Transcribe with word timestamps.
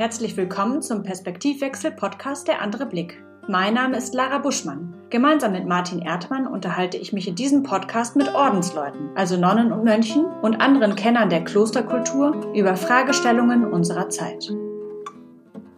Herzlich 0.00 0.34
willkommen 0.38 0.80
zum 0.80 1.02
Perspektivwechsel-Podcast 1.02 2.48
Der 2.48 2.62
andere 2.62 2.86
Blick. 2.86 3.22
Mein 3.48 3.74
Name 3.74 3.98
ist 3.98 4.14
Lara 4.14 4.38
Buschmann. 4.38 4.94
Gemeinsam 5.10 5.52
mit 5.52 5.66
Martin 5.66 6.00
Erdmann 6.00 6.46
unterhalte 6.46 6.96
ich 6.96 7.12
mich 7.12 7.28
in 7.28 7.34
diesem 7.34 7.64
Podcast 7.64 8.16
mit 8.16 8.34
Ordensleuten, 8.34 9.10
also 9.14 9.36
Nonnen 9.36 9.72
und 9.72 9.84
Mönchen 9.84 10.24
und 10.40 10.58
anderen 10.62 10.96
Kennern 10.96 11.28
der 11.28 11.44
Klosterkultur 11.44 12.50
über 12.54 12.76
Fragestellungen 12.76 13.70
unserer 13.70 14.08
Zeit. 14.08 14.50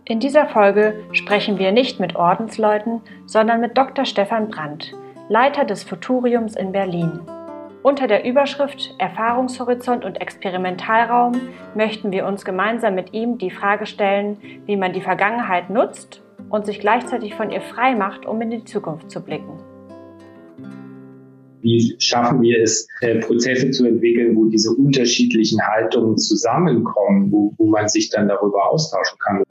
In 0.05 0.21
dieser 0.21 0.47
Folge 0.47 1.03
sprechen 1.11 1.59
wir 1.59 1.73
nicht 1.73 1.99
mit 1.99 2.15
Ordensleuten, 2.15 3.01
sondern 3.27 3.61
mit 3.61 3.77
Dr. 3.77 4.05
Stefan 4.05 4.47
Brandt, 4.51 4.93
Leiter 5.31 5.65
des 5.65 5.83
Futuriums 5.83 6.55
in 6.55 6.71
Berlin. 6.71 7.23
Unter 7.83 8.07
der 8.07 8.25
Überschrift 8.25 8.95
Erfahrungshorizont 8.99 10.05
und 10.05 10.21
Experimentalraum 10.21 11.33
möchten 11.75 12.13
wir 12.13 12.27
uns 12.27 12.45
gemeinsam 12.45 12.95
mit 12.95 13.13
ihm 13.13 13.39
die 13.39 13.51
Frage 13.51 13.87
stellen, 13.87 14.37
wie 14.67 14.77
man 14.77 14.93
die 14.93 15.01
Vergangenheit 15.01 15.69
nutzt 15.69 16.23
und 16.49 16.65
sich 16.65 16.79
gleichzeitig 16.79 17.35
von 17.35 17.51
ihr 17.51 17.61
frei 17.61 17.97
macht, 17.97 18.25
um 18.25 18.41
in 18.41 18.51
die 18.51 18.65
Zukunft 18.65 19.11
zu 19.11 19.21
blicken. 19.21 19.59
Wie 21.61 21.97
schaffen 21.99 22.41
wir 22.41 22.63
es, 22.63 22.87
äh, 23.01 23.19
Prozesse 23.19 23.73
zu 23.73 23.85
entwickeln, 23.85 24.37
wo 24.37 24.45
diese 24.45 24.71
unterschiedlichen 24.71 25.61
Haltungen 25.61 26.17
zusammenkommen, 26.19 27.33
wo, 27.33 27.53
wo 27.57 27.67
man 27.67 27.89
sich 27.89 28.11
dann 28.11 28.29
darüber 28.29 28.71
austauschen 28.71 29.19
kann? 29.19 29.43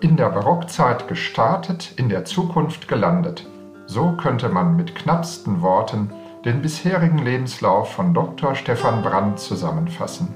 In 0.00 0.16
der 0.16 0.28
Barockzeit 0.28 1.08
gestartet, 1.08 1.94
in 1.96 2.10
der 2.10 2.26
Zukunft 2.26 2.86
gelandet. 2.86 3.46
So 3.86 4.12
könnte 4.12 4.50
man 4.50 4.76
mit 4.76 4.94
knappsten 4.94 5.62
Worten 5.62 6.10
den 6.48 6.62
bisherigen 6.62 7.18
Lebenslauf 7.18 7.92
von 7.92 8.14
Dr. 8.14 8.54
Stefan 8.54 9.02
Brandt 9.02 9.38
zusammenfassen. 9.38 10.34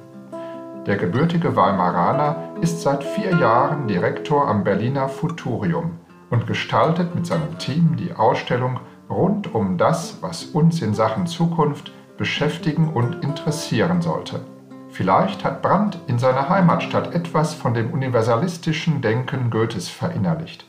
Der 0.84 0.96
gebürtige 0.96 1.56
Weimaraner 1.56 2.50
ist 2.60 2.82
seit 2.82 3.02
vier 3.02 3.34
Jahren 3.38 3.88
Direktor 3.88 4.46
am 4.46 4.62
Berliner 4.62 5.08
Futurium 5.08 5.92
und 6.28 6.46
gestaltet 6.46 7.14
mit 7.14 7.26
seinem 7.26 7.56
Team 7.56 7.96
die 7.96 8.12
Ausstellung 8.12 8.78
rund 9.08 9.54
um 9.54 9.78
das, 9.78 10.18
was 10.20 10.44
uns 10.44 10.82
in 10.82 10.92
Sachen 10.92 11.26
Zukunft 11.26 11.92
beschäftigen 12.18 12.92
und 12.92 13.24
interessieren 13.24 14.02
sollte. 14.02 14.40
Vielleicht 14.90 15.46
hat 15.46 15.62
Brandt 15.62 15.98
in 16.08 16.18
seiner 16.18 16.50
Heimatstadt 16.50 17.14
etwas 17.14 17.54
von 17.54 17.72
dem 17.72 17.90
universalistischen 17.90 19.00
Denken 19.00 19.48
Goethes 19.48 19.88
verinnerlicht. 19.88 20.66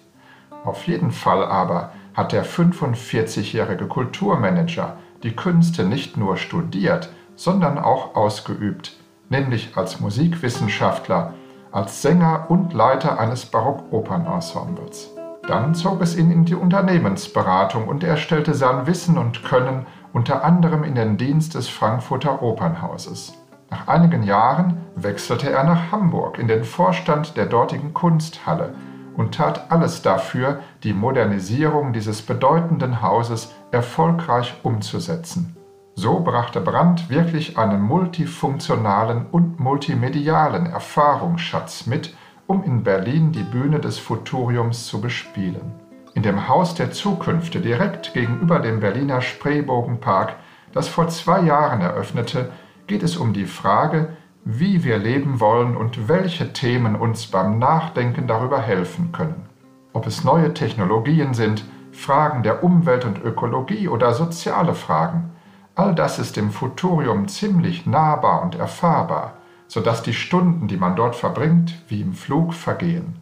Auf 0.64 0.88
jeden 0.88 1.12
Fall 1.12 1.44
aber 1.44 1.92
hat 2.14 2.32
der 2.32 2.46
45-jährige 2.46 3.88
Kulturmanager 3.88 4.96
die 5.24 5.36
Künste 5.36 5.86
nicht 5.86 6.18
nur 6.18 6.38
studiert, 6.38 7.10
sondern 7.36 7.80
auch 7.80 8.16
ausgeübt, 8.16 8.98
nämlich 9.30 9.76
als 9.76 10.00
Musikwissenschaftler, 10.00 11.34
als 11.72 12.02
Sänger 12.02 12.46
und 12.50 12.74
Leiter 12.74 13.20
eines 13.20 13.46
Barockopernensembles. 13.46 15.10
Dann 15.48 15.76
zog 15.76 16.02
es 16.02 16.16
ihn 16.16 16.32
in 16.32 16.46
die 16.46 16.56
Unternehmensberatung 16.56 17.88
und 17.88 18.04
er 18.04 18.18
stellte 18.18 18.54
sein 18.54 18.86
Wissen 18.86 19.18
und 19.18 19.44
Können 19.44 19.88
unter 20.14 20.44
anderem 20.44 20.84
in 20.84 20.96
den 20.96 21.18
Dienst 21.18 21.56
des 21.56 21.68
Frankfurter 21.68 22.42
Opernhauses. 22.42 23.34
Nach 23.72 23.88
einigen 23.88 24.24
Jahren 24.24 24.78
wechselte 24.96 25.50
er 25.50 25.64
nach 25.64 25.92
Hamburg 25.92 26.38
in 26.38 26.48
den 26.48 26.64
Vorstand 26.64 27.36
der 27.36 27.48
dortigen 27.48 27.94
Kunsthalle 27.94 28.76
und 29.16 29.36
tat 29.36 29.72
alles 29.72 30.02
dafür, 30.02 30.60
die 30.84 30.94
Modernisierung 30.94 31.94
dieses 31.94 32.22
bedeutenden 32.22 33.02
Hauses 33.02 33.54
erfolgreich 33.72 34.56
umzusetzen. 34.64 35.56
So 35.96 36.22
brachte 36.22 36.60
Brandt 36.60 37.10
wirklich 37.10 37.58
einen 37.58 37.82
multifunktionalen 37.82 39.28
und 39.32 39.60
multimedialen 39.60 40.66
Erfahrungsschatz 40.66 41.86
mit, 41.86 42.16
um 42.48 42.64
in 42.64 42.84
Berlin 42.84 43.32
die 43.32 43.44
Bühne 43.44 43.80
des 43.80 44.00
Futuriums 44.00 44.88
zu 44.88 45.02
bespielen. 45.02 45.74
In 46.16 46.24
dem 46.24 46.48
Haus 46.48 46.76
der 46.76 46.92
Zukünfte 46.92 47.60
direkt 47.60 48.14
gegenüber 48.14 48.60
dem 48.60 48.80
Berliner 48.80 49.22
Spreebogenpark, 49.22 50.36
das 50.72 50.88
vor 50.88 51.08
zwei 51.08 51.42
Jahren 51.42 51.82
eröffnete, 51.82 52.52
geht 52.88 53.04
es 53.04 53.16
um 53.16 53.34
die 53.34 53.46
Frage, 53.46 54.18
wie 54.46 54.84
wir 54.84 54.98
leben 54.98 55.40
wollen 55.40 55.78
und 55.78 56.08
welche 56.08 56.54
Themen 56.54 56.96
uns 56.96 57.28
beim 57.28 57.60
Nachdenken 57.60 58.28
darüber 58.28 58.60
helfen 58.60 59.12
können. 59.12 59.46
Ob 59.94 60.08
es 60.08 60.24
neue 60.24 60.54
Technologien 60.54 61.34
sind, 61.34 61.64
Fragen 61.92 62.44
der 62.44 62.64
Umwelt 62.64 63.06
und 63.06 63.24
Ökologie 63.24 63.88
oder 63.88 64.14
soziale 64.14 64.74
Fragen, 64.74 65.32
all 65.76 65.96
das 65.96 66.20
ist 66.20 66.38
im 66.38 66.52
Futurium 66.52 67.28
ziemlich 67.28 67.86
nahbar 67.86 68.42
und 68.42 68.56
erfahrbar, 68.56 69.34
sodass 69.68 70.02
die 70.04 70.14
Stunden, 70.14 70.68
die 70.68 70.78
man 70.78 70.96
dort 70.96 71.16
verbringt, 71.16 71.84
wie 71.88 72.02
im 72.02 72.14
Flug 72.14 72.54
vergehen. 72.54 73.16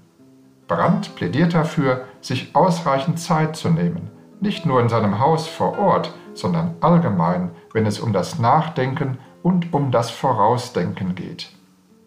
Brandt 0.67 1.15
plädiert 1.15 1.53
dafür, 1.53 2.05
sich 2.21 2.55
ausreichend 2.55 3.19
Zeit 3.19 3.55
zu 3.55 3.69
nehmen, 3.69 4.09
nicht 4.39 4.65
nur 4.65 4.79
in 4.79 4.89
seinem 4.89 5.19
Haus 5.19 5.47
vor 5.47 5.77
Ort, 5.77 6.13
sondern 6.33 6.75
allgemein, 6.79 7.51
wenn 7.73 7.85
es 7.85 7.99
um 7.99 8.13
das 8.13 8.39
Nachdenken 8.39 9.17
und 9.43 9.73
um 9.73 9.91
das 9.91 10.11
Vorausdenken 10.11 11.15
geht. 11.15 11.51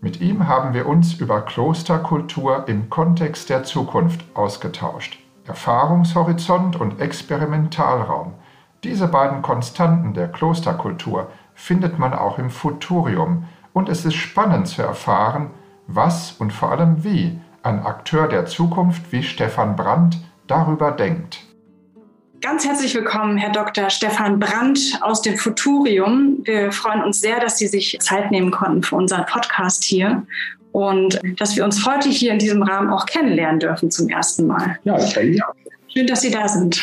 Mit 0.00 0.20
ihm 0.20 0.48
haben 0.48 0.74
wir 0.74 0.86
uns 0.86 1.14
über 1.14 1.40
Klosterkultur 1.40 2.68
im 2.68 2.90
Kontext 2.90 3.48
der 3.48 3.64
Zukunft 3.64 4.24
ausgetauscht. 4.34 5.18
Erfahrungshorizont 5.46 6.76
und 6.80 7.00
Experimentalraum. 7.00 8.34
Diese 8.82 9.08
beiden 9.08 9.42
Konstanten 9.42 10.12
der 10.12 10.28
Klosterkultur 10.28 11.28
findet 11.54 11.98
man 11.98 12.12
auch 12.12 12.38
im 12.38 12.50
Futurium 12.50 13.44
und 13.72 13.88
es 13.88 14.04
ist 14.04 14.14
spannend 14.14 14.68
zu 14.68 14.82
erfahren, 14.82 15.50
was 15.86 16.32
und 16.32 16.52
vor 16.52 16.70
allem 16.70 17.04
wie 17.04 17.40
ein 17.62 17.84
Akteur 17.84 18.28
der 18.28 18.46
Zukunft 18.46 19.10
wie 19.10 19.22
Stefan 19.22 19.76
Brandt 19.76 20.18
darüber 20.46 20.92
denkt. 20.92 21.44
Ganz 22.44 22.66
herzlich 22.66 22.94
willkommen, 22.94 23.38
Herr 23.38 23.52
Dr. 23.52 23.88
Stefan 23.88 24.38
Brandt 24.38 24.98
aus 25.00 25.22
dem 25.22 25.38
Futurium. 25.38 26.42
Wir 26.44 26.72
freuen 26.72 27.02
uns 27.02 27.22
sehr, 27.22 27.40
dass 27.40 27.56
Sie 27.56 27.66
sich 27.66 27.96
Zeit 28.00 28.30
nehmen 28.30 28.50
konnten 28.50 28.82
für 28.82 28.96
unseren 28.96 29.24
Podcast 29.24 29.82
hier 29.82 30.26
und 30.70 31.18
dass 31.38 31.56
wir 31.56 31.64
uns 31.64 31.86
heute 31.86 32.10
hier 32.10 32.32
in 32.32 32.38
diesem 32.38 32.62
Rahmen 32.62 32.90
auch 32.90 33.06
kennenlernen 33.06 33.60
dürfen 33.60 33.90
zum 33.90 34.10
ersten 34.10 34.46
Mal. 34.46 34.78
Ja, 34.84 35.00
schön. 35.00 35.40
Schön, 35.88 36.06
dass 36.06 36.20
Sie 36.20 36.30
da 36.30 36.46
sind. 36.46 36.82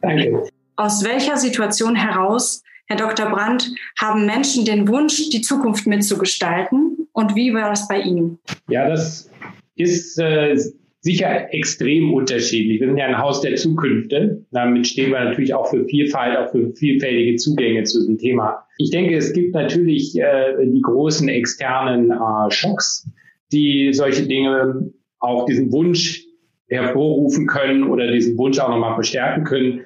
Danke. 0.00 0.48
Aus 0.76 1.02
welcher 1.02 1.36
Situation 1.38 1.96
heraus, 1.96 2.62
Herr 2.86 2.98
Dr. 2.98 3.30
Brandt, 3.30 3.68
haben 4.00 4.26
Menschen 4.26 4.64
den 4.64 4.86
Wunsch, 4.86 5.28
die 5.30 5.40
Zukunft 5.40 5.88
mitzugestalten? 5.88 7.08
Und 7.10 7.34
wie 7.34 7.52
war 7.52 7.70
das 7.70 7.88
bei 7.88 7.98
Ihnen? 7.98 8.38
Ja, 8.68 8.88
das 8.88 9.28
ist 9.74 10.20
äh, 10.20 10.56
sicher 11.02 11.52
extrem 11.52 12.14
unterschiedlich. 12.14 12.80
Wir 12.80 12.86
sind 12.86 12.96
ja 12.96 13.06
ein 13.06 13.18
Haus 13.18 13.40
der 13.40 13.56
Zukünfte. 13.56 14.46
Damit 14.52 14.86
stehen 14.86 15.10
wir 15.10 15.20
natürlich 15.22 15.52
auch 15.52 15.68
für 15.68 15.84
Vielfalt, 15.84 16.36
auch 16.38 16.50
für 16.52 16.72
vielfältige 16.74 17.36
Zugänge 17.36 17.82
zu 17.82 17.98
diesem 17.98 18.18
Thema. 18.18 18.64
Ich 18.78 18.90
denke, 18.90 19.16
es 19.16 19.32
gibt 19.32 19.52
natürlich 19.52 20.16
äh, 20.16 20.64
die 20.64 20.80
großen 20.80 21.28
externen 21.28 22.12
äh, 22.12 22.50
Schocks, 22.50 23.08
die 23.50 23.92
solche 23.92 24.26
Dinge 24.26 24.92
auch 25.18 25.44
diesen 25.46 25.72
Wunsch 25.72 26.24
hervorrufen 26.68 27.48
können 27.48 27.82
oder 27.82 28.10
diesen 28.10 28.38
Wunsch 28.38 28.60
auch 28.60 28.68
nochmal 28.68 28.94
verstärken 28.94 29.42
können. 29.42 29.80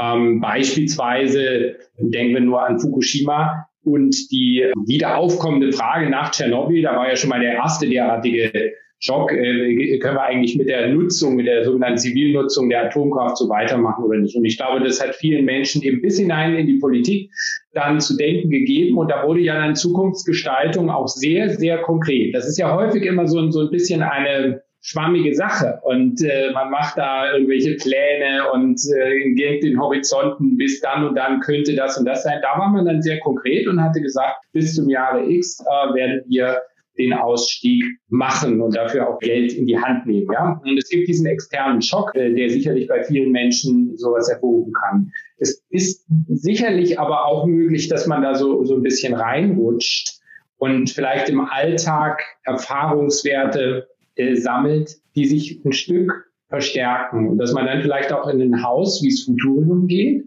Ähm, 0.00 0.40
beispielsweise 0.40 1.76
denken 1.98 2.34
wir 2.34 2.40
nur 2.40 2.66
an 2.66 2.80
Fukushima 2.80 3.66
und 3.84 4.30
die 4.32 4.72
wieder 4.86 5.18
aufkommende 5.18 5.70
Frage 5.72 6.08
nach 6.08 6.30
Tschernobyl. 6.30 6.82
Da 6.82 6.96
war 6.96 7.10
ja 7.10 7.16
schon 7.16 7.28
mal 7.28 7.40
der 7.40 7.54
erste 7.54 7.86
derartige 7.88 8.72
Schock, 9.04 9.32
äh, 9.32 9.98
können 9.98 10.14
wir 10.14 10.22
eigentlich 10.22 10.56
mit 10.56 10.68
der 10.68 10.88
Nutzung, 10.88 11.34
mit 11.34 11.48
der 11.48 11.64
sogenannten 11.64 11.98
Zivilnutzung 11.98 12.68
der 12.68 12.84
Atomkraft 12.84 13.36
so 13.36 13.48
weitermachen 13.48 14.04
oder 14.04 14.16
nicht. 14.18 14.36
Und 14.36 14.44
ich 14.44 14.56
glaube, 14.56 14.78
das 14.78 15.02
hat 15.02 15.16
vielen 15.16 15.44
Menschen 15.44 15.82
eben 15.82 16.00
bis 16.00 16.18
hinein 16.18 16.54
in 16.54 16.68
die 16.68 16.78
Politik 16.78 17.28
dann 17.72 17.98
zu 17.98 18.16
denken 18.16 18.50
gegeben. 18.50 18.96
Und 18.96 19.10
da 19.10 19.26
wurde 19.26 19.40
ja 19.40 19.56
dann 19.56 19.74
Zukunftsgestaltung 19.74 20.88
auch 20.88 21.08
sehr, 21.08 21.50
sehr 21.50 21.78
konkret. 21.78 22.32
Das 22.32 22.46
ist 22.46 22.58
ja 22.58 22.72
häufig 22.76 23.02
immer 23.04 23.26
so, 23.26 23.50
so 23.50 23.62
ein 23.62 23.70
bisschen 23.70 24.02
eine 24.02 24.62
schwammige 24.84 25.34
Sache 25.34 25.78
und 25.84 26.20
äh, 26.22 26.50
man 26.52 26.68
macht 26.70 26.98
da 26.98 27.32
irgendwelche 27.32 27.76
Pläne 27.76 28.50
und 28.52 28.80
äh, 28.96 29.32
geht 29.34 29.62
den 29.62 29.80
Horizonten 29.80 30.56
bis 30.56 30.80
dann 30.80 31.06
und 31.06 31.14
dann 31.14 31.38
könnte 31.38 31.76
das 31.76 31.96
und 31.98 32.04
das 32.04 32.24
sein. 32.24 32.40
Da 32.42 32.58
war 32.58 32.68
man 32.68 32.84
dann 32.84 33.00
sehr 33.00 33.20
konkret 33.20 33.68
und 33.68 33.80
hatte 33.80 34.00
gesagt, 34.00 34.44
bis 34.52 34.74
zum 34.74 34.88
Jahre 34.88 35.24
X 35.24 35.60
äh, 35.60 35.94
werden 35.94 36.22
wir 36.26 36.60
den 36.98 37.12
Ausstieg 37.12 37.84
machen 38.08 38.60
und 38.60 38.76
dafür 38.76 39.08
auch 39.08 39.18
Geld 39.18 39.52
in 39.54 39.66
die 39.66 39.78
Hand 39.78 40.06
nehmen. 40.06 40.28
Ja? 40.32 40.60
Und 40.62 40.76
es 40.76 40.88
gibt 40.88 41.08
diesen 41.08 41.26
externen 41.26 41.80
Schock, 41.80 42.14
äh, 42.14 42.34
der 42.34 42.50
sicherlich 42.50 42.88
bei 42.88 43.02
vielen 43.02 43.32
Menschen 43.32 43.96
sowas 43.96 44.28
hervorrufen 44.28 44.72
kann. 44.72 45.10
Es 45.38 45.64
ist 45.70 46.06
sicherlich 46.28 46.98
aber 46.98 47.24
auch 47.26 47.46
möglich, 47.46 47.88
dass 47.88 48.06
man 48.06 48.22
da 48.22 48.34
so, 48.34 48.64
so 48.64 48.76
ein 48.76 48.82
bisschen 48.82 49.14
reinrutscht 49.14 50.20
und 50.58 50.90
vielleicht 50.90 51.28
im 51.28 51.40
Alltag 51.40 52.22
Erfahrungswerte 52.44 53.88
äh, 54.16 54.36
sammelt, 54.36 54.96
die 55.16 55.26
sich 55.26 55.64
ein 55.64 55.72
Stück 55.72 56.30
verstärken 56.48 57.28
und 57.28 57.38
dass 57.38 57.52
man 57.52 57.66
dann 57.66 57.80
vielleicht 57.80 58.12
auch 58.12 58.28
in 58.28 58.40
ein 58.42 58.62
Haus 58.62 59.02
wie 59.02 59.08
das 59.08 59.22
Futurium 59.22 59.86
geht 59.86 60.26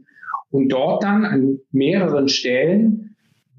und 0.50 0.70
dort 0.70 1.04
dann 1.04 1.24
an 1.24 1.60
mehreren 1.72 2.28
Stellen 2.28 3.16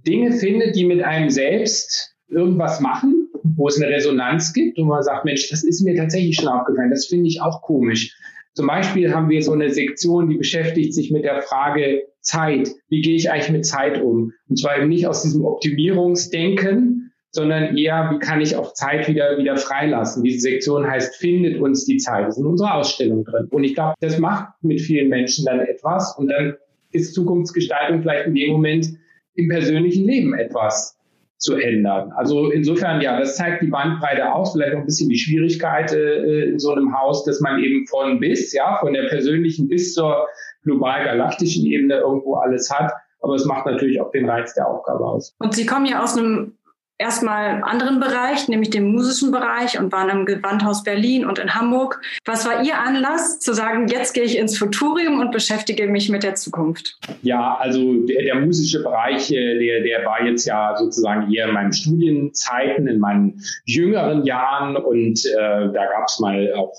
Dinge 0.07 0.33
findet, 0.33 0.75
die 0.75 0.85
mit 0.85 1.03
einem 1.03 1.31
selbst 1.31 2.16
irgendwas 2.29 2.81
machen, 2.81 3.29
wo 3.57 3.69
es 3.69 3.81
eine 3.81 3.93
Resonanz 3.93 4.53
gibt 4.53 4.79
und 4.79 4.89
man 4.89 5.03
sagt, 5.03 5.25
Mensch, 5.25 5.49
das 5.49 5.65
ist 5.65 5.83
mir 5.83 5.97
tatsächlich 5.97 6.37
schon 6.37 6.49
aufgefallen, 6.49 6.91
das 6.91 7.07
finde 7.07 7.29
ich 7.29 7.41
auch 7.41 7.63
komisch. 7.63 8.17
Zum 8.55 8.67
Beispiel 8.67 9.15
haben 9.15 9.29
wir 9.29 9.43
so 9.43 9.53
eine 9.53 9.71
Sektion, 9.71 10.31
die 10.31 10.39
beschäftigt 10.39 10.95
sich 10.95 11.11
mit 11.11 11.25
der 11.25 11.43
Frage 11.43 12.05
Zeit. 12.21 12.71
Wie 12.89 13.03
gehe 13.03 13.15
ich 13.15 13.31
eigentlich 13.31 13.51
mit 13.51 13.67
Zeit 13.67 14.01
um? 14.01 14.33
Und 14.49 14.59
zwar 14.59 14.79
eben 14.79 14.89
nicht 14.89 15.07
aus 15.07 15.23
diesem 15.23 15.45
Optimierungsdenken, 15.45 17.13
sondern 17.31 17.77
eher, 17.77 18.11
wie 18.13 18.19
kann 18.19 18.41
ich 18.41 18.57
auch 18.57 18.73
Zeit 18.73 19.09
wieder, 19.09 19.37
wieder 19.37 19.59
freilassen? 19.59 20.25
Diese 20.25 20.41
Sektion 20.41 20.87
heißt, 20.87 21.17
findet 21.17 21.61
uns 21.61 21.85
die 21.85 21.99
Zeit. 21.99 22.27
Das 22.27 22.37
ist 22.37 22.41
in 22.41 22.47
unserer 22.47 22.77
Ausstellung 22.77 23.25
drin. 23.25 23.47
Und 23.51 23.63
ich 23.63 23.75
glaube, 23.75 23.95
das 24.01 24.19
macht 24.19 24.49
mit 24.63 24.81
vielen 24.81 25.11
Menschen 25.11 25.45
dann 25.45 25.61
etwas. 25.61 26.17
Und 26.17 26.29
dann 26.29 26.57
ist 26.93 27.13
Zukunftsgestaltung 27.13 28.01
vielleicht 28.01 28.27
in 28.27 28.35
dem 28.35 28.53
Moment 28.53 28.89
im 29.35 29.49
persönlichen 29.49 30.07
Leben 30.07 30.33
etwas 30.33 30.96
zu 31.39 31.57
ändern. 31.57 32.13
Also 32.17 32.51
insofern, 32.51 33.01
ja, 33.01 33.19
das 33.19 33.37
zeigt 33.37 33.63
die 33.63 33.67
Bandbreite 33.67 34.33
aus, 34.33 34.53
vielleicht 34.53 34.73
noch 34.73 34.81
ein 34.81 34.87
bisschen 34.87 35.11
die 35.11 35.19
Schwierigkeit 35.19 35.93
äh, 35.93 36.51
in 36.51 36.59
so 36.59 36.73
einem 36.73 36.99
Haus, 36.99 37.25
dass 37.25 37.41
man 37.41 37.63
eben 37.63 37.87
von 37.87 38.21
bis, 38.21 38.53
ja, 38.53 38.79
von 38.81 38.93
der 38.93 39.09
persönlichen 39.09 39.69
bis 39.69 39.93
zur 39.93 40.27
global-galaktischen 40.63 41.67
Ebene 41.67 41.97
irgendwo 41.97 42.35
alles 42.35 42.71
hat. 42.71 42.93
Aber 43.21 43.35
es 43.35 43.45
macht 43.45 43.67
natürlich 43.67 44.01
auch 44.01 44.11
den 44.13 44.29
Reiz 44.29 44.55
der 44.55 44.69
Aufgabe 44.69 45.05
aus. 45.05 45.35
Und 45.39 45.55
Sie 45.55 45.67
kommen 45.67 45.87
ja 45.87 46.03
aus 46.03 46.17
einem 46.17 46.57
erstmal 46.99 47.63
anderen 47.63 48.01
Bereich, 48.01 48.49
nämlich 48.49 48.71
dem 48.71 48.93
musischen 48.93 49.31
Bereich 49.31 49.79
und 49.79 49.93
waren 49.93 50.09
im 50.09 50.27
Gewandhaus 50.27 50.83
Berlin 50.83 51.27
und 51.27 51.39
in 51.39 51.55
Hamburg. 51.55 52.01
Was 52.25 52.47
war 52.47 52.63
Ihr 52.65 52.79
Anlass 52.79 53.39
zu 53.39 53.53
sagen, 53.53 53.89
jetzt 53.89 54.15
gehe 54.15 54.25
ich 54.25 54.39
ins 54.39 54.57
Futurium 54.59 55.21
und 55.21 55.31
beschäftige 55.31 55.87
mich 55.87 56.09
mit 56.09 56.23
der 56.23 56.35
Zukunft? 56.35 56.99
Ja, 57.23 57.57
also 57.59 58.07
der, 58.07 58.23
der 58.23 58.35
musische 58.37 58.83
Bereich, 58.83 59.31
äh, 59.31 59.59
der, 59.59 59.83
der 59.83 60.07
war 60.07 60.25
jetzt 60.25 60.47
ja 60.47 60.75
sozusagen 60.77 61.33
eher 61.33 61.49
in 61.49 61.55
meinen 61.55 61.73
Studienzeiten, 61.73 62.89
in 62.89 62.99
meinen 62.99 63.41
jüngeren 63.65 64.25
Jahren 64.25 64.77
und 64.77 65.25
äh, 65.27 65.73
da 65.73 65.87
gab 65.87 66.07
es 66.07 66.19
mal 66.21 66.53
auch 66.55 66.73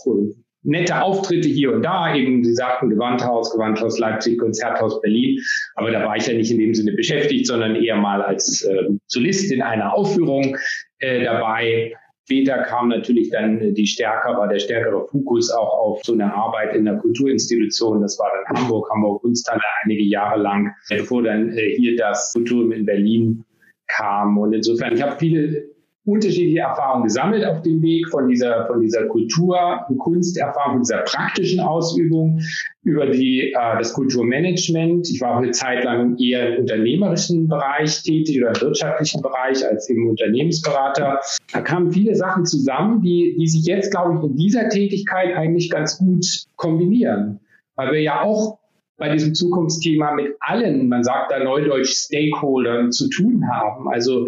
nette 0.67 1.01
Auftritte 1.01 1.47
hier 1.47 1.73
und 1.73 1.81
da, 1.83 2.13
eben, 2.13 2.43
Sie 2.43 2.53
sagten 2.53 2.89
Gewandhaus, 2.89 3.51
Gewandhaus 3.53 3.97
Leipzig, 3.99 4.37
Konzerthaus 4.37 5.01
Berlin. 5.01 5.39
Aber 5.75 5.91
da 5.91 6.05
war 6.05 6.17
ich 6.17 6.27
ja 6.27 6.33
nicht 6.33 6.51
in 6.51 6.59
dem 6.59 6.73
Sinne 6.73 6.91
beschäftigt, 6.91 7.47
sondern 7.47 7.75
eher 7.75 7.95
mal 7.95 8.21
als 8.21 8.63
äh, 8.63 8.89
Solist 9.07 9.51
in 9.51 9.61
einer 9.61 9.93
Aufführung 9.93 10.57
äh, 10.99 11.23
dabei. 11.23 11.93
Später 12.25 12.57
kam 12.63 12.89
natürlich 12.89 13.29
dann 13.29 13.73
die 13.73 13.87
stärker, 13.87 14.37
war 14.37 14.49
der 14.49 14.59
stärkere 14.59 15.07
Fokus 15.07 15.49
auch 15.49 15.79
auf 15.79 16.01
so 16.03 16.11
eine 16.11 16.33
Arbeit 16.33 16.75
in 16.75 16.83
der 16.83 16.97
Kulturinstitution. 16.97 18.01
Das 18.01 18.19
war 18.19 18.29
dann 18.35 18.57
Hamburg, 18.57 18.89
Hamburg 18.91 19.21
Kunsthalle 19.21 19.61
einige 19.83 20.03
Jahre 20.03 20.41
lang, 20.41 20.73
bevor 20.89 21.23
dann 21.23 21.57
äh, 21.57 21.75
hier 21.77 21.95
das 21.95 22.33
Kultur 22.33 22.69
in 22.73 22.85
Berlin 22.85 23.45
kam. 23.87 24.37
Und 24.37 24.51
insofern, 24.51 24.93
ich 24.93 25.01
habe 25.01 25.15
viele 25.17 25.76
unterschiedliche 26.07 26.59
Erfahrungen 26.59 27.03
gesammelt 27.03 27.45
auf 27.45 27.61
dem 27.61 27.81
Weg 27.81 28.07
von 28.07 28.29
dieser, 28.29 28.65
von 28.65 28.79
dieser 28.79 29.05
Kultur- 29.07 29.85
und 29.89 29.97
Kunsterfahrung, 29.97 30.75
von 30.75 30.81
dieser 30.81 30.99
praktischen 30.99 31.59
Ausübung 31.59 32.39
über 32.83 33.07
die, 33.07 33.51
äh, 33.51 33.77
das 33.77 33.91
Kulturmanagement. 33.93 35.09
Ich 35.09 35.19
war 35.19 35.35
auch 35.35 35.41
eine 35.41 35.51
Zeit 35.51 35.83
lang 35.83 36.17
eher 36.17 36.55
im 36.55 36.61
unternehmerischen 36.61 37.49
Bereich 37.49 38.01
tätig 38.03 38.41
oder 38.41 38.55
im 38.55 38.61
wirtschaftlichen 38.61 39.21
Bereich 39.21 39.65
als 39.65 39.89
eben 39.89 40.09
Unternehmensberater. 40.09 41.19
Da 41.51 41.61
kamen 41.61 41.91
viele 41.91 42.15
Sachen 42.15 42.45
zusammen, 42.45 43.01
die, 43.01 43.35
die 43.37 43.47
sich 43.47 43.65
jetzt, 43.65 43.91
glaube 43.91 44.17
ich, 44.17 44.29
in 44.29 44.37
dieser 44.37 44.69
Tätigkeit 44.69 45.35
eigentlich 45.35 45.69
ganz 45.69 45.97
gut 45.97 46.25
kombinieren. 46.55 47.41
Weil 47.75 47.91
wir 47.91 48.01
ja 48.01 48.21
auch 48.21 48.59
bei 48.95 49.09
diesem 49.09 49.35
Zukunftsthema 49.35 50.13
mit 50.13 50.35
allen, 50.39 50.87
man 50.87 51.03
sagt 51.03 51.31
da 51.31 51.43
neudeutsch 51.43 51.91
Stakeholdern 51.91 52.93
zu 52.93 53.09
tun 53.09 53.43
haben. 53.51 53.89
Also 53.89 54.27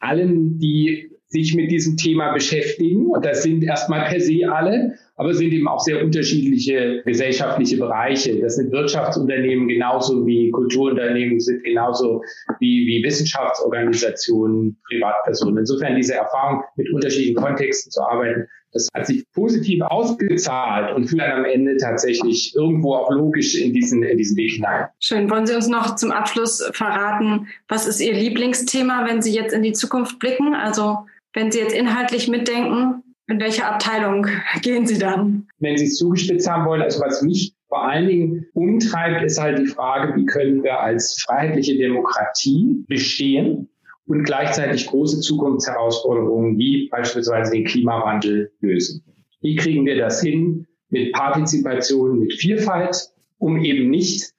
allen, 0.00 0.58
die 0.58 1.11
sich 1.32 1.54
mit 1.54 1.70
diesem 1.70 1.96
Thema 1.96 2.32
beschäftigen. 2.32 3.06
Und 3.06 3.24
das 3.24 3.42
sind 3.42 3.64
erstmal 3.64 4.08
per 4.08 4.20
se 4.20 4.42
alle, 4.48 4.94
aber 5.16 5.32
sind 5.34 5.52
eben 5.52 5.66
auch 5.66 5.80
sehr 5.80 6.04
unterschiedliche 6.04 7.02
gesellschaftliche 7.04 7.78
Bereiche. 7.78 8.38
Das 8.40 8.56
sind 8.56 8.70
Wirtschaftsunternehmen 8.70 9.66
genauso 9.66 10.26
wie 10.26 10.50
Kulturunternehmen, 10.50 11.40
sind 11.40 11.64
genauso 11.64 12.22
wie, 12.60 12.86
wie 12.86 13.02
Wissenschaftsorganisationen, 13.04 14.76
Privatpersonen. 14.88 15.58
Insofern 15.58 15.96
diese 15.96 16.14
Erfahrung, 16.14 16.62
mit 16.76 16.92
unterschiedlichen 16.92 17.36
Kontexten 17.36 17.90
zu 17.90 18.02
arbeiten, 18.02 18.46
das 18.72 18.88
hat 18.94 19.06
sich 19.06 19.30
positiv 19.32 19.82
ausgezahlt 19.82 20.94
und 20.96 21.06
führt 21.06 21.20
dann 21.20 21.40
am 21.40 21.44
Ende 21.44 21.76
tatsächlich 21.76 22.54
irgendwo 22.56 22.94
auch 22.94 23.10
logisch 23.10 23.54
in 23.54 23.74
diesen, 23.74 24.02
in 24.02 24.16
diesen 24.16 24.36
Weg 24.38 24.52
hinein. 24.52 24.86
Schön. 24.98 25.30
Wollen 25.30 25.46
Sie 25.46 25.54
uns 25.54 25.68
noch 25.68 25.94
zum 25.96 26.10
Abschluss 26.10 26.66
verraten, 26.72 27.48
was 27.68 27.86
ist 27.86 28.00
Ihr 28.00 28.14
Lieblingsthema, 28.14 29.06
wenn 29.06 29.20
Sie 29.20 29.34
jetzt 29.34 29.52
in 29.52 29.62
die 29.62 29.74
Zukunft 29.74 30.18
blicken? 30.18 30.54
Also 30.54 31.00
wenn 31.34 31.50
Sie 31.50 31.58
jetzt 31.58 31.74
inhaltlich 31.74 32.28
mitdenken, 32.28 33.02
in 33.28 33.40
welche 33.40 33.64
Abteilung 33.64 34.26
gehen 34.62 34.86
Sie 34.86 34.98
dann? 34.98 35.48
Wenn 35.58 35.76
Sie 35.78 35.86
es 35.86 35.96
zugespitzt 35.96 36.48
haben 36.48 36.66
wollen, 36.66 36.82
also 36.82 37.00
was 37.00 37.22
mich 37.22 37.54
vor 37.68 37.88
allen 37.88 38.06
Dingen 38.06 38.46
umtreibt, 38.52 39.24
ist 39.24 39.40
halt 39.40 39.58
die 39.58 39.66
Frage, 39.66 40.14
wie 40.16 40.26
können 40.26 40.62
wir 40.62 40.80
als 40.80 41.22
freiheitliche 41.22 41.78
Demokratie 41.78 42.84
bestehen 42.86 43.70
und 44.06 44.24
gleichzeitig 44.24 44.86
große 44.88 45.20
Zukunftsherausforderungen 45.20 46.58
wie 46.58 46.88
beispielsweise 46.90 47.52
den 47.52 47.64
Klimawandel 47.64 48.52
lösen. 48.60 49.02
Wie 49.40 49.56
kriegen 49.56 49.86
wir 49.86 49.96
das 49.96 50.20
hin 50.20 50.66
mit 50.90 51.12
Partizipation, 51.14 52.18
mit 52.18 52.34
Vielfalt, 52.34 53.08
um 53.38 53.64
eben 53.64 53.88
nicht 53.88 54.32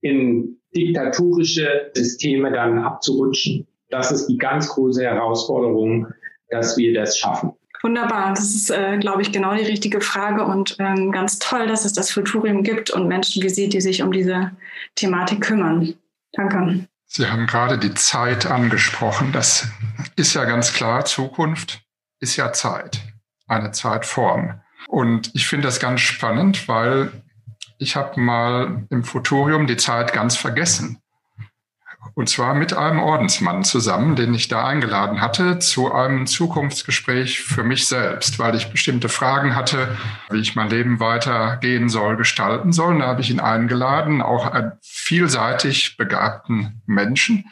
in 0.00 0.58
diktatorische 0.74 1.92
Systeme 1.94 2.50
dann 2.50 2.78
abzurutschen? 2.78 3.68
Das 3.90 4.10
ist 4.10 4.26
die 4.26 4.38
ganz 4.38 4.68
große 4.68 5.02
Herausforderung, 5.02 6.08
dass 6.50 6.76
wir 6.76 6.94
das 6.94 7.18
schaffen. 7.18 7.52
Wunderbar, 7.82 8.34
das 8.34 8.54
ist, 8.54 8.70
äh, 8.70 8.98
glaube 8.98 9.22
ich, 9.22 9.32
genau 9.32 9.54
die 9.54 9.64
richtige 9.64 10.00
Frage 10.02 10.44
und 10.44 10.76
ähm, 10.78 11.12
ganz 11.12 11.38
toll, 11.38 11.66
dass 11.66 11.86
es 11.86 11.94
das 11.94 12.10
Futurium 12.10 12.62
gibt 12.62 12.90
und 12.90 13.08
Menschen 13.08 13.42
wie 13.42 13.48
Sie, 13.48 13.68
die 13.68 13.80
sich 13.80 14.02
um 14.02 14.12
diese 14.12 14.50
Thematik 14.96 15.40
kümmern. 15.40 15.94
Danke. 16.32 16.86
Sie 17.06 17.26
haben 17.26 17.46
gerade 17.46 17.78
die 17.78 17.94
Zeit 17.94 18.46
angesprochen. 18.46 19.32
Das 19.32 19.66
ist 20.16 20.34
ja 20.34 20.44
ganz 20.44 20.74
klar, 20.74 21.06
Zukunft 21.06 21.80
ist 22.20 22.36
ja 22.36 22.52
Zeit, 22.52 23.00
eine 23.48 23.72
Zeitform. 23.72 24.60
Und 24.86 25.34
ich 25.34 25.46
finde 25.46 25.66
das 25.66 25.80
ganz 25.80 26.00
spannend, 26.00 26.68
weil 26.68 27.10
ich 27.78 27.96
habe 27.96 28.20
mal 28.20 28.86
im 28.90 29.04
Futurium 29.04 29.66
die 29.66 29.78
Zeit 29.78 30.12
ganz 30.12 30.36
vergessen. 30.36 31.00
Und 32.14 32.28
zwar 32.28 32.54
mit 32.54 32.72
einem 32.72 32.98
Ordensmann 32.98 33.62
zusammen, 33.62 34.16
den 34.16 34.34
ich 34.34 34.48
da 34.48 34.66
eingeladen 34.66 35.20
hatte 35.20 35.58
zu 35.58 35.92
einem 35.92 36.26
Zukunftsgespräch 36.26 37.40
für 37.40 37.62
mich 37.62 37.86
selbst, 37.86 38.38
weil 38.38 38.54
ich 38.54 38.70
bestimmte 38.70 39.08
Fragen 39.08 39.54
hatte, 39.54 39.96
wie 40.30 40.40
ich 40.40 40.56
mein 40.56 40.70
Leben 40.70 40.98
weitergehen 40.98 41.88
soll, 41.88 42.16
gestalten 42.16 42.72
soll. 42.72 42.94
Und 42.94 43.00
da 43.00 43.06
habe 43.06 43.20
ich 43.20 43.30
ihn 43.30 43.40
eingeladen, 43.40 44.22
auch 44.22 44.46
einen 44.46 44.72
vielseitig 44.82 45.96
begabten 45.98 46.82
Menschen. 46.86 47.44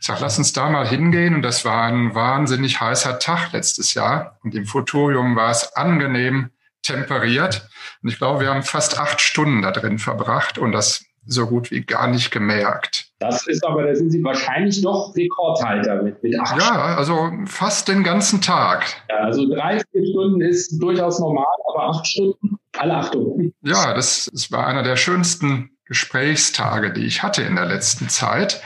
Ich 0.00 0.06
sage, 0.06 0.20
lass 0.22 0.38
uns 0.38 0.54
da 0.54 0.70
mal 0.70 0.88
hingehen. 0.88 1.34
Und 1.34 1.42
das 1.42 1.64
war 1.66 1.84
ein 1.84 2.14
wahnsinnig 2.14 2.80
heißer 2.80 3.18
Tag 3.18 3.52
letztes 3.52 3.92
Jahr. 3.92 4.38
Und 4.42 4.54
im 4.54 4.64
Futurium 4.64 5.36
war 5.36 5.50
es 5.50 5.76
angenehm 5.76 6.50
temperiert. 6.82 7.68
Und 8.02 8.08
ich 8.08 8.16
glaube, 8.16 8.40
wir 8.40 8.48
haben 8.48 8.62
fast 8.62 8.98
acht 8.98 9.20
Stunden 9.20 9.60
da 9.60 9.70
drin 9.70 9.98
verbracht. 9.98 10.56
Und 10.56 10.72
das 10.72 11.04
so 11.26 11.46
gut 11.46 11.70
wie 11.70 11.82
gar 11.82 12.08
nicht 12.08 12.30
gemerkt. 12.30 13.09
Das 13.20 13.46
ist 13.46 13.62
aber, 13.66 13.82
da 13.82 13.94
sind 13.94 14.10
Sie 14.10 14.24
wahrscheinlich 14.24 14.80
doch 14.80 15.14
Rekordhalter 15.14 16.02
mit, 16.02 16.22
mit 16.22 16.40
acht 16.40 16.58
Ja, 16.58 16.96
also 16.96 17.30
fast 17.44 17.86
den 17.88 18.02
ganzen 18.02 18.40
Tag. 18.40 18.86
Ja, 19.10 19.16
also 19.18 19.46
drei, 19.46 19.78
vier 19.92 20.06
Stunden 20.06 20.40
ist 20.40 20.78
durchaus 20.82 21.20
normal, 21.20 21.44
aber 21.68 21.90
acht 21.90 22.06
Stunden, 22.06 22.56
alle 22.78 22.96
Achtung. 22.96 23.52
Ja, 23.60 23.92
das, 23.92 24.30
das 24.32 24.50
war 24.50 24.66
einer 24.66 24.82
der 24.82 24.96
schönsten 24.96 25.70
Gesprächstage, 25.84 26.94
die 26.94 27.04
ich 27.04 27.22
hatte 27.22 27.42
in 27.42 27.56
der 27.56 27.66
letzten 27.66 28.08
Zeit, 28.08 28.62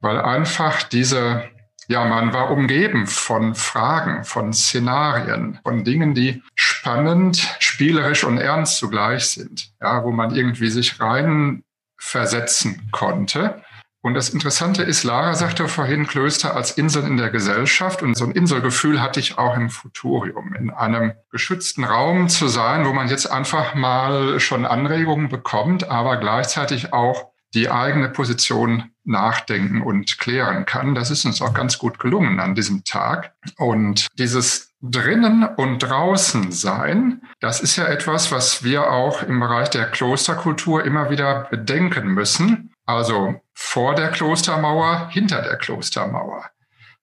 weil 0.00 0.20
einfach 0.20 0.82
diese 0.82 1.44
ja, 1.86 2.04
man 2.06 2.32
war 2.32 2.50
umgeben 2.50 3.06
von 3.06 3.54
Fragen, 3.54 4.24
von 4.24 4.54
Szenarien, 4.54 5.60
von 5.62 5.84
Dingen, 5.84 6.14
die 6.14 6.42
spannend, 6.54 7.56
spielerisch 7.58 8.24
und 8.24 8.38
ernst 8.38 8.78
zugleich 8.78 9.26
sind. 9.26 9.70
Ja, 9.82 10.02
wo 10.02 10.10
man 10.10 10.34
irgendwie 10.34 10.70
sich 10.70 10.98
rein 10.98 11.62
versetzen 11.98 12.88
konnte. 12.90 13.62
Und 14.04 14.12
das 14.12 14.28
Interessante 14.28 14.82
ist, 14.82 15.02
Lara 15.02 15.32
sagte 15.32 15.66
vorhin, 15.66 16.06
Klöster 16.06 16.54
als 16.54 16.72
Inseln 16.72 17.06
in 17.06 17.16
der 17.16 17.30
Gesellschaft. 17.30 18.02
Und 18.02 18.14
so 18.18 18.26
ein 18.26 18.32
Inselgefühl 18.32 19.00
hatte 19.00 19.18
ich 19.18 19.38
auch 19.38 19.56
im 19.56 19.70
Futurium, 19.70 20.54
in 20.54 20.68
einem 20.68 21.14
geschützten 21.30 21.84
Raum 21.84 22.28
zu 22.28 22.48
sein, 22.48 22.84
wo 22.84 22.92
man 22.92 23.08
jetzt 23.08 23.32
einfach 23.32 23.74
mal 23.74 24.38
schon 24.40 24.66
Anregungen 24.66 25.30
bekommt, 25.30 25.88
aber 25.88 26.18
gleichzeitig 26.18 26.92
auch 26.92 27.30
die 27.54 27.70
eigene 27.70 28.10
Position 28.10 28.90
nachdenken 29.04 29.80
und 29.80 30.18
klären 30.18 30.66
kann. 30.66 30.94
Das 30.94 31.10
ist 31.10 31.24
uns 31.24 31.40
auch 31.40 31.54
ganz 31.54 31.78
gut 31.78 31.98
gelungen 31.98 32.40
an 32.40 32.54
diesem 32.54 32.84
Tag. 32.84 33.32
Und 33.56 34.08
dieses 34.18 34.74
drinnen 34.82 35.44
und 35.44 35.78
draußen 35.78 36.52
sein, 36.52 37.22
das 37.40 37.62
ist 37.62 37.76
ja 37.76 37.86
etwas, 37.86 38.30
was 38.30 38.62
wir 38.62 38.90
auch 38.90 39.22
im 39.22 39.40
Bereich 39.40 39.70
der 39.70 39.86
Klosterkultur 39.86 40.84
immer 40.84 41.08
wieder 41.08 41.46
bedenken 41.50 42.08
müssen. 42.08 42.70
Also 42.84 43.40
vor 43.54 43.94
der 43.94 44.10
Klostermauer, 44.10 45.08
hinter 45.10 45.42
der 45.42 45.56
Klostermauer. 45.56 46.50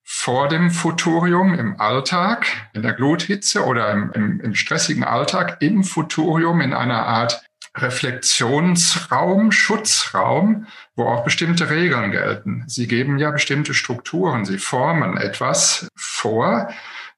vor 0.04 0.48
dem 0.48 0.70
Futurium 0.70 1.54
im 1.54 1.80
Alltag, 1.80 2.46
in 2.74 2.82
der 2.82 2.92
Gluthitze 2.92 3.64
oder 3.64 3.90
im, 3.90 4.10
im, 4.12 4.40
im 4.40 4.54
stressigen 4.54 5.04
Alltag, 5.04 5.58
im 5.60 5.84
Futurium 5.84 6.60
in 6.60 6.74
einer 6.74 7.06
Art 7.06 7.42
Reflexionsraum, 7.76 9.50
Schutzraum, 9.50 10.66
wo 10.94 11.04
auch 11.04 11.24
bestimmte 11.24 11.70
Regeln 11.70 12.10
gelten. 12.10 12.64
Sie 12.66 12.86
geben 12.86 13.18
ja 13.18 13.30
bestimmte 13.30 13.72
Strukturen, 13.72 14.44
sie 14.44 14.58
formen 14.58 15.16
etwas 15.16 15.88
vor, 15.96 16.68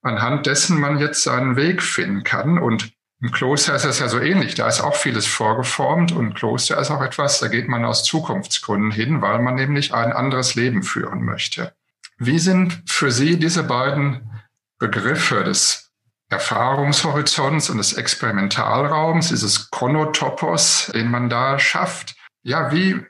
anhand 0.03 0.47
dessen 0.47 0.79
man 0.79 0.99
jetzt 0.99 1.25
seinen 1.25 1.57
Weg 1.57 1.83
finden 1.83 2.23
kann. 2.23 2.59
Und 2.59 2.93
im 3.25 3.31
Kloster 3.31 3.75
ist 3.75 3.87
es 3.87 4.01
ja 4.01 4.09
so 4.09 4.21
ähnlich. 4.21 4.55
Da 4.55 4.69
ist 4.69 4.83
auch 4.83 4.97
vieles 4.97 5.27
vorgeformt 5.27 6.13
und 6.13 6.35
Kloster 6.35 6.79
ist 6.79 6.91
auch 6.91 7.01
etwas, 7.01 7.41
da 7.41 7.49
geht 7.49 7.69
man 7.69 7.87
aus 7.87 8.05
Zukunftsgründen 8.05 8.91
hin, 8.91 9.23
weil 9.23 9.39
man 9.39 9.55
nämlich 9.55 9.95
ein 9.95 10.13
anderes 10.13 10.57
Leben 10.57 10.83
führen 10.83 11.25
möchte. 11.25 11.73
Wie 12.19 12.39
sind 12.39 12.83
für 12.85 13.11
Sie 13.11 13.39
diese 13.39 13.63
beiden 13.63 14.31
Begriffe 14.79 15.43
des 15.43 15.91
Erfahrungshorizonts 16.29 17.71
und 17.71 17.79
des 17.79 17.95
Experimentalraums, 17.95 19.31
dieses 19.31 19.71
Chronotopos, 19.71 20.91
den 20.95 21.11
man 21.11 21.31
da 21.31 21.59
schafft. 21.59 22.17
Ja, 22.43 22.73
wie 22.73 23.01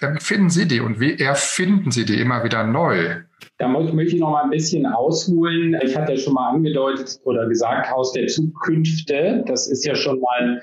empfinden 0.00 0.48
Sie 0.48 0.66
die 0.66 0.80
und 0.80 1.00
wie 1.00 1.18
erfinden 1.18 1.90
Sie 1.90 2.06
die 2.06 2.18
immer 2.18 2.44
wieder 2.44 2.64
neu? 2.64 3.24
Da 3.60 3.68
möchte 3.68 4.16
ich 4.16 4.20
noch 4.20 4.30
mal 4.30 4.44
ein 4.44 4.50
bisschen 4.50 4.86
ausholen. 4.86 5.78
Ich 5.82 5.94
hatte 5.94 6.12
ja 6.12 6.18
schon 6.18 6.32
mal 6.32 6.48
angedeutet 6.48 7.20
oder 7.24 7.46
gesagt, 7.46 7.90
Haus 7.90 8.14
der 8.14 8.26
Zukünfte. 8.26 9.44
Das 9.46 9.68
ist 9.70 9.84
ja 9.84 9.94
schon 9.94 10.18
mal 10.18 10.62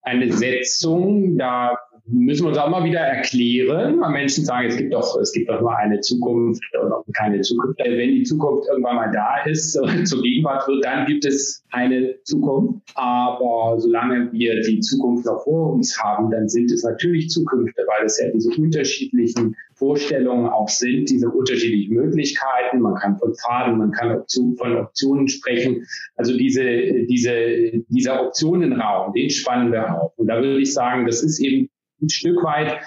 eine 0.00 0.32
Setzung. 0.32 1.36
Da 1.36 1.76
müssen 2.10 2.44
wir 2.44 2.48
uns 2.48 2.58
auch 2.58 2.70
mal 2.70 2.84
wieder 2.84 3.00
erklären, 3.00 4.00
weil 4.00 4.10
Menschen 4.10 4.44
sagen, 4.44 4.68
es 4.68 4.76
gibt 4.76 4.94
doch, 4.94 5.18
es 5.20 5.32
gibt 5.32 5.48
doch 5.48 5.60
nur 5.60 5.76
eine 5.76 6.00
Zukunft 6.00 6.62
oder 6.82 7.02
keine 7.16 7.40
Zukunft. 7.42 7.78
Wenn 7.78 8.14
die 8.14 8.22
Zukunft 8.22 8.68
irgendwann 8.68 8.96
mal 8.96 9.10
da 9.12 9.44
ist, 9.44 9.72
zur 10.04 10.22
Gegenwart 10.22 10.66
wird, 10.68 10.84
dann 10.84 11.06
gibt 11.06 11.24
es 11.24 11.64
eine 11.70 12.14
Zukunft. 12.24 12.82
Aber 12.94 13.78
solange 13.78 14.32
wir 14.32 14.60
die 14.62 14.80
Zukunft 14.80 15.26
noch 15.26 15.44
vor 15.44 15.72
uns 15.72 15.98
haben, 16.02 16.30
dann 16.30 16.48
sind 16.48 16.70
es 16.70 16.82
natürlich 16.82 17.28
Zukünfte, 17.28 17.82
weil 17.86 18.06
es 18.06 18.18
ja 18.18 18.30
diese 18.32 18.50
unterschiedlichen 18.60 19.54
Vorstellungen 19.74 20.48
auch 20.48 20.68
sind, 20.68 21.08
diese 21.10 21.28
unterschiedlichen 21.28 21.94
Möglichkeiten. 21.94 22.80
Man 22.80 22.94
kann 22.94 23.16
von 23.18 23.34
Pfaden, 23.34 23.78
man 23.78 23.92
kann 23.92 24.24
von 24.56 24.76
Optionen 24.76 25.28
sprechen. 25.28 25.86
Also 26.16 26.36
diese, 26.36 26.64
diese, 27.08 27.84
dieser 27.88 28.26
Optionenraum, 28.26 29.12
den 29.12 29.30
spannen 29.30 29.72
wir 29.72 30.02
auf. 30.02 30.12
Und 30.16 30.28
da 30.28 30.36
würde 30.36 30.60
ich 30.60 30.72
sagen, 30.72 31.06
das 31.06 31.22
ist 31.22 31.38
eben 31.40 31.68
ein 32.00 32.08
Stück 32.08 32.42
weit 32.42 32.78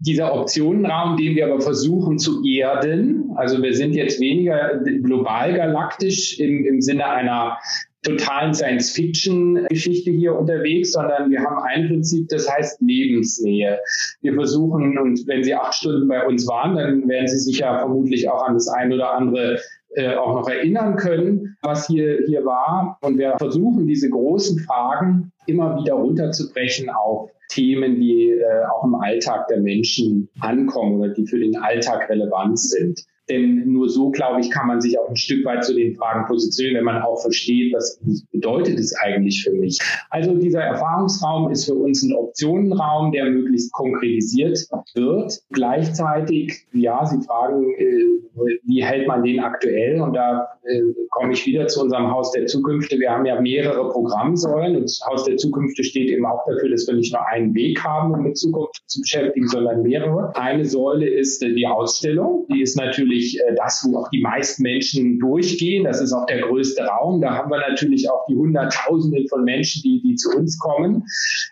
dieser 0.00 0.32
Optionenraum, 0.32 1.16
den 1.16 1.34
wir 1.34 1.46
aber 1.46 1.60
versuchen 1.60 2.18
zu 2.18 2.44
erden. 2.44 3.32
Also 3.36 3.62
wir 3.62 3.74
sind 3.74 3.94
jetzt 3.94 4.20
weniger 4.20 4.80
global 5.02 5.54
galaktisch 5.54 6.38
im, 6.38 6.64
im 6.64 6.80
Sinne 6.80 7.06
einer 7.06 7.58
totalen 8.02 8.54
Science-Fiction-Geschichte 8.54 10.12
hier 10.12 10.38
unterwegs, 10.38 10.92
sondern 10.92 11.30
wir 11.30 11.40
haben 11.40 11.62
ein 11.64 11.88
Prinzip, 11.88 12.28
das 12.28 12.48
heißt 12.48 12.80
Lebensnähe. 12.80 13.80
Wir 14.20 14.34
versuchen, 14.34 14.96
und 14.98 15.26
wenn 15.26 15.42
Sie 15.42 15.54
acht 15.54 15.74
Stunden 15.74 16.06
bei 16.06 16.24
uns 16.24 16.46
waren, 16.46 16.76
dann 16.76 17.08
werden 17.08 17.26
Sie 17.26 17.38
sich 17.38 17.58
ja 17.58 17.78
vermutlich 17.78 18.30
auch 18.30 18.46
an 18.46 18.54
das 18.54 18.68
ein 18.68 18.92
oder 18.92 19.14
andere 19.14 19.58
äh, 19.96 20.14
auch 20.14 20.34
noch 20.34 20.48
erinnern 20.48 20.96
können, 20.96 21.56
was 21.62 21.88
hier, 21.88 22.20
hier 22.26 22.44
war. 22.44 22.98
Und 23.02 23.18
wir 23.18 23.36
versuchen, 23.38 23.88
diese 23.88 24.08
großen 24.10 24.60
Fragen 24.60 25.32
immer 25.46 25.80
wieder 25.80 25.94
runterzubrechen 25.94 26.90
auf 26.90 27.30
Themen, 27.48 28.00
die 28.00 28.30
äh, 28.30 28.64
auch 28.66 28.84
im 28.84 28.94
Alltag 28.94 29.48
der 29.48 29.60
Menschen 29.60 30.28
ankommen 30.40 31.00
oder 31.00 31.14
die 31.14 31.26
für 31.26 31.38
den 31.38 31.56
Alltag 31.56 32.08
relevant 32.08 32.58
sind. 32.58 33.04
Denn 33.30 33.70
nur 33.72 33.88
so, 33.88 34.10
glaube 34.10 34.40
ich, 34.40 34.50
kann 34.50 34.66
man 34.66 34.80
sich 34.80 34.98
auch 34.98 35.08
ein 35.08 35.16
Stück 35.16 35.44
weit 35.44 35.64
zu 35.64 35.74
den 35.74 35.94
Fragen 35.94 36.26
positionieren, 36.26 36.78
wenn 36.78 36.84
man 36.84 37.02
auch 37.02 37.20
versteht, 37.20 37.74
was 37.74 38.00
bedeutet 38.32 38.78
es 38.78 38.94
eigentlich 38.96 39.42
für 39.42 39.52
mich. 39.52 39.78
Also 40.10 40.34
dieser 40.34 40.62
Erfahrungsraum 40.62 41.50
ist 41.50 41.66
für 41.66 41.74
uns 41.74 42.02
ein 42.02 42.14
Optionenraum, 42.14 43.12
der 43.12 43.26
möglichst 43.26 43.72
konkretisiert 43.72 44.58
wird. 44.94 45.40
Gleichzeitig, 45.50 46.66
ja, 46.72 47.04
Sie 47.04 47.20
fragen, 47.24 47.74
äh, 47.74 48.18
wie 48.64 48.84
hält 48.84 49.06
man 49.08 49.22
den 49.24 49.40
aktuell? 49.40 50.00
Und 50.00 50.14
da 50.14 50.48
äh, 50.64 50.80
komme 51.10 51.32
ich 51.32 51.44
wieder 51.46 51.66
zu 51.66 51.82
unserem 51.82 52.10
Haus 52.10 52.32
der 52.32 52.46
Zukünfte. 52.46 52.98
Wir 52.98 53.10
haben 53.10 53.26
ja 53.26 53.40
mehrere 53.40 53.90
Programmsäulen 53.90 54.76
und 54.76 54.82
das 54.82 55.00
Haus 55.08 55.24
der 55.24 55.36
Zukünfte 55.36 55.84
steht 55.84 56.10
eben 56.10 56.24
auch 56.24 56.44
dafür, 56.46 56.70
dass 56.70 56.86
wir 56.86 56.94
nicht 56.94 57.12
nur 57.12 57.26
einen 57.28 57.54
Weg 57.54 57.82
haben, 57.84 58.12
um 58.12 58.22
mit 58.22 58.36
Zukunft 58.36 58.82
zu 58.86 59.00
beschäftigen, 59.00 59.48
sondern 59.48 59.82
mehrere. 59.82 60.34
Eine 60.36 60.64
Säule 60.64 61.08
ist 61.08 61.42
äh, 61.42 61.52
die 61.52 61.66
Ausstellung. 61.66 62.46
Die 62.50 62.62
ist 62.62 62.76
natürlich 62.76 63.17
natürlich 63.18 63.40
äh, 63.40 63.54
das, 63.56 63.86
wo 63.86 63.98
auch 63.98 64.08
die 64.10 64.20
meisten 64.20 64.62
Menschen 64.62 65.18
durchgehen. 65.18 65.84
Das 65.84 66.00
ist 66.00 66.12
auch 66.12 66.26
der 66.26 66.42
größte 66.42 66.84
Raum. 66.84 67.20
Da 67.20 67.34
haben 67.34 67.50
wir 67.50 67.58
natürlich 67.58 68.10
auch 68.10 68.24
die 68.28 68.36
Hunderttausende 68.36 69.26
von 69.28 69.44
Menschen, 69.44 69.82
die, 69.82 70.00
die 70.02 70.14
zu 70.14 70.30
uns 70.36 70.58
kommen. 70.58 71.04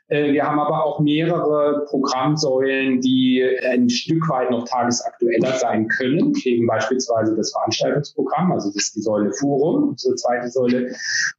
Äh, 0.09 0.33
wir 0.33 0.45
haben 0.45 0.59
aber 0.59 0.85
auch 0.85 1.01
mehrere 1.01 1.85
Programmsäulen, 1.89 3.01
die 3.01 3.45
ein 3.71 3.89
Stück 3.89 4.29
weit 4.29 4.51
noch 4.51 4.67
tagesaktueller 4.69 5.55
sein 5.55 5.89
können. 5.89 6.33
Eben 6.45 6.67
beispielsweise 6.67 7.35
das 7.37 7.53
Veranstaltungsprogramm, 7.53 8.53
also 8.53 8.69
das 8.69 8.85
ist 8.85 8.97
die 8.97 9.03
Säule 9.03 9.33
Forum, 9.33 9.91
unsere 9.91 10.15
zweite 10.15 10.49
Säule, 10.49 10.95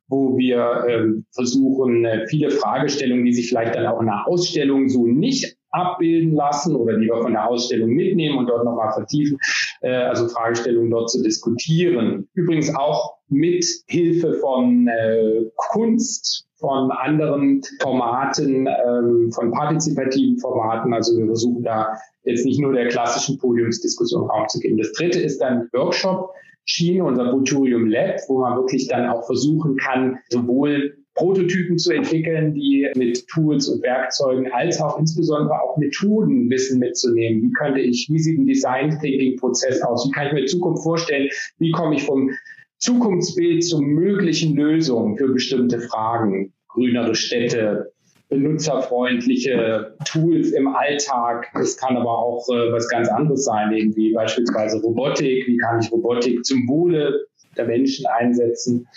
wo 0.09 0.37
wir 0.37 0.85
ähm, 0.87 1.25
versuchen, 1.33 2.05
äh, 2.05 2.27
viele 2.27 2.51
Fragestellungen, 2.51 3.25
die 3.25 3.33
sich 3.33 3.49
vielleicht 3.49 3.75
dann 3.75 3.87
auch 3.87 4.01
in 4.01 4.09
einer 4.09 4.27
Ausstellung 4.27 4.89
so 4.89 5.05
nicht 5.05 5.57
abbilden 5.71 6.33
lassen 6.33 6.75
oder 6.75 6.97
die 6.97 7.07
wir 7.07 7.21
von 7.21 7.33
der 7.33 7.47
Ausstellung 7.47 7.89
mitnehmen 7.89 8.37
und 8.37 8.47
dort 8.47 8.63
nochmal 8.63 8.93
vertiefen, 8.93 9.37
äh, 9.81 9.93
also 9.93 10.27
Fragestellungen 10.27 10.91
dort 10.91 11.09
zu 11.09 11.21
diskutieren. 11.21 12.27
Übrigens 12.33 12.73
auch 12.75 13.17
mit 13.29 13.65
Hilfe 13.87 14.35
von 14.35 14.87
äh, 14.87 15.43
Kunst, 15.55 16.47
von 16.59 16.91
anderen 16.91 17.61
Formaten, 17.81 18.67
ähm, 18.67 19.31
von 19.31 19.51
partizipativen 19.51 20.39
Formaten. 20.39 20.93
Also 20.93 21.17
wir 21.17 21.25
versuchen 21.27 21.63
da 21.63 21.93
jetzt 22.23 22.45
nicht 22.45 22.59
nur 22.59 22.73
der 22.73 22.87
klassischen 22.87 23.37
Podiumsdiskussion 23.37 24.27
Raum 24.29 24.47
zu 24.47 24.59
geben. 24.59 24.77
Das 24.77 24.91
dritte 24.93 25.19
ist 25.19 25.39
dann 25.39 25.69
Workshop. 25.73 26.31
Schiene, 26.69 27.05
unser 27.05 27.31
Futurium 27.31 27.87
Lab, 27.87 28.19
wo 28.27 28.39
man 28.39 28.57
wirklich 28.57 28.89
dann 28.89 29.07
auch 29.07 29.25
versuchen 29.25 29.77
kann, 29.77 30.17
sowohl 30.29 30.97
Prototypen 31.17 31.77
zu 31.77 31.91
entwickeln, 31.91 32.53
die 32.53 32.89
mit 32.95 33.27
Tools 33.27 33.67
und 33.67 33.83
Werkzeugen 33.83 34.51
als 34.51 34.79
auch 34.79 34.97
insbesondere 34.99 35.61
auch 35.61 35.77
Methodenwissen 35.77 36.79
mitzunehmen. 36.79 37.41
Wie 37.41 37.51
könnte 37.51 37.81
ich, 37.81 38.07
wie 38.09 38.19
sieht 38.19 38.39
ein 38.39 38.45
Design 38.45 38.97
Thinking 39.01 39.37
Prozess 39.37 39.81
aus? 39.81 40.07
Wie 40.07 40.11
kann 40.11 40.27
ich 40.27 40.33
mir 40.33 40.45
Zukunft 40.45 40.83
vorstellen? 40.83 41.29
Wie 41.57 41.71
komme 41.71 41.95
ich 41.95 42.03
vom 42.03 42.31
Zukunftsbild 42.77 43.63
zu 43.63 43.81
möglichen 43.81 44.55
Lösungen 44.55 45.17
für 45.17 45.27
bestimmte 45.27 45.81
Fragen? 45.81 46.53
Grünere 46.69 47.15
Städte, 47.15 47.91
benutzerfreundliche 48.29 49.95
Tools 50.05 50.51
im 50.51 50.67
Alltag. 50.67 51.47
Es 51.59 51.77
kann 51.77 51.97
aber 51.97 52.19
auch 52.19 52.47
äh, 52.49 52.71
was 52.71 52.87
ganz 52.89 53.09
anderes 53.09 53.45
sein, 53.45 53.73
irgendwie 53.73 54.13
beispielsweise 54.13 54.79
Robotik. 54.81 55.47
Wie 55.47 55.57
kann 55.57 55.79
ich 55.79 55.91
Robotik 55.91 56.45
zum 56.45 56.67
Wohle 56.67 57.25
der 57.57 57.65
Menschen 57.65 58.05
einsetzen? 58.05 58.87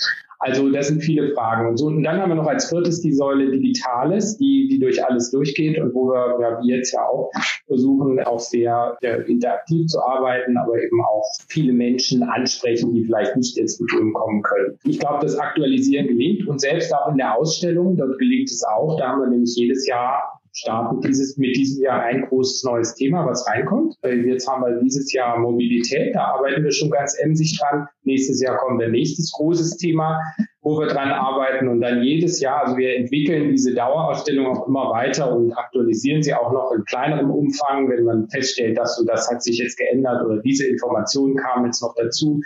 Also 0.43 0.71
das 0.71 0.89
sind 0.89 1.03
viele 1.03 1.35
Fragen. 1.35 1.69
Und, 1.69 1.77
so, 1.77 1.87
und 1.87 2.03
dann 2.03 2.19
haben 2.19 2.31
wir 2.31 2.35
noch 2.35 2.47
als 2.47 2.71
viertes 2.71 3.03
die 3.03 3.13
Säule 3.13 3.51
Digitales, 3.51 4.39
die, 4.39 4.69
die 4.71 4.79
durch 4.79 5.05
alles 5.05 5.31
durchgeht 5.31 5.79
und 5.79 5.95
wo 5.95 6.09
wir, 6.09 6.39
ja, 6.41 6.61
jetzt 6.63 6.95
ja 6.95 7.07
auch, 7.07 7.31
versuchen, 7.67 8.19
auch 8.21 8.41
sehr 8.41 8.97
ja, 9.03 9.15
interaktiv 9.17 9.87
zu 9.87 10.03
arbeiten, 10.03 10.57
aber 10.57 10.83
eben 10.83 11.05
auch 11.05 11.25
viele 11.49 11.75
Menschen 11.75 12.23
ansprechen, 12.23 12.95
die 12.95 13.05
vielleicht 13.05 13.37
nicht 13.37 13.59
ins 13.59 13.79
Museum 13.79 14.15
kommen 14.15 14.43
können. 14.43 14.79
Ich 14.85 14.99
glaube, 14.99 15.19
das 15.21 15.39
Aktualisieren 15.39 16.09
gelingt 16.09 16.49
und 16.49 16.59
selbst 16.59 16.93
auch 16.95 17.11
in 17.11 17.19
der 17.19 17.37
Ausstellung, 17.37 17.99
dort 17.99 18.19
gelingt 18.19 18.51
es 18.51 18.65
auch. 18.65 18.97
Da 18.99 19.09
haben 19.09 19.21
wir 19.21 19.29
nämlich 19.29 19.55
jedes 19.57 19.87
Jahr 19.87 20.40
starten 20.53 21.01
dieses, 21.01 21.37
mit 21.37 21.57
diesem 21.57 21.83
Jahr 21.85 22.03
ein 22.03 22.23
großes 22.23 22.65
neues 22.65 22.95
Thema, 22.95 23.27
was 23.27 23.47
reinkommt. 23.47 23.95
Jetzt 24.03 24.49
haben 24.49 24.63
wir 24.63 24.81
dieses 24.81 25.13
Jahr 25.13 25.39
Mobilität, 25.39 26.15
da 26.15 26.35
arbeiten 26.35 26.65
wir 26.65 26.73
schon 26.73 26.91
ganz 26.91 27.17
emsig 27.19 27.59
dran. 27.59 27.87
Nächstes 28.03 28.43
Jahr 28.43 28.57
kommt 28.59 28.83
ein 28.83 28.91
nächstes 28.91 29.33
großes 29.33 29.77
Thema, 29.77 30.21
wo 30.63 30.79
wir 30.79 30.89
dran 30.89 31.11
arbeiten 31.11 31.69
und 31.69 31.81
dann 31.81 32.03
jedes 32.03 32.41
Jahr, 32.41 32.65
also 32.65 32.77
wir 32.77 32.97
entwickeln 32.97 33.51
diese 33.51 33.75
Dauerausstellung 33.75 34.47
auch 34.47 34.67
immer 34.67 34.91
weiter 34.91 35.35
und 35.35 35.53
aktualisieren 35.53 36.23
sie 36.23 36.35
auch 36.35 36.53
noch 36.53 36.73
in 36.73 36.85
kleinerem 36.85 37.31
Umfang, 37.31 37.89
wenn 37.89 38.05
man 38.05 38.29
feststellt, 38.29 38.77
das 38.77 38.99
und 38.99 39.09
das 39.09 39.31
hat 39.31 39.43
sich 39.43 39.59
jetzt 39.59 39.79
geändert 39.79 40.25
oder 40.25 40.43
diese 40.43 40.67
Informationen 40.67 41.37
kamen 41.37 41.67
jetzt 41.67 41.83
noch 41.83 41.95
dazu. 41.97 42.41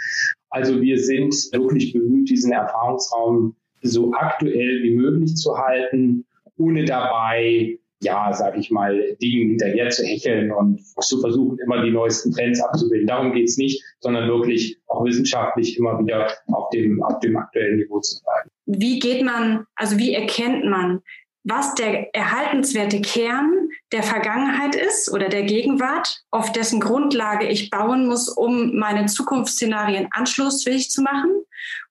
Also 0.51 0.81
wir 0.81 0.99
sind 0.99 1.35
wirklich 1.53 1.93
bemüht, 1.93 2.31
diesen 2.31 2.53
Erfahrungsraum 2.53 3.57
so 3.83 4.13
aktuell 4.13 4.83
wie 4.83 4.95
möglich 4.95 5.35
zu 5.35 5.59
halten, 5.59 6.25
ohne 6.57 6.85
dabei 6.85 7.79
ja, 8.05 8.33
sage 8.33 8.61
ich 8.61 8.71
mal, 8.71 9.17
Dingen 9.21 9.51
hinterher 9.51 9.91
zu 9.91 10.05
hecheln 10.05 10.53
und 10.53 10.81
zu 11.03 11.21
versuchen, 11.21 11.59
immer 11.65 11.83
die 11.83 11.91
neuesten 11.91 12.33
Trends 12.33 12.61
abzubilden. 12.61 13.07
Darum 13.07 13.33
geht's 13.33 13.57
nicht, 13.57 13.83
sondern 14.01 14.29
wirklich 14.29 14.79
auch 14.87 15.05
wissenschaftlich 15.05 15.79
immer 15.79 15.99
wieder 15.99 16.31
auf 16.49 16.71
dem, 16.71 17.03
auf 17.03 17.19
dem 17.21 17.37
aktuellen 17.37 17.79
Niveau 17.79 18.01
zu 18.01 18.23
bleiben. 18.23 18.51
Wie 18.67 18.99
geht 18.99 19.25
man, 19.25 19.67
also 19.75 19.99
wie 19.99 20.15
erkennt 20.15 20.65
man, 20.65 21.01
was 21.45 21.75
der 21.75 22.15
erhaltenswerte 22.15 23.01
Kern 23.01 23.69
der 23.95 24.03
Vergangenheit 24.03 24.75
ist 24.75 25.11
oder 25.11 25.29
der 25.29 25.45
Gegenwart, 25.45 26.23
auf 26.33 26.51
dessen 26.51 26.81
Grundlage 26.81 27.47
ich 27.47 27.71
bauen 27.71 28.07
muss, 28.07 28.29
um 28.29 28.77
meine 28.77 29.07
Zukunftsszenarien 29.07 30.09
anschlussfähig 30.11 30.91
zu 30.91 31.01
machen? 31.01 31.31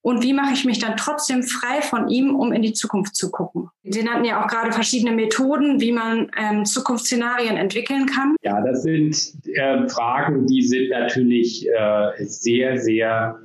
Und 0.02 0.22
wie 0.22 0.34
mache 0.34 0.54
ich 0.54 0.66
mich 0.66 0.80
dann 0.80 0.98
trotzdem 0.98 1.44
frei 1.44 1.82
von 1.82 2.10
ihm, 2.10 2.36
um 2.36 2.52
in 2.52 2.62
die 2.62 2.74
Zukunft 2.74 3.16
zu 3.16 3.32
gucken? 3.32 3.70
Sie 3.84 4.04
nannten 4.04 4.26
ja 4.26 4.44
auch 4.44 4.48
gerade 4.48 4.74
verschiedene 4.74 5.16
Methoden, 5.16 5.80
wie 5.80 5.94
man 5.94 6.30
ähm, 6.38 6.66
Zukunftsszenarien 6.66 7.56
entwickeln 7.56 8.06
kann. 8.06 8.36
Ja, 8.44 8.62
das 8.62 8.84
sind 8.84 9.16
äh, 9.54 9.88
Fragen, 9.88 10.46
die 10.46 10.62
sind 10.62 10.90
natürlich 10.90 11.66
äh, 11.70 12.26
sehr, 12.26 12.78
sehr 12.78 13.40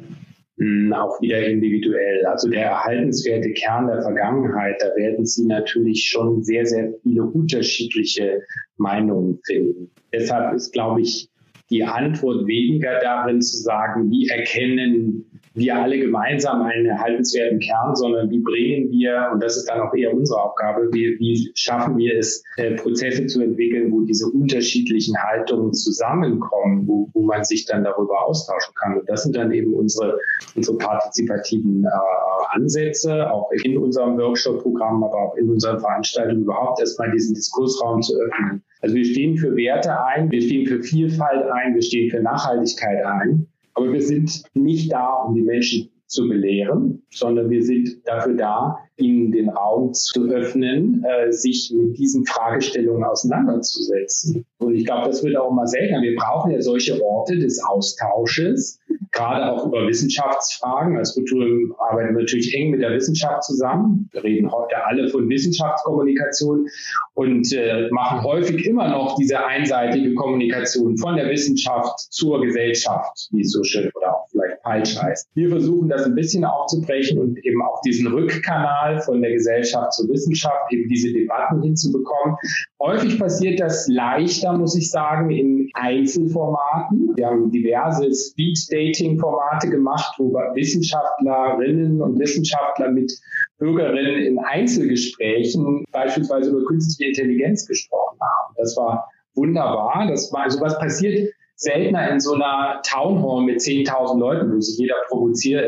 hm, 0.59 0.93
auch 0.93 1.21
wieder 1.21 1.47
individuell. 1.47 2.27
Also 2.27 2.49
der 2.51 2.67
erhaltenswerte 2.67 3.53
Kern 3.53 3.87
der 3.87 4.03
Vergangenheit, 4.03 4.77
da 4.81 4.95
werden 4.97 5.25
Sie 5.25 5.47
natürlich 5.47 6.09
schon 6.09 6.43
sehr, 6.43 6.67
sehr 6.67 6.93
viele 7.03 7.23
unterschiedliche 7.25 8.43
Meinungen 8.77 9.39
finden. 9.45 9.91
Deshalb 10.13 10.55
ist, 10.55 10.73
glaube 10.73 11.03
ich, 11.03 11.29
die 11.71 11.85
Antwort 11.85 12.47
weniger 12.47 12.99
darin 13.01 13.43
zu 13.43 13.59
sagen, 13.59 14.11
wie 14.11 14.29
erkennen 14.29 15.25
wir 15.55 15.77
alle 15.77 15.99
gemeinsam 15.99 16.63
einen 16.63 16.87
erhaltenswerten 16.87 17.59
Kern, 17.59 17.95
sondern 17.95 18.31
wie 18.31 18.39
bringen 18.39 18.91
wir, 18.91 19.31
und 19.33 19.43
das 19.43 19.57
ist 19.57 19.69
dann 19.69 19.81
auch 19.81 19.93
eher 19.95 20.15
unsere 20.15 20.41
Aufgabe, 20.41 20.89
wie, 20.93 21.19
wie 21.19 21.51
schaffen 21.55 21.97
wir 21.97 22.17
es, 22.17 22.45
äh, 22.57 22.75
Prozesse 22.77 23.27
zu 23.27 23.43
entwickeln, 23.43 23.93
wo 23.93 24.03
diese 24.03 24.27
unterschiedlichen 24.27 25.17
Haltungen 25.19 25.73
zusammenkommen, 25.73 26.87
wo, 26.87 27.09
wo 27.13 27.23
man 27.23 27.45
sich 27.45 27.67
dann 27.67 27.85
darüber 27.85 28.25
austauschen 28.25 28.75
kann. 28.81 28.99
Und 29.01 29.09
das 29.09 29.25
sind 29.25 29.37
dann 29.37 29.53
eben 29.53 29.75
unsere, 29.75 30.19
unsere 30.55 30.79
partizipativen 30.79 31.85
äh, 31.85 32.57
Ansätze, 32.57 33.31
auch 33.31 33.51
in 33.65 33.77
unserem 33.79 34.17
Workshop-Programm, 34.17 35.03
aber 35.03 35.17
auch 35.17 35.37
in 35.37 35.51
unseren 35.51 35.81
Veranstaltungen 35.81 36.43
überhaupt 36.43 36.81
erstmal 36.81 37.11
diesen 37.11 37.35
Diskursraum 37.35 38.01
zu 38.01 38.15
öffnen. 38.15 38.63
Also 38.81 38.95
wir 38.95 39.05
stehen 39.05 39.37
für 39.37 39.57
Werte 39.57 40.05
ein, 40.05 40.31
wir 40.31 40.41
stehen 40.41 40.67
für 40.67 40.83
Vielfalt 40.83 41.45
ein, 41.51 41.75
wir 41.75 41.83
stehen 41.83 42.11
für 42.11 42.21
Nachhaltigkeit 42.21 43.05
ein. 43.05 43.47
Aber 43.75 43.93
wir 43.93 44.03
sind 44.03 44.43
nicht 44.55 44.93
da, 44.93 45.23
um 45.23 45.35
die 45.35 45.43
Menschen 45.43 45.91
zu 46.09 46.29
belehren, 46.29 47.03
sondern 47.11 47.51
wir 47.51 47.63
sind 47.63 48.07
dafür 48.07 48.35
da, 48.35 48.79
ihnen 48.97 49.31
den 49.31 49.49
Raum 49.49 49.93
zu 49.93 50.25
öffnen, 50.25 51.05
äh, 51.05 51.31
sich 51.33 51.73
mit 51.75 51.99
diesen 51.99 52.25
Fragestellungen 52.27 53.05
auseinanderzusetzen. 53.05 54.45
Und 54.59 54.75
ich 54.75 54.85
glaube, 54.85 55.09
das 55.09 55.23
wird 55.23 55.37
auch 55.37 55.51
immer 55.51 55.67
seltener. 55.67 56.03
Wir 56.03 56.17
brauchen 56.17 56.51
ja 56.51 56.61
solche 56.61 57.01
Orte 57.03 57.39
des 57.39 57.63
Austausches, 57.63 58.81
gerade 59.13 59.53
auch 59.53 59.67
über 59.67 59.87
Wissenschaftsfragen. 59.87 60.97
Als 60.97 61.15
Kulturum 61.15 61.75
arbeiten 61.79 62.15
wir 62.15 62.23
natürlich 62.23 62.55
eng 62.55 62.71
mit 62.71 62.83
der 62.83 62.93
Wissenschaft 62.93 63.45
zusammen. 63.45 64.09
Wir 64.13 64.25
reden 64.25 64.51
heute 64.51 64.85
alle 64.85 65.09
von 65.09 65.29
Wissenschaftskommunikation 65.29 66.67
und 67.15 67.53
äh, 67.53 67.89
machen 67.91 68.23
häufig 68.23 68.67
immer 68.67 68.89
noch 68.89 69.17
diese 69.17 69.45
einseitige 69.45 70.15
Kommunikation 70.15 70.97
von 70.99 71.17
der 71.17 71.29
Wissenschaft 71.29 71.99
zur 72.13 72.41
Gesellschaft, 72.41 73.29
wie 73.33 73.43
es 73.43 73.53
so 73.53 73.63
schön 73.63 73.91
oder 73.95 74.17
auch 74.17 74.28
falsch 74.69 75.01
heißt. 75.01 75.31
Wir 75.35 75.49
versuchen 75.49 75.89
das 75.89 76.05
ein 76.05 76.15
bisschen 76.15 76.45
aufzubrechen 76.45 77.19
und 77.19 77.39
eben 77.45 77.63
auch 77.63 77.81
diesen 77.83 78.07
Rückkanal 78.09 79.01
von 79.01 79.23
der 79.23 79.33
Gesellschaft 79.33 79.95
zur 79.95 80.09
Wissenschaft, 80.09 80.73
eben 80.73 80.89
diese 80.89 81.13
Debatten 81.13 81.63
hinzubekommen. 81.63 82.37
Häufig 82.81 83.19
passiert 83.19 83.61
das 83.61 83.89
leichter, 83.89 84.53
muss 84.57 84.77
ich 84.77 84.91
sagen, 84.91 85.31
in 85.31 85.71
Einzelformaten. 85.75 87.17
Wir 87.17 87.27
haben 87.27 87.51
diverse 87.51 88.13
Speed-Dating-Formate 88.13 89.71
gemacht, 89.71 90.15
wo 90.19 90.33
Wissenschaftlerinnen 90.33 92.01
und 92.03 92.19
Wissenschaftler 92.19 92.91
mit 92.91 93.13
Bürgerinnen 93.59 94.23
in 94.23 94.39
Einzelgesprächen 94.39 95.85
beispielsweise 95.91 96.51
über 96.51 96.65
künstliche 96.67 97.09
Intelligenz 97.11 97.67
gesprochen 97.67 98.19
haben. 98.21 98.55
Das 98.57 98.77
war 98.77 99.09
wunderbar. 99.35 100.07
Das 100.09 100.33
war, 100.33 100.43
also 100.43 100.61
was 100.61 100.79
passiert 100.79 101.31
seltener 101.59 102.09
in 102.11 102.21
so 102.21 102.35
einer 102.35 102.81
Town 102.89 103.21
Hall 103.21 103.43
mit 103.43 103.59
10.000 103.59 104.19
Leuten, 104.19 104.53
wo 104.53 104.61
sich 104.61 104.79
jeder 104.79 104.95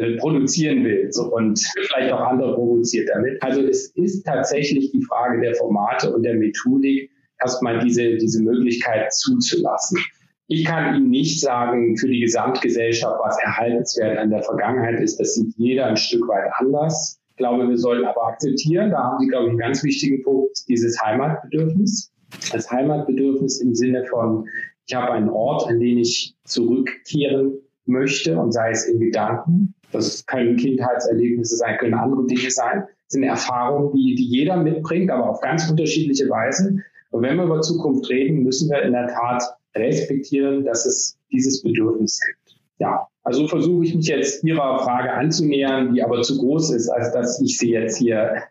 äh, 0.02 0.16
produzieren 0.18 0.84
will 0.84 1.08
so, 1.10 1.34
und 1.34 1.60
vielleicht 1.88 2.12
auch 2.12 2.20
andere 2.20 2.54
provoziert 2.54 3.08
damit. 3.12 3.42
Also 3.42 3.62
es 3.62 3.88
ist 3.96 4.24
tatsächlich 4.24 4.92
die 4.92 5.02
Frage 5.02 5.40
der 5.40 5.54
Formate 5.56 6.14
und 6.14 6.22
der 6.22 6.34
Methodik, 6.34 7.10
erstmal 7.40 7.80
diese, 7.80 8.16
diese 8.16 8.40
Möglichkeit 8.42 9.12
zuzulassen. 9.12 9.98
Ich 10.46 10.64
kann 10.64 10.94
Ihnen 10.94 11.10
nicht 11.10 11.40
sagen, 11.40 11.96
für 11.96 12.08
die 12.08 12.20
Gesamtgesellschaft, 12.20 13.18
was 13.22 13.38
erhaltenswert 13.42 14.18
an 14.18 14.30
der 14.30 14.42
Vergangenheit 14.42 15.00
ist. 15.00 15.18
Das 15.18 15.34
sieht 15.34 15.54
jeder 15.56 15.86
ein 15.86 15.96
Stück 15.96 16.26
weit 16.28 16.50
anders. 16.58 17.20
Ich 17.30 17.36
glaube, 17.36 17.68
wir 17.68 17.78
sollen 17.78 18.04
aber 18.04 18.26
akzeptieren, 18.26 18.90
da 18.90 18.98
haben 18.98 19.18
Sie, 19.20 19.28
glaube 19.28 19.46
ich, 19.46 19.50
einen 19.50 19.58
ganz 19.58 19.82
wichtigen 19.82 20.22
Punkt, 20.22 20.56
dieses 20.68 21.00
Heimatbedürfnis. 21.02 22.12
Das 22.52 22.70
Heimatbedürfnis 22.70 23.60
im 23.60 23.74
Sinne 23.74 24.04
von, 24.04 24.46
ich 24.90 24.96
habe 24.96 25.12
einen 25.12 25.30
Ort, 25.30 25.68
an 25.68 25.78
den 25.78 25.98
ich 25.98 26.34
zurückkehren 26.42 27.60
möchte 27.86 28.36
und 28.36 28.50
sei 28.50 28.70
es 28.72 28.86
in 28.86 28.98
Gedanken. 28.98 29.74
Das 29.92 30.26
können 30.26 30.56
Kindheitserlebnisse 30.56 31.56
sein, 31.56 31.78
können 31.78 31.94
andere 31.94 32.26
Dinge 32.26 32.50
sein. 32.50 32.82
Das 32.86 33.12
sind 33.12 33.22
Erfahrungen, 33.22 33.92
die, 33.94 34.16
die 34.16 34.28
jeder 34.28 34.56
mitbringt, 34.56 35.12
aber 35.12 35.30
auf 35.30 35.40
ganz 35.40 35.70
unterschiedliche 35.70 36.28
Weise. 36.28 36.76
Und 37.10 37.22
wenn 37.22 37.36
wir 37.36 37.44
über 37.44 37.60
Zukunft 37.60 38.10
reden, 38.10 38.42
müssen 38.42 38.68
wir 38.68 38.82
in 38.82 38.92
der 38.92 39.06
Tat 39.06 39.44
respektieren, 39.76 40.64
dass 40.64 40.84
es 40.86 41.16
dieses 41.30 41.62
Bedürfnis 41.62 42.20
gibt. 42.20 42.58
Ja, 42.78 43.06
also 43.22 43.46
versuche 43.46 43.84
ich 43.84 43.94
mich 43.94 44.08
jetzt 44.08 44.42
Ihrer 44.42 44.80
Frage 44.80 45.12
anzunähern, 45.12 45.94
die 45.94 46.02
aber 46.02 46.20
zu 46.22 46.36
groß 46.36 46.72
ist, 46.72 46.88
als 46.88 47.12
dass 47.12 47.40
ich 47.40 47.58
sie 47.58 47.70
jetzt 47.70 47.96
hier 47.98 48.42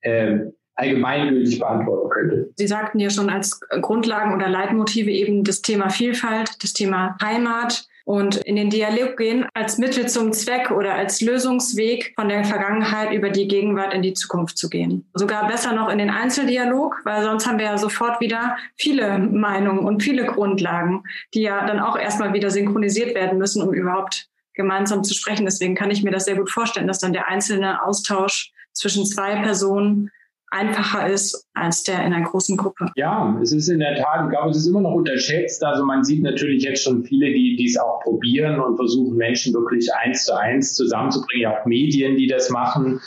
äh, 0.00 0.38
allgemeingültig 0.74 1.58
beantworten 1.58 2.10
könnte. 2.10 2.50
Sie 2.56 2.66
sagten 2.66 2.98
ja 2.98 3.10
schon 3.10 3.30
als 3.30 3.60
Grundlagen 3.80 4.34
oder 4.34 4.48
Leitmotive 4.48 5.10
eben 5.10 5.44
das 5.44 5.62
Thema 5.62 5.90
Vielfalt, 5.90 6.62
das 6.62 6.72
Thema 6.72 7.16
Heimat 7.22 7.86
und 8.04 8.36
in 8.36 8.56
den 8.56 8.70
Dialog 8.70 9.16
gehen 9.16 9.46
als 9.54 9.78
Mittel 9.78 10.08
zum 10.08 10.32
Zweck 10.32 10.70
oder 10.70 10.94
als 10.94 11.20
Lösungsweg 11.20 12.12
von 12.16 12.28
der 12.28 12.44
Vergangenheit 12.44 13.12
über 13.12 13.30
die 13.30 13.46
Gegenwart 13.46 13.94
in 13.94 14.02
die 14.02 14.14
Zukunft 14.14 14.58
zu 14.58 14.68
gehen. 14.68 15.08
Sogar 15.14 15.46
besser 15.46 15.72
noch 15.72 15.88
in 15.88 15.98
den 15.98 16.10
Einzeldialog, 16.10 17.00
weil 17.04 17.22
sonst 17.22 17.46
haben 17.46 17.58
wir 17.58 17.66
ja 17.66 17.78
sofort 17.78 18.20
wieder 18.20 18.56
viele 18.76 19.18
Meinungen 19.18 19.84
und 19.84 20.02
viele 20.02 20.24
Grundlagen, 20.24 21.04
die 21.34 21.42
ja 21.42 21.64
dann 21.66 21.80
auch 21.80 21.96
erstmal 21.96 22.32
wieder 22.32 22.50
synchronisiert 22.50 23.14
werden 23.14 23.38
müssen, 23.38 23.62
um 23.62 23.72
überhaupt 23.72 24.28
gemeinsam 24.54 25.04
zu 25.04 25.14
sprechen. 25.14 25.44
Deswegen 25.44 25.74
kann 25.74 25.90
ich 25.90 26.02
mir 26.02 26.10
das 26.10 26.24
sehr 26.24 26.36
gut 26.36 26.50
vorstellen, 26.50 26.88
dass 26.88 26.98
dann 26.98 27.12
der 27.12 27.28
einzelne 27.28 27.84
Austausch 27.84 28.52
zwischen 28.72 29.06
zwei 29.06 29.36
Personen 29.36 30.10
einfacher 30.52 31.08
ist 31.08 31.48
als 31.54 31.82
der 31.82 32.04
in 32.04 32.12
einer 32.12 32.24
großen 32.24 32.56
Gruppe. 32.56 32.90
Ja, 32.96 33.38
es 33.42 33.52
ist 33.52 33.68
in 33.68 33.80
der 33.80 33.96
Tat, 33.96 34.24
ich 34.24 34.30
glaube, 34.30 34.50
es 34.50 34.58
ist 34.58 34.66
immer 34.66 34.82
noch 34.82 34.92
unterschätzt. 34.92 35.64
Also 35.64 35.84
man 35.84 36.04
sieht 36.04 36.22
natürlich 36.22 36.62
jetzt 36.62 36.82
schon 36.84 37.02
viele, 37.04 37.32
die 37.32 37.56
dies 37.56 37.78
auch 37.78 38.00
probieren 38.00 38.60
und 38.60 38.76
versuchen, 38.76 39.16
Menschen 39.16 39.54
wirklich 39.54 39.88
eins 39.94 40.24
zu 40.24 40.38
eins 40.38 40.74
zusammenzubringen. 40.74 41.42
Ja, 41.42 41.58
auch 41.58 41.66
Medien, 41.66 42.16
die 42.16 42.26
das 42.26 42.50
machen. 42.50 43.00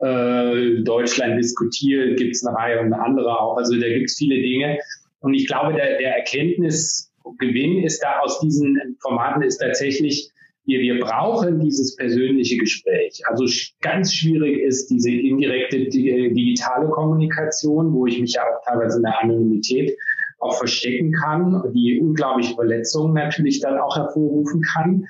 Äh, 0.00 0.82
Deutschland 0.82 1.38
diskutiert, 1.38 2.18
gibt 2.18 2.34
es 2.34 2.44
eine 2.44 2.56
Reihe 2.56 2.80
und 2.80 2.92
andere 2.92 3.40
auch. 3.40 3.56
Also 3.56 3.74
da 3.74 3.88
gibt 3.88 4.10
es 4.10 4.16
viele 4.16 4.40
Dinge. 4.42 4.78
Und 5.20 5.34
ich 5.34 5.46
glaube, 5.46 5.72
der, 5.72 5.98
der 5.98 6.16
Erkenntnisgewinn 6.16 7.84
ist 7.84 8.02
da 8.02 8.18
aus 8.20 8.40
diesen 8.40 8.98
Formaten 9.00 9.42
ist 9.42 9.58
tatsächlich, 9.58 10.31
wir, 10.64 10.80
wir 10.80 11.00
brauchen 11.00 11.60
dieses 11.60 11.96
persönliche 11.96 12.56
Gespräch. 12.56 13.20
Also 13.26 13.46
ganz 13.80 14.14
schwierig 14.14 14.60
ist 14.60 14.88
diese 14.88 15.10
indirekte 15.10 15.76
äh, 15.76 16.32
digitale 16.32 16.88
Kommunikation, 16.88 17.92
wo 17.92 18.06
ich 18.06 18.20
mich 18.20 18.34
ja 18.34 18.42
auch 18.42 18.64
teilweise 18.64 18.98
in 18.98 19.02
der 19.02 19.22
Anonymität 19.22 19.96
auch 20.38 20.58
verstecken 20.58 21.12
kann, 21.12 21.62
die 21.72 22.00
unglaubliche 22.00 22.54
Verletzungen 22.54 23.14
natürlich 23.14 23.60
dann 23.60 23.78
auch 23.78 23.96
hervorrufen 23.96 24.60
kann. 24.62 25.06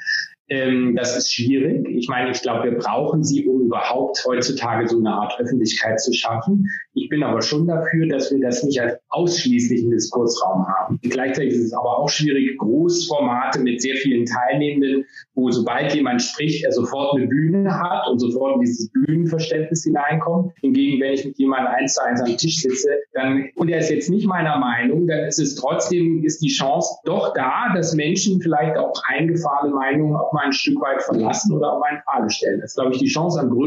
Ähm, 0.49 0.95
das 0.95 1.17
ist 1.17 1.33
schwierig. 1.33 1.89
Ich 1.89 2.09
meine, 2.09 2.31
ich 2.31 2.43
glaube, 2.43 2.71
wir 2.71 2.79
brauchen 2.79 3.25
sie, 3.25 3.47
überhaupt 3.65 4.25
heutzutage 4.27 4.89
so 4.89 4.99
eine 4.99 5.11
Art 5.11 5.39
Öffentlichkeit 5.39 6.01
zu 6.01 6.13
schaffen. 6.13 6.67
Ich 6.95 7.09
bin 7.09 7.23
aber 7.23 7.43
schon 7.43 7.67
dafür, 7.67 8.07
dass 8.09 8.31
wir 8.31 8.41
das 8.41 8.63
nicht 8.63 8.81
als 8.81 8.99
ausschließlichen 9.09 9.91
Diskursraum 9.91 10.67
haben. 10.67 10.99
Gleichzeitig 11.03 11.55
ist 11.55 11.67
es 11.67 11.73
aber 11.73 11.99
auch 11.99 12.09
schwierig, 12.09 12.59
Großformate 12.59 13.61
mit 13.61 13.81
sehr 13.81 13.97
vielen 13.97 14.27
Teilnehmenden, 14.27 15.05
wo 15.35 15.51
sobald 15.51 15.95
jemand 15.95 16.23
spricht, 16.23 16.65
er 16.65 16.73
sofort 16.73 17.17
eine 17.17 17.27
Bühne 17.27 17.79
hat 17.79 18.09
und 18.09 18.19
sofort 18.19 18.57
in 18.57 18.61
dieses 18.63 18.91
Bühnenverständnis 18.91 19.85
hineinkommt. 19.85 20.53
Hingegen, 20.61 21.01
wenn 21.01 21.13
ich 21.13 21.25
mit 21.25 21.39
jemandem 21.39 21.75
eins 21.75 21.95
zu 21.95 22.03
eins 22.03 22.21
am 22.21 22.37
Tisch 22.37 22.61
sitze, 22.61 22.89
dann, 23.13 23.49
und 23.57 23.69
er 23.69 23.79
ist 23.79 23.91
jetzt 23.91 24.11
nicht 24.11 24.27
meiner 24.27 24.59
Meinung, 24.59 25.07
dann 25.07 25.25
ist 25.25 25.39
es 25.39 25.55
trotzdem, 25.55 26.25
ist 26.25 26.43
die 26.43 26.49
Chance 26.49 26.95
doch 27.05 27.33
da, 27.35 27.73
dass 27.75 27.95
Menschen 27.95 28.41
vielleicht 28.41 28.77
auch 28.77 28.93
eingefahrene 29.07 29.75
Meinungen 29.75 30.17
auch 30.17 30.33
mal 30.33 30.47
ein 30.47 30.53
Stück 30.53 30.81
weit 30.81 31.03
verlassen 31.03 31.55
oder 31.55 31.73
auch 31.73 31.81
mal 31.81 31.97
in 31.97 32.03
Frage 32.03 32.31
stellen. 32.31 32.61
Das 32.61 32.71
ist, 32.71 32.77
glaube 32.77 32.93
ich, 32.93 32.99
die 32.99 33.09
Chance 33.09 33.41
am 33.41 33.51
größten. 33.51 33.62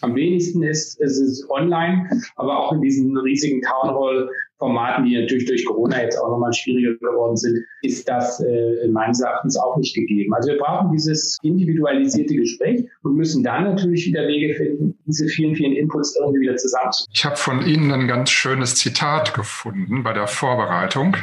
Am 0.00 0.14
wenigsten 0.14 0.62
ist, 0.62 1.00
ist 1.00 1.18
es 1.18 1.48
online, 1.50 2.08
aber 2.36 2.58
auch 2.58 2.72
in 2.72 2.80
diesen 2.80 3.16
riesigen 3.16 3.62
Townhall 3.62 4.28
Formaten, 4.58 5.04
die 5.04 5.20
natürlich 5.20 5.46
durch 5.46 5.64
Corona 5.66 6.02
jetzt 6.02 6.16
auch 6.16 6.30
nochmal 6.30 6.52
schwieriger 6.52 6.94
geworden 6.94 7.36
sind, 7.36 7.64
ist 7.82 8.08
das 8.08 8.40
äh, 8.40 8.88
meines 8.88 9.20
Erachtens 9.20 9.56
auch 9.56 9.76
nicht 9.76 9.94
gegeben. 9.94 10.32
Also 10.32 10.50
wir 10.50 10.58
brauchen 10.58 10.92
dieses 10.92 11.38
individualisierte 11.42 12.34
Gespräch 12.34 12.88
und 13.02 13.16
müssen 13.16 13.42
dann 13.42 13.64
natürlich 13.64 14.06
wieder 14.06 14.26
Wege 14.26 14.54
finden, 14.54 14.96
diese 15.06 15.26
vielen, 15.26 15.54
vielen 15.54 15.72
Inputs 15.72 16.16
irgendwie 16.16 16.40
wieder 16.40 16.56
zusammenzubringen. 16.56 17.14
Ich 17.14 17.24
habe 17.24 17.36
von 17.36 17.66
Ihnen 17.66 17.90
ein 17.90 18.08
ganz 18.08 18.30
schönes 18.30 18.76
Zitat 18.76 19.34
gefunden 19.34 20.02
bei 20.02 20.12
der 20.12 20.26
Vorbereitung. 20.26 21.16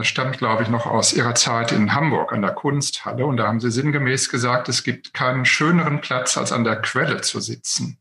Das 0.00 0.08
stammt, 0.08 0.38
glaube 0.38 0.62
ich, 0.62 0.70
noch 0.70 0.86
aus 0.86 1.12
Ihrer 1.12 1.34
Zeit 1.34 1.72
in 1.72 1.94
Hamburg 1.94 2.32
an 2.32 2.40
der 2.40 2.52
Kunsthalle. 2.52 3.26
Und 3.26 3.36
da 3.36 3.46
haben 3.46 3.60
Sie 3.60 3.70
sinngemäß 3.70 4.30
gesagt, 4.30 4.70
es 4.70 4.82
gibt 4.82 5.12
keinen 5.12 5.44
schöneren 5.44 6.00
Platz, 6.00 6.38
als 6.38 6.52
an 6.52 6.64
der 6.64 6.76
Quelle 6.76 7.20
zu 7.20 7.38
sitzen. 7.38 7.98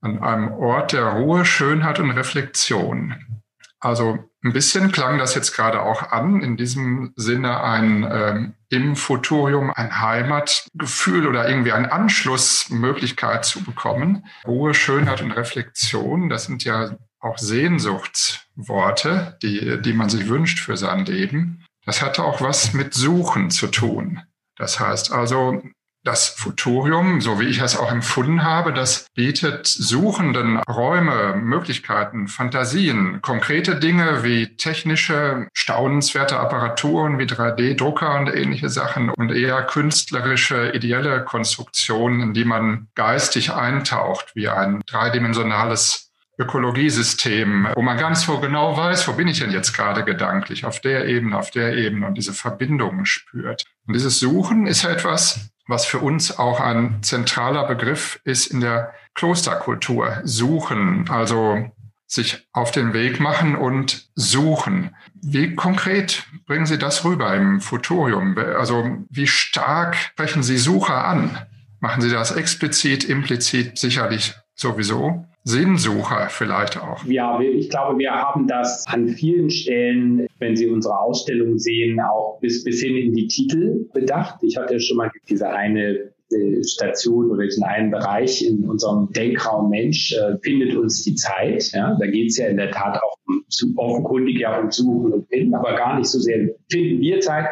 An 0.00 0.22
einem 0.22 0.52
Ort 0.52 0.94
der 0.94 1.04
Ruhe, 1.04 1.44
Schönheit 1.44 2.00
und 2.00 2.12
Reflexion. 2.12 3.42
Also 3.78 4.20
ein 4.42 4.54
bisschen 4.54 4.90
klang 4.90 5.18
das 5.18 5.34
jetzt 5.34 5.54
gerade 5.54 5.82
auch 5.82 6.12
an, 6.12 6.40
in 6.40 6.56
diesem 6.56 7.12
Sinne 7.14 7.62
ein 7.62 8.08
ähm, 8.10 8.54
im 8.70 8.96
Futurium 8.96 9.70
ein 9.70 10.00
Heimatgefühl 10.00 11.26
oder 11.26 11.46
irgendwie 11.46 11.72
eine 11.72 11.92
Anschlussmöglichkeit 11.92 13.44
zu 13.44 13.62
bekommen. 13.62 14.24
Ruhe, 14.46 14.72
Schönheit 14.72 15.20
und 15.20 15.32
Reflexion, 15.32 16.30
das 16.30 16.44
sind 16.44 16.64
ja 16.64 16.96
auch 17.24 17.38
Sehnsuchtsworte, 17.38 19.38
die, 19.42 19.80
die 19.82 19.92
man 19.92 20.08
sich 20.08 20.28
wünscht 20.28 20.60
für 20.60 20.76
sein 20.76 21.04
Leben. 21.04 21.64
Das 21.86 22.02
hatte 22.02 22.24
auch 22.24 22.40
was 22.40 22.72
mit 22.72 22.94
Suchen 22.94 23.50
zu 23.50 23.68
tun. 23.68 24.22
Das 24.56 24.78
heißt 24.78 25.12
also, 25.12 25.62
das 26.04 26.28
Futurium, 26.28 27.22
so 27.22 27.40
wie 27.40 27.46
ich 27.46 27.60
es 27.60 27.78
auch 27.78 27.90
empfunden 27.90 28.44
habe, 28.44 28.74
das 28.74 29.06
bietet 29.14 29.66
Suchenden 29.66 30.58
Räume, 30.58 31.34
Möglichkeiten, 31.34 32.28
Fantasien, 32.28 33.22
konkrete 33.22 33.76
Dinge 33.76 34.22
wie 34.22 34.54
technische, 34.56 35.48
staunenswerte 35.54 36.38
Apparaturen 36.38 37.18
wie 37.18 37.24
3D-Drucker 37.24 38.18
und 38.18 38.28
ähnliche 38.28 38.68
Sachen 38.68 39.08
und 39.08 39.32
eher 39.32 39.62
künstlerische, 39.62 40.72
ideelle 40.72 41.24
Konstruktionen, 41.24 42.20
in 42.20 42.34
die 42.34 42.44
man 42.44 42.88
geistig 42.94 43.52
eintaucht, 43.52 44.32
wie 44.34 44.48
ein 44.48 44.82
dreidimensionales 44.86 46.12
Ökologiesystem, 46.38 47.68
wo 47.74 47.82
man 47.82 47.96
gar 47.96 48.10
nicht 48.10 48.20
so 48.20 48.38
genau 48.40 48.76
weiß, 48.76 49.06
wo 49.08 49.12
bin 49.12 49.28
ich 49.28 49.40
denn 49.40 49.52
jetzt 49.52 49.72
gerade 49.72 50.04
gedanklich, 50.04 50.64
auf 50.64 50.80
der 50.80 51.06
Ebene, 51.06 51.38
auf 51.38 51.50
der 51.50 51.76
Ebene 51.76 52.06
und 52.06 52.14
diese 52.14 52.32
Verbindungen 52.32 53.06
spürt. 53.06 53.64
Und 53.86 53.94
dieses 53.94 54.18
Suchen 54.18 54.66
ist 54.66 54.82
ja 54.82 54.90
etwas, 54.90 55.50
was 55.66 55.86
für 55.86 55.98
uns 55.98 56.38
auch 56.38 56.60
ein 56.60 57.02
zentraler 57.02 57.66
Begriff 57.66 58.20
ist 58.24 58.46
in 58.46 58.60
der 58.60 58.92
Klosterkultur. 59.14 60.20
Suchen, 60.24 61.08
also 61.08 61.70
sich 62.06 62.46
auf 62.52 62.70
den 62.70 62.92
Weg 62.92 63.20
machen 63.20 63.56
und 63.56 64.08
suchen. 64.14 64.94
Wie 65.22 65.54
konkret 65.54 66.26
bringen 66.46 66.66
Sie 66.66 66.78
das 66.78 67.04
rüber 67.04 67.34
im 67.34 67.60
Futurium? 67.60 68.36
Also 68.36 68.98
wie 69.10 69.26
stark 69.26 69.96
sprechen 69.96 70.42
Sie 70.42 70.58
Sucher 70.58 71.04
an? 71.04 71.38
Machen 71.80 72.02
Sie 72.02 72.10
das 72.10 72.32
explizit, 72.32 73.04
implizit, 73.04 73.78
sicherlich 73.78 74.34
sowieso? 74.54 75.26
Sinnsucher 75.44 76.28
vielleicht 76.30 76.80
auch. 76.80 77.04
Ja, 77.04 77.38
ich 77.38 77.68
glaube, 77.68 77.98
wir 77.98 78.12
haben 78.12 78.48
das 78.48 78.86
an 78.86 79.08
vielen 79.08 79.50
Stellen, 79.50 80.26
wenn 80.38 80.56
Sie 80.56 80.68
unsere 80.68 80.98
Ausstellung 80.98 81.58
sehen, 81.58 82.00
auch 82.00 82.38
bis, 82.40 82.64
bis 82.64 82.80
hin 82.80 82.96
in 82.96 83.14
die 83.14 83.26
Titel 83.26 83.86
bedacht. 83.92 84.42
Ich 84.42 84.56
hatte 84.56 84.80
schon 84.80 84.96
mal 84.96 85.10
diese 85.28 85.50
eine 85.50 86.14
äh, 86.32 86.64
Station 86.64 87.30
oder 87.30 87.44
diesen 87.44 87.62
einen 87.62 87.90
Bereich 87.90 88.42
in 88.42 88.66
unserem 88.66 89.12
Denkraum 89.12 89.68
Mensch 89.68 90.14
äh, 90.14 90.38
findet 90.42 90.74
uns 90.76 91.02
die 91.02 91.14
Zeit. 91.14 91.70
Ja, 91.72 91.94
da 92.00 92.06
geht 92.06 92.30
es 92.30 92.38
ja 92.38 92.46
in 92.46 92.56
der 92.56 92.70
Tat 92.70 92.96
auch 92.96 93.16
um, 93.26 93.44
offenkundig 93.76 94.40
ja 94.40 94.58
um 94.58 94.70
Suchen 94.70 95.12
und 95.12 95.28
Finden, 95.28 95.54
aber 95.54 95.76
gar 95.76 95.98
nicht 95.98 96.08
so 96.08 96.18
sehr 96.18 96.48
finden 96.70 97.00
wir 97.02 97.20
Zeit, 97.20 97.48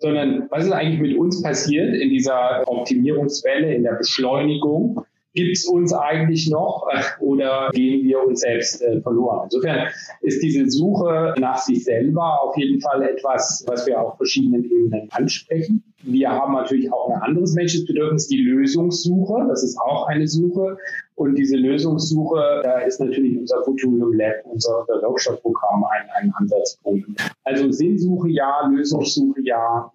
sondern 0.00 0.48
was 0.50 0.64
ist 0.64 0.72
eigentlich 0.72 1.00
mit 1.00 1.16
uns 1.16 1.40
passiert 1.42 1.94
in 1.94 2.10
dieser 2.10 2.64
Optimierungswelle, 2.66 3.72
in 3.72 3.84
der 3.84 3.94
Beschleunigung? 3.94 5.04
Gibt 5.36 5.56
es 5.56 5.66
uns 5.66 5.92
eigentlich 5.92 6.50
noch 6.50 6.88
oder 7.20 7.70
gehen 7.72 8.04
wir 8.04 8.26
uns 8.26 8.40
selbst 8.40 8.82
äh, 8.82 9.00
verloren? 9.00 9.42
Insofern 9.44 9.88
ist 10.22 10.42
diese 10.42 10.68
Suche 10.68 11.34
nach 11.38 11.58
sich 11.58 11.84
selber 11.84 12.42
auf 12.42 12.56
jeden 12.56 12.80
Fall 12.80 13.02
etwas, 13.02 13.64
was 13.68 13.86
wir 13.86 14.00
auf 14.00 14.16
verschiedenen 14.16 14.64
Ebenen 14.64 15.08
ansprechen. 15.12 15.84
Wir 16.02 16.30
haben 16.30 16.54
natürlich 16.54 16.92
auch 16.92 17.10
ein 17.10 17.22
anderes 17.22 17.54
menschliches 17.54 17.86
Bedürfnis, 17.86 18.28
die 18.28 18.38
Lösungssuche. 18.38 19.46
Das 19.48 19.62
ist 19.62 19.78
auch 19.78 20.06
eine 20.06 20.26
Suche. 20.26 20.78
Und 21.16 21.34
diese 21.36 21.56
Lösungssuche, 21.56 22.60
da 22.62 22.80
ist 22.80 23.00
natürlich 23.00 23.38
unser 23.38 23.62
Futurium 23.64 24.12
Lab, 24.12 24.44
unser, 24.44 24.80
unser 24.80 25.08
Workshop-Programm 25.08 25.84
ein, 25.84 26.08
ein 26.14 26.32
Ansatzpunkt. 26.36 27.08
Also 27.44 27.70
Sinnsuche 27.72 28.28
ja, 28.30 28.68
Lösungssuche 28.68 29.40
ja, 29.42 29.90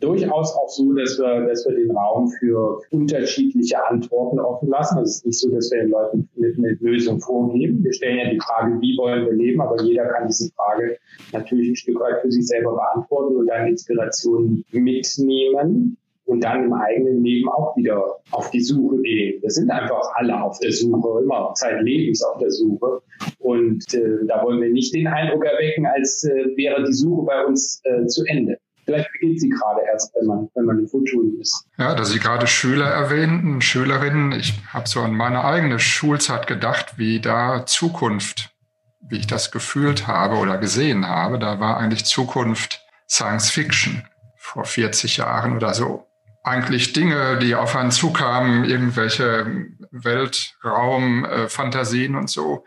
durchaus 0.00 0.54
auch 0.54 0.68
so, 0.68 0.92
dass 0.92 1.18
wir, 1.18 1.46
dass 1.46 1.66
wir 1.66 1.76
den 1.76 1.90
Raum 1.90 2.28
für 2.28 2.80
unterschiedliche 2.90 3.84
Antworten 3.88 4.40
offen 4.40 4.68
lassen. 4.68 4.98
Also 4.98 5.08
es 5.08 5.16
ist 5.16 5.26
nicht 5.26 5.38
so, 5.38 5.50
dass 5.50 5.70
wir 5.70 5.82
den 5.82 5.90
Leuten 5.90 6.28
eine, 6.36 6.54
eine 6.56 6.78
Lösung 6.80 7.20
vorgeben. 7.20 7.82
Wir 7.84 7.92
stellen 7.92 8.18
ja 8.18 8.30
die 8.30 8.40
Frage, 8.40 8.80
wie 8.80 8.96
wollen 8.98 9.26
wir 9.26 9.32
leben, 9.32 9.60
aber 9.60 9.82
jeder 9.82 10.06
kann 10.06 10.26
diese 10.26 10.50
Frage 10.52 10.98
natürlich 11.32 11.70
ein 11.70 11.76
Stück 11.76 12.00
weit 12.00 12.20
für 12.20 12.30
sich 12.30 12.46
selber 12.46 12.74
beantworten 12.74 13.36
und 13.36 13.46
dann 13.46 13.68
Inspirationen 13.68 14.64
mitnehmen 14.72 15.96
und 16.24 16.44
dann 16.44 16.64
im 16.64 16.72
eigenen 16.72 17.22
Leben 17.22 17.48
auch 17.48 17.76
wieder 17.76 18.20
auf 18.30 18.50
die 18.50 18.60
Suche 18.60 19.00
gehen. 19.02 19.42
Wir 19.42 19.50
sind 19.50 19.70
einfach 19.70 20.12
alle 20.14 20.42
auf 20.42 20.58
der 20.60 20.72
Suche, 20.72 21.22
immer 21.22 21.52
zeitlebens 21.54 22.22
auf 22.22 22.38
der 22.38 22.50
Suche. 22.50 23.02
Und 23.38 23.82
äh, 23.94 24.24
da 24.26 24.42
wollen 24.44 24.60
wir 24.60 24.70
nicht 24.70 24.94
den 24.94 25.08
Eindruck 25.08 25.44
erwecken, 25.44 25.86
als 25.86 26.24
äh, 26.24 26.56
wäre 26.56 26.84
die 26.84 26.92
Suche 26.92 27.26
bei 27.26 27.44
uns 27.44 27.82
äh, 27.84 28.06
zu 28.06 28.24
Ende. 28.26 28.58
Vielleicht 28.92 29.12
beginnt 29.12 29.40
sie 29.40 29.48
gerade 29.48 29.80
erst, 29.90 30.14
wenn 30.14 30.26
man, 30.26 30.50
wenn 30.54 30.66
man 30.66 30.80
in 30.80 30.86
Grundschulen 30.86 31.40
ist. 31.40 31.64
Ja, 31.78 31.94
dass 31.94 32.10
Sie 32.10 32.18
gerade 32.18 32.46
Schüler 32.46 32.88
erwähnten, 32.88 33.62
Schülerinnen. 33.62 34.32
Ich 34.32 34.52
habe 34.70 34.86
so 34.86 35.00
an 35.00 35.14
meine 35.14 35.42
eigene 35.44 35.78
Schulzeit 35.78 36.46
gedacht, 36.46 36.98
wie 36.98 37.18
da 37.18 37.64
Zukunft, 37.64 38.54
wie 39.08 39.16
ich 39.16 39.26
das 39.26 39.50
gefühlt 39.50 40.06
habe 40.06 40.36
oder 40.36 40.58
gesehen 40.58 41.08
habe. 41.08 41.38
Da 41.38 41.58
war 41.58 41.78
eigentlich 41.78 42.04
Zukunft 42.04 42.84
Science 43.08 43.48
Fiction 43.48 44.04
vor 44.36 44.66
40 44.66 45.16
Jahren 45.16 45.56
oder 45.56 45.72
so. 45.72 46.06
Eigentlich 46.44 46.92
Dinge, 46.92 47.38
die 47.38 47.54
auf 47.54 47.74
einen 47.74 47.92
zukamen, 47.92 48.64
irgendwelche 48.64 49.68
Weltraumfantasien 49.90 52.14
äh, 52.14 52.18
und 52.18 52.28
so. 52.28 52.66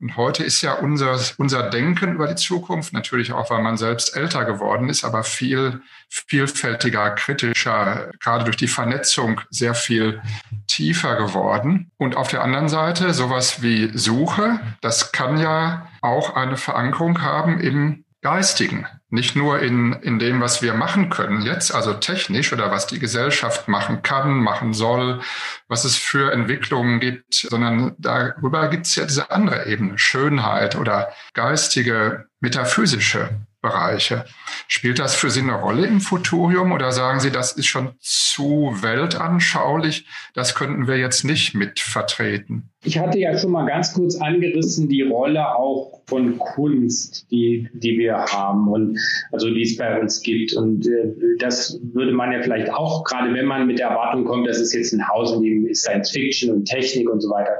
Und 0.00 0.16
heute 0.16 0.44
ist 0.44 0.62
ja 0.62 0.74
unser, 0.74 1.18
unser 1.38 1.70
Denken 1.70 2.14
über 2.14 2.28
die 2.28 2.36
Zukunft, 2.36 2.92
natürlich 2.92 3.32
auch, 3.32 3.50
weil 3.50 3.62
man 3.62 3.76
selbst 3.76 4.16
älter 4.16 4.44
geworden 4.44 4.88
ist, 4.88 5.04
aber 5.04 5.24
viel 5.24 5.82
vielfältiger, 6.08 7.10
kritischer, 7.10 8.10
gerade 8.20 8.44
durch 8.44 8.56
die 8.56 8.68
Vernetzung 8.68 9.40
sehr 9.50 9.74
viel 9.74 10.22
tiefer 10.68 11.16
geworden. 11.16 11.90
Und 11.96 12.16
auf 12.16 12.28
der 12.28 12.42
anderen 12.42 12.68
Seite 12.68 13.12
sowas 13.12 13.60
wie 13.60 13.90
Suche, 13.96 14.60
das 14.80 15.10
kann 15.10 15.36
ja 15.38 15.88
auch 16.00 16.36
eine 16.36 16.56
Verankerung 16.56 17.20
haben 17.22 17.58
im 17.60 18.04
Geistigen, 18.22 18.86
nicht 19.10 19.36
nur 19.36 19.60
in, 19.60 19.94
in 19.94 20.18
dem, 20.18 20.40
was 20.40 20.60
wir 20.60 20.74
machen 20.74 21.08
können 21.08 21.42
jetzt, 21.42 21.74
also 21.74 21.94
technisch 21.94 22.52
oder 22.52 22.70
was 22.70 22.86
die 22.86 22.98
Gesellschaft 22.98 23.68
machen 23.68 24.02
kann, 24.02 24.38
machen 24.38 24.74
soll, 24.74 25.20
was 25.66 25.84
es 25.84 25.96
für 25.96 26.32
Entwicklungen 26.32 27.00
gibt, 27.00 27.34
sondern 27.34 27.94
darüber 27.98 28.68
gibt 28.68 28.86
es 28.86 28.96
ja 28.96 29.06
diese 29.06 29.30
andere 29.30 29.66
Ebene, 29.66 29.98
Schönheit 29.98 30.76
oder 30.76 31.12
geistige, 31.32 32.26
metaphysische 32.40 33.30
Bereiche. 33.60 34.24
Spielt 34.68 35.00
das 35.00 35.16
für 35.16 35.30
Sie 35.30 35.40
eine 35.40 35.60
Rolle 35.60 35.86
im 35.86 36.00
Futurium 36.00 36.70
oder 36.70 36.92
sagen 36.92 37.18
Sie, 37.18 37.32
das 37.32 37.52
ist 37.52 37.66
schon 37.66 37.94
zu 38.00 38.76
weltanschaulich, 38.80 40.06
das 40.34 40.54
könnten 40.54 40.86
wir 40.86 40.96
jetzt 40.96 41.24
nicht 41.24 41.54
mit 41.54 41.80
vertreten? 41.80 42.70
Ich 42.84 42.98
hatte 43.00 43.18
ja 43.18 43.36
schon 43.36 43.50
mal 43.50 43.66
ganz 43.66 43.92
kurz 43.92 44.20
angerissen 44.20 44.88
die 44.88 45.02
Rolle 45.02 45.56
auch 45.56 46.02
von 46.06 46.38
Kunst, 46.38 47.26
die, 47.32 47.68
die 47.72 47.98
wir 47.98 48.16
haben 48.16 48.68
und 48.68 48.98
also 49.32 49.50
die 49.50 49.62
es 49.62 49.76
bei 49.76 50.00
uns 50.00 50.22
gibt. 50.22 50.52
Und 50.52 50.86
äh, 50.86 51.12
das 51.40 51.80
würde 51.82 52.12
man 52.12 52.30
ja 52.30 52.40
vielleicht 52.40 52.70
auch, 52.70 53.02
gerade 53.02 53.34
wenn 53.34 53.46
man 53.46 53.66
mit 53.66 53.80
der 53.80 53.88
Erwartung 53.88 54.24
kommt, 54.24 54.46
dass 54.46 54.58
es 54.58 54.72
jetzt 54.72 54.92
ein 54.92 55.08
Haus, 55.08 55.32
in 55.32 55.42
dem 55.42 55.66
ist 55.66 55.82
Science 55.82 56.12
Fiction 56.12 56.52
und 56.52 56.66
Technik 56.66 57.10
und 57.10 57.20
so 57.20 57.30
weiter 57.30 57.56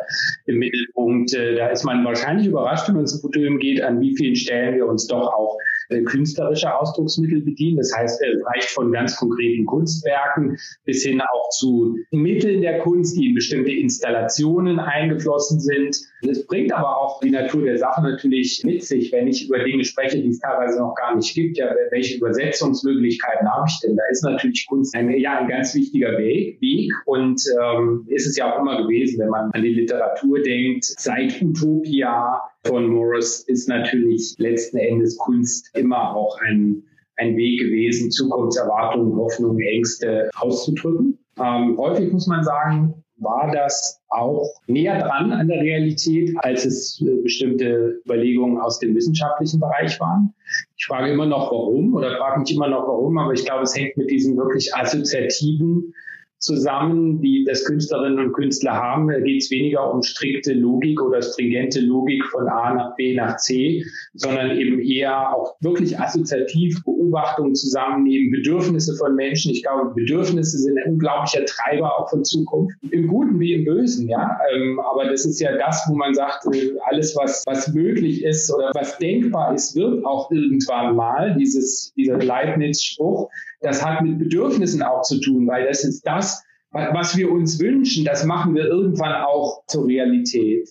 im 0.46 0.58
Mittelpunkt, 0.58 1.34
äh, 1.34 1.56
da 1.56 1.66
ist 1.66 1.82
man 1.82 2.04
wahrscheinlich 2.04 2.46
überrascht, 2.46 2.86
wenn 2.86 2.94
man 2.94 3.02
ins 3.02 3.20
Futurium 3.20 3.58
geht, 3.58 3.82
an 3.82 4.00
wie 4.00 4.16
vielen 4.16 4.36
Stellen 4.36 4.76
wir 4.76 4.86
uns 4.86 5.08
doch 5.08 5.26
auch 5.34 5.58
äh, 5.88 6.02
künstlerische 6.02 6.74
Ausdrucksmittel 6.74 7.40
bedienen. 7.40 7.78
Das 7.78 7.92
heißt, 7.96 8.20
es 8.20 8.46
reicht 8.46 8.70
von 8.70 8.92
ganz 8.92 9.16
konkreten 9.16 9.64
Kunstwerken 9.66 10.56
bis 10.84 11.04
hin 11.04 11.20
auch 11.20 11.48
zu 11.50 11.96
Mitteln 12.10 12.62
der 12.62 12.80
Kunst, 12.80 13.16
die 13.16 13.28
in 13.28 13.34
bestimmte 13.34 13.72
Installationen 13.72 14.78
eingeflossen 14.78 15.60
sind 15.60 15.96
Das 16.22 16.46
bringt 16.46 16.72
aber 16.72 16.96
auch 16.96 17.20
die 17.20 17.30
Natur 17.30 17.64
der 17.64 17.78
Sache 17.78 18.02
natürlich 18.02 18.62
mit 18.64 18.82
sich, 18.82 19.12
wenn 19.12 19.28
ich 19.28 19.46
über 19.46 19.60
Dinge 19.60 19.84
spreche, 19.84 20.20
die 20.20 20.28
es 20.28 20.40
teilweise 20.40 20.78
noch 20.78 20.94
gar 20.94 21.14
nicht 21.14 21.34
gibt. 21.34 21.58
Ja, 21.58 21.74
welche 21.90 22.16
Übersetzungsmöglichkeiten 22.18 23.48
habe 23.48 23.66
ich 23.68 23.78
denn? 23.80 23.96
Da 23.96 24.02
ist 24.10 24.24
natürlich 24.24 24.66
Kunst 24.68 24.94
ein, 24.94 25.10
ja, 25.18 25.38
ein 25.38 25.48
ganz 25.48 25.74
wichtiger 25.74 26.18
Weg, 26.18 26.60
Weg 26.60 26.92
und 27.06 27.40
ähm, 27.62 28.04
ist 28.08 28.26
es 28.26 28.36
ja 28.36 28.52
auch 28.52 28.60
immer 28.60 28.82
gewesen, 28.82 29.20
wenn 29.20 29.28
man 29.28 29.50
an 29.52 29.62
die 29.62 29.74
Literatur 29.74 30.42
denkt. 30.42 30.84
Seit 30.84 31.40
Utopia 31.40 32.40
von 32.68 32.86
Morris 32.86 33.40
ist 33.40 33.68
natürlich 33.68 34.34
letzten 34.38 34.76
Endes 34.76 35.16
Kunst 35.16 35.74
immer 35.74 36.14
auch 36.14 36.38
ein, 36.40 36.82
ein 37.16 37.36
Weg 37.36 37.60
gewesen, 37.60 38.10
Zukunftserwartungen, 38.10 39.16
Hoffnungen, 39.16 39.60
Ängste 39.60 40.30
auszudrücken. 40.36 41.18
Ähm, 41.38 41.76
häufig 41.78 42.12
muss 42.12 42.26
man 42.26 42.44
sagen, 42.44 43.02
war 43.20 43.50
das 43.52 44.00
auch 44.08 44.48
näher 44.66 45.00
dran 45.00 45.32
an 45.32 45.48
der 45.48 45.60
Realität, 45.60 46.34
als 46.38 46.64
es 46.64 47.00
äh, 47.00 47.22
bestimmte 47.22 48.00
Überlegungen 48.04 48.60
aus 48.60 48.78
dem 48.78 48.94
wissenschaftlichen 48.94 49.60
Bereich 49.60 49.98
waren. 49.98 50.34
Ich 50.76 50.86
frage 50.86 51.12
immer 51.12 51.26
noch, 51.26 51.50
warum 51.50 51.94
oder 51.94 52.16
frage 52.16 52.40
mich 52.40 52.54
immer 52.54 52.68
noch, 52.68 52.86
warum, 52.86 53.18
aber 53.18 53.32
ich 53.32 53.44
glaube, 53.44 53.62
es 53.62 53.76
hängt 53.76 53.96
mit 53.96 54.10
diesem 54.10 54.36
wirklich 54.36 54.74
assoziativen 54.74 55.92
zusammen, 56.38 57.20
die 57.20 57.44
das 57.44 57.64
Künstlerinnen 57.64 58.26
und 58.26 58.32
Künstler 58.32 58.72
haben. 58.72 59.08
Da 59.08 59.18
geht 59.20 59.42
es 59.42 59.50
weniger 59.50 59.92
um 59.92 60.02
strikte 60.02 60.52
Logik 60.52 61.00
oder 61.02 61.20
stringente 61.20 61.80
Logik 61.80 62.24
von 62.26 62.48
A 62.48 62.74
nach 62.74 62.94
B 62.96 63.14
nach 63.14 63.36
C, 63.36 63.84
sondern 64.14 64.56
eben 64.56 64.80
eher 64.80 65.34
auch 65.34 65.56
wirklich 65.60 65.98
assoziativ 65.98 66.82
Beobachtungen 66.84 67.54
zusammennehmen, 67.54 68.30
Bedürfnisse 68.30 68.96
von 68.96 69.14
Menschen. 69.16 69.52
Ich 69.52 69.62
glaube, 69.62 69.92
Bedürfnisse 69.94 70.58
sind 70.58 70.78
ein 70.78 70.92
unglaublicher 70.92 71.44
Treiber 71.44 71.98
auch 71.98 72.10
von 72.10 72.24
Zukunft, 72.24 72.76
im 72.90 73.08
Guten 73.08 73.40
wie 73.40 73.54
im 73.54 73.64
Bösen, 73.64 74.08
ja. 74.08 74.38
Ähm, 74.54 74.80
aber 74.80 75.08
das 75.08 75.24
ist 75.24 75.40
ja 75.40 75.56
das, 75.56 75.84
wo 75.88 75.94
man 75.94 76.14
sagt, 76.14 76.46
äh, 76.54 76.72
alles, 76.86 77.16
was, 77.16 77.44
was 77.46 77.72
möglich 77.74 78.24
ist 78.24 78.52
oder 78.54 78.70
was 78.74 78.98
denkbar 78.98 79.54
ist, 79.54 79.74
wird 79.74 80.04
auch 80.04 80.30
irgendwann 80.30 80.94
mal, 80.94 81.34
dieses, 81.36 81.92
dieser 81.96 82.18
Leibniz-Spruch, 82.18 83.28
das 83.60 83.84
hat 83.84 84.02
mit 84.02 84.18
Bedürfnissen 84.18 84.82
auch 84.82 85.02
zu 85.02 85.20
tun, 85.20 85.46
weil 85.46 85.66
das 85.66 85.84
ist 85.84 86.06
das, 86.06 86.42
was 86.70 87.16
wir 87.16 87.30
uns 87.30 87.60
wünschen, 87.60 88.04
das 88.04 88.24
machen 88.24 88.54
wir 88.54 88.66
irgendwann 88.66 89.24
auch 89.24 89.62
zur 89.66 89.86
Realität. 89.86 90.68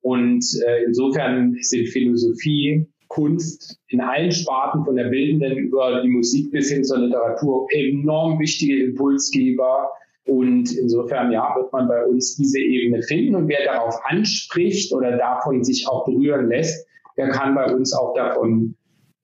Und 0.00 0.44
äh, 0.66 0.84
insofern 0.84 1.56
sind 1.60 1.88
Philosophie, 1.88 2.86
Kunst 3.08 3.78
in 3.88 4.00
allen 4.00 4.30
Sparten, 4.30 4.84
von 4.84 4.94
der 4.94 5.08
bildenden 5.08 5.58
über 5.58 6.00
die 6.02 6.08
Musik 6.08 6.52
bis 6.52 6.70
hin 6.70 6.84
zur 6.84 6.98
Literatur, 6.98 7.66
enorm 7.72 8.38
wichtige 8.38 8.84
Impulsgeber. 8.84 9.90
Und 10.26 10.72
insofern, 10.76 11.32
ja, 11.32 11.54
wird 11.56 11.72
man 11.72 11.88
bei 11.88 12.06
uns 12.06 12.36
diese 12.36 12.60
Ebene 12.60 13.02
finden. 13.02 13.34
Und 13.34 13.48
wer 13.48 13.64
darauf 13.64 13.96
anspricht 14.04 14.92
oder 14.92 15.16
davon 15.16 15.64
sich 15.64 15.88
auch 15.88 16.04
berühren 16.04 16.48
lässt, 16.48 16.86
der 17.16 17.30
kann 17.30 17.54
bei 17.56 17.74
uns 17.74 17.92
auch 17.92 18.14
davon, 18.14 18.76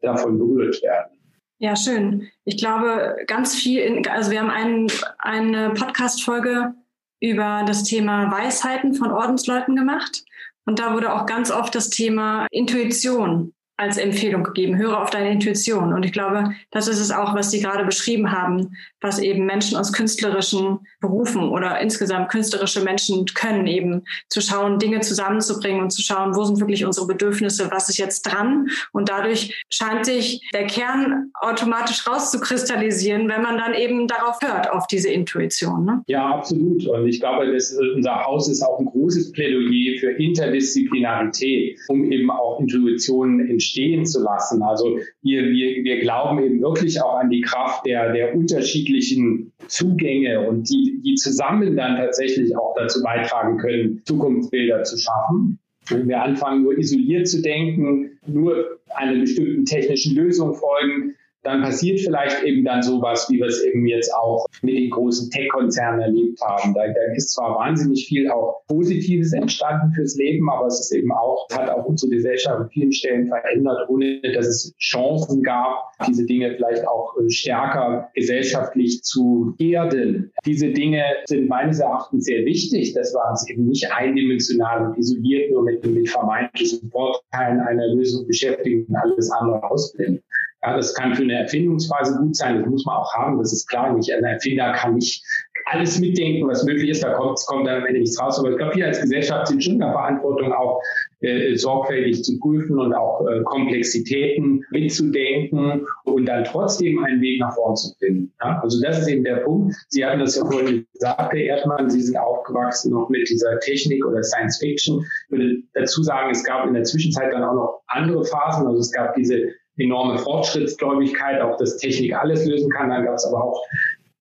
davon 0.03 0.37
berührt 0.37 0.83
werden. 0.83 1.16
Ja, 1.59 1.75
schön. 1.75 2.29
Ich 2.45 2.59
glaube, 2.59 3.17
ganz 3.27 3.55
viel, 3.55 3.81
in, 3.81 4.07
also 4.09 4.31
wir 4.31 4.41
haben 4.41 4.51
einen, 4.51 4.89
eine 5.19 5.71
Podcast-Folge 5.71 6.75
über 7.21 7.65
das 7.67 7.85
Thema 7.85 8.31
Weisheiten 8.31 8.95
von 8.95 9.11
Ordensleuten 9.11 9.75
gemacht. 9.75 10.25
Und 10.67 10.79
da 10.79 10.93
wurde 10.93 11.15
auch 11.15 11.25
ganz 11.25 11.51
oft 11.51 11.75
das 11.75 11.89
Thema 11.89 12.47
Intuition 12.51 13.55
als 13.77 13.99
Empfehlung 13.99 14.43
gegeben. 14.43 14.77
Höre 14.79 15.03
auf 15.03 15.11
deine 15.11 15.31
Intuition. 15.31 15.93
Und 15.93 16.05
ich 16.05 16.13
glaube, 16.13 16.55
das 16.71 16.89
ist 16.89 16.99
es 16.99 17.11
auch, 17.11 17.35
was 17.35 17.51
Sie 17.51 17.61
gerade 17.61 17.85
beschrieben 17.85 18.33
haben, 18.33 18.77
was 19.01 19.19
eben 19.19 19.45
Menschen 19.45 19.77
aus 19.77 19.93
künstlerischen 19.93 20.81
Berufen 21.01 21.51
oder 21.51 21.81
insgesamt 21.81 22.31
künstlerische 22.31 22.83
Menschen 22.83 23.27
können, 23.35 23.67
eben 23.67 24.03
zu 24.29 24.41
schauen, 24.41 24.79
Dinge 24.79 25.01
zusammenzubringen 25.01 25.83
und 25.83 25.91
zu 25.91 26.03
schauen, 26.03 26.35
wo 26.35 26.45
sind 26.45 26.59
wirklich 26.59 26.87
unsere 26.87 27.07
Bedürfnisse, 27.07 27.71
was 27.71 27.89
ist 27.89 27.99
jetzt 27.99 28.23
dran. 28.23 28.69
Und 28.93 29.11
dadurch 29.11 29.63
scheint 29.71 30.07
sich 30.07 30.41
der 30.55 30.67
Kern 30.67 31.31
automatisch 31.41 32.07
rauszukristallisieren, 32.07 33.29
wenn 33.29 33.43
man 33.43 33.59
dann 33.59 33.75
eben 33.75 34.09
darauf 34.09 34.41
hört, 34.43 34.71
auf 34.71 34.87
diese 34.87 35.11
Intuition. 35.11 35.85
Ne? 35.85 36.03
Ja, 36.07 36.27
absolut. 36.27 36.87
Und 36.87 37.07
ich 37.07 37.21
glaube, 37.21 37.53
das, 37.53 37.77
unser 37.95 38.25
Haus 38.25 38.49
ist 38.49 38.63
auch 38.63 38.79
ein 38.79 38.87
großes 38.87 39.33
Plädoyer 39.33 39.99
für 40.01 40.13
Interdisziplinarität, 40.13 41.79
um 41.89 42.11
eben 42.11 42.31
auch 42.31 42.59
Intuitionen 42.61 43.47
in 43.49 43.61
entstehen 43.67 44.07
zu 44.07 44.23
lassen. 44.23 44.63
Also 44.63 44.99
wir, 45.23 45.43
wir, 45.45 45.85
wir 45.85 46.01
glauben 46.01 46.43
eben 46.43 46.61
wirklich 46.61 47.03
auch 47.03 47.19
an 47.19 47.31
die 47.31 47.41
Kraft 47.41 47.85
der, 47.87 48.13
der 48.13 48.35
unterschiedlichen 48.35 49.53
Zugänge 49.67 50.49
und 50.49 50.69
die, 50.69 51.01
die 51.05 51.15
zusammen 51.17 51.77
dann 51.77 51.97
tatsächlich 51.97 52.57
auch 52.57 52.75
dazu 52.77 53.03
beitragen 53.03 53.59
können, 53.59 54.03
Zukunftsbilder 54.05 54.85
zu 54.85 54.99
schaffen. 54.99 55.59
Wenn 55.89 56.09
wir 56.09 56.23
anfangen, 56.23 56.63
nur 56.63 56.77
isoliert 56.79 57.29
zu 57.29 57.43
denken, 57.43 58.19
nur 58.27 58.79
einer 58.95 59.21
bestimmten 59.21 59.65
technischen 59.65 60.17
Lösung 60.17 60.55
folgen, 60.55 61.15
dann 61.47 61.63
passiert 61.63 62.01
vielleicht 62.01 62.43
eben 62.43 62.65
dann 62.65 62.83
sowas, 62.83 63.29
wie 63.31 63.39
wir 63.39 63.47
es 63.47 63.63
eben 63.63 63.87
jetzt 63.87 64.13
auch 64.13 64.47
mit 64.63 64.77
den 64.77 64.91
großen 64.91 65.31
Tech-Konzernen 65.31 66.01
erlebt 66.01 66.41
haben. 66.43 66.75
Da, 66.75 66.87
da, 66.89 67.15
ist 67.15 67.33
zwar 67.35 67.57
wahnsinnig 67.57 68.07
viel 68.07 68.29
auch 68.31 68.63
Positives 68.67 69.33
entstanden 69.33 69.93
fürs 69.95 70.17
Leben, 70.17 70.51
aber 70.51 70.67
es 70.67 70.81
ist 70.81 70.93
eben 70.93 71.13
auch, 71.13 71.47
hat 71.53 71.71
auch 71.71 71.85
unsere 71.85 72.11
Gesellschaft 72.11 72.61
an 72.61 72.69
vielen 72.71 72.93
Stellen 72.93 73.27
verändert, 73.29 73.89
ohne 73.89 74.21
dass 74.35 74.47
es 74.47 74.75
Chancen 74.79 75.43
gab, 75.43 75.93
diese 76.07 76.27
Dinge 76.27 76.55
vielleicht 76.57 76.87
auch 76.87 77.17
äh, 77.17 77.31
stärker 77.31 78.11
gesellschaftlich 78.15 79.03
zu 79.03 79.55
erden. 79.59 80.33
Diese 80.45 80.71
Dinge 80.71 81.03
sind 81.27 81.49
meines 81.49 81.79
Erachtens 81.79 82.25
sehr 82.25 82.45
wichtig, 82.45 82.93
dass 82.95 83.15
wir 83.15 83.31
uns 83.31 83.49
eben 83.49 83.67
nicht 83.67 83.91
eindimensional 83.93 84.89
und 84.89 84.99
isoliert 84.99 85.53
nur 85.53 85.63
mit, 85.63 85.87
mit 85.87 86.09
vermeintlichen 86.09 86.91
Vorteilen 86.91 87.61
einer 87.61 87.87
Lösung 87.95 88.27
beschäftigen 88.27 88.85
und 88.87 88.97
alles 88.97 89.31
andere 89.31 89.63
ausblenden. 89.71 90.23
Ja, 90.67 90.75
das 90.75 90.95
kann 90.95 91.15
für 91.15 91.23
eine 91.23 91.39
Erfindungsphase 91.39 92.19
gut 92.19 92.35
sein, 92.35 92.61
das 92.61 92.69
muss 92.69 92.85
man 92.85 92.97
auch 92.97 93.15
haben, 93.15 93.39
das 93.39 93.53
ist 93.53 93.69
klar 93.69 93.93
nicht. 93.93 94.13
Ein 94.13 94.25
Erfinder 94.25 94.73
kann 94.73 94.95
nicht 94.95 95.25
alles 95.67 95.99
mitdenken, 95.99 96.49
was 96.49 96.65
möglich 96.65 96.91
ist, 96.91 97.03
da 97.03 97.15
kommt, 97.15 97.39
kommt 97.47 97.67
dann 97.67 97.81
am 97.81 97.87
Ende 97.87 98.01
nichts 98.01 98.21
raus. 98.21 98.39
Aber 98.39 98.51
ich 98.51 98.57
glaube, 98.57 98.77
wir 98.77 98.87
als 98.87 99.01
Gesellschaft 99.01 99.49
sind 99.49 99.63
schon 99.63 99.75
in 99.75 99.81
der 99.81 99.93
Verantwortung, 99.93 100.53
auch 100.53 100.81
äh, 101.21 101.57
sorgfältig 101.57 102.23
zu 102.23 102.39
prüfen 102.39 102.79
und 102.79 102.95
auch 102.95 103.27
äh, 103.27 103.43
Komplexitäten 103.45 104.65
mitzudenken 104.71 105.87
und 106.05 106.27
dann 106.27 106.45
trotzdem 106.45 107.05
einen 107.05 107.21
Weg 107.21 107.41
nach 107.41 107.55
vorn 107.55 107.77
zu 107.77 107.95
finden. 107.99 108.33
Ja? 108.43 108.61
Also 108.63 108.81
das 108.81 109.01
ist 109.01 109.09
eben 109.09 109.25
der 109.25 109.37
Punkt. 109.37 109.75
Sie 109.89 110.05
hatten 110.05 110.21
das 110.21 110.37
ja 110.37 110.45
vorhin 110.45 110.87
gesagt, 110.93 111.33
Herr 111.33 111.41
Erdmann, 111.41 111.91
Sie 111.91 112.01
sind 112.01 112.17
aufgewachsen 112.17 112.93
noch 112.93 113.09
mit 113.09 113.29
dieser 113.29 113.59
Technik 113.61 114.05
oder 114.05 114.23
Science 114.23 114.59
Fiction. 114.59 115.05
Ich 115.27 115.31
würde 115.33 115.63
dazu 115.75 116.03
sagen, 116.03 116.31
es 116.31 116.45
gab 116.45 116.67
in 116.67 116.75
der 116.75 116.85
Zwischenzeit 116.85 117.33
dann 117.33 117.43
auch 117.43 117.55
noch 117.55 117.83
andere 117.89 118.25
Phasen. 118.25 118.67
Also 118.67 118.79
es 118.79 118.93
gab 118.93 119.15
diese 119.15 119.49
enorme 119.79 120.19
Fortschrittsgläubigkeit, 120.19 121.41
auch 121.41 121.57
dass 121.57 121.77
Technik 121.79 122.15
alles 122.15 122.47
lösen 122.47 122.71
kann. 122.71 122.91
Dann 122.91 123.05
gab 123.05 123.15
es 123.15 123.25
aber 123.27 123.45
auch 123.45 123.63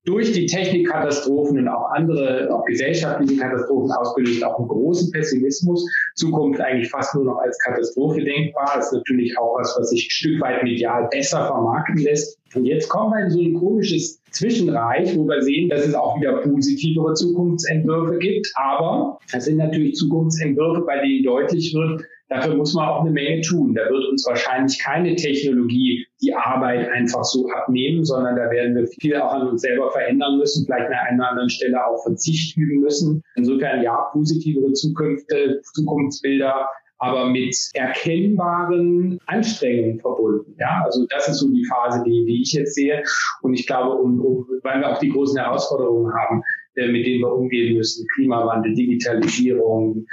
durch 0.06 0.32
die 0.32 0.46
Technikkatastrophen 0.46 1.58
und 1.58 1.68
auch 1.68 1.90
andere, 1.92 2.48
auch 2.54 2.64
gesellschaftliche 2.66 3.38
Katastrophen 3.38 3.92
ausgelöst, 3.92 4.44
auch 4.44 4.60
einen 4.60 4.68
großen 4.68 5.12
Pessimismus. 5.12 5.84
Zukunft 6.14 6.62
eigentlich 6.62 6.90
fast 6.90 7.16
nur 7.16 7.26
noch 7.26 7.40
als 7.40 7.58
Katastrophe 7.60 8.24
denkbar. 8.24 8.72
Das 8.76 8.88
ist 8.88 8.94
natürlich 8.94 9.38
auch 9.38 9.58
was, 9.58 9.76
was 9.78 9.90
sich 9.90 10.06
ein 10.06 10.12
Stück 10.12 10.42
weit 10.42 10.64
medial 10.64 11.08
besser 11.10 11.48
vermarkten 11.48 11.98
lässt. 11.98 12.38
Und 12.54 12.66
jetzt 12.66 12.88
kommen 12.88 13.14
wir 13.14 13.26
in 13.26 13.32
so 13.32 13.42
ein 13.42 13.54
komisches 13.56 14.22
Zwischenreich, 14.32 15.18
wo 15.18 15.26
wir 15.26 15.42
sehen, 15.42 15.70
dass 15.70 15.86
es 15.86 15.96
auch 15.96 16.20
wieder 16.20 16.38
positivere 16.38 17.14
Zukunftsentwürfe 17.16 18.20
gibt. 18.20 18.52
Aber 18.56 19.18
das 19.32 19.46
sind 19.46 19.58
natürlich 19.58 19.96
Zukunftsentwürfe, 19.96 20.82
bei 20.82 21.00
denen 21.00 21.24
deutlich 21.24 21.74
wird, 21.74 22.04
Dafür 22.28 22.56
muss 22.56 22.74
man 22.74 22.90
auch 22.90 23.02
eine 23.02 23.12
Menge 23.12 23.42
tun. 23.42 23.76
Da 23.76 23.84
wird 23.84 24.06
uns 24.10 24.26
wahrscheinlich 24.28 24.80
keine 24.80 25.16
Technologie 25.16 26.08
die 26.22 26.34
Arbeit 26.34 26.90
einfach 26.90 27.24
so 27.24 27.48
abnehmen, 27.50 28.04
sondern 28.04 28.36
da 28.36 28.50
werden 28.50 28.76
wir 28.76 28.88
viel 28.88 29.16
auch 29.18 29.34
an 29.34 29.48
uns 29.48 29.62
selber 29.62 29.92
verändern 29.92 30.38
müssen, 30.38 30.66
vielleicht 30.66 30.88
an 30.88 30.94
einer 30.94 31.30
anderen 31.30 31.50
Stelle 31.50 31.86
auch 31.86 32.02
Verzicht 32.04 32.58
üben 32.58 32.82
müssen. 32.82 33.22
Insofern 33.36 33.84
ja, 33.84 33.96
positivere 34.12 34.74
Zukünfte, 34.74 35.62
Zukunftsbilder, 35.74 36.68
aber 36.98 37.30
mit 37.30 37.56
erkennbaren 37.74 39.20
Anstrengungen 39.28 40.00
verbunden. 40.00 40.56
Ja, 40.60 40.84
also 40.86 41.06
das 41.10 41.28
ist 41.28 41.40
so 41.40 41.50
die 41.50 41.66
Phase, 41.66 42.04
die, 42.06 42.26
die 42.26 42.42
ich 42.42 42.54
jetzt 42.54 42.74
sehe. 42.74 43.04
Und 43.42 43.54
ich 43.54 43.68
glaube, 43.68 43.96
um, 43.98 44.20
um, 44.20 44.48
weil 44.64 44.80
wir 44.80 44.94
auch 44.94 45.00
die 45.00 45.10
großen 45.10 45.38
Herausforderungen 45.38 46.12
haben, 46.14 46.42
äh, 46.76 46.88
mit 46.88 47.06
denen 47.06 47.22
wir 47.22 47.34
umgehen 47.34 47.78
müssen, 47.78 48.08
Klimawandel, 48.16 48.74
Digitalisierung, 48.74 50.06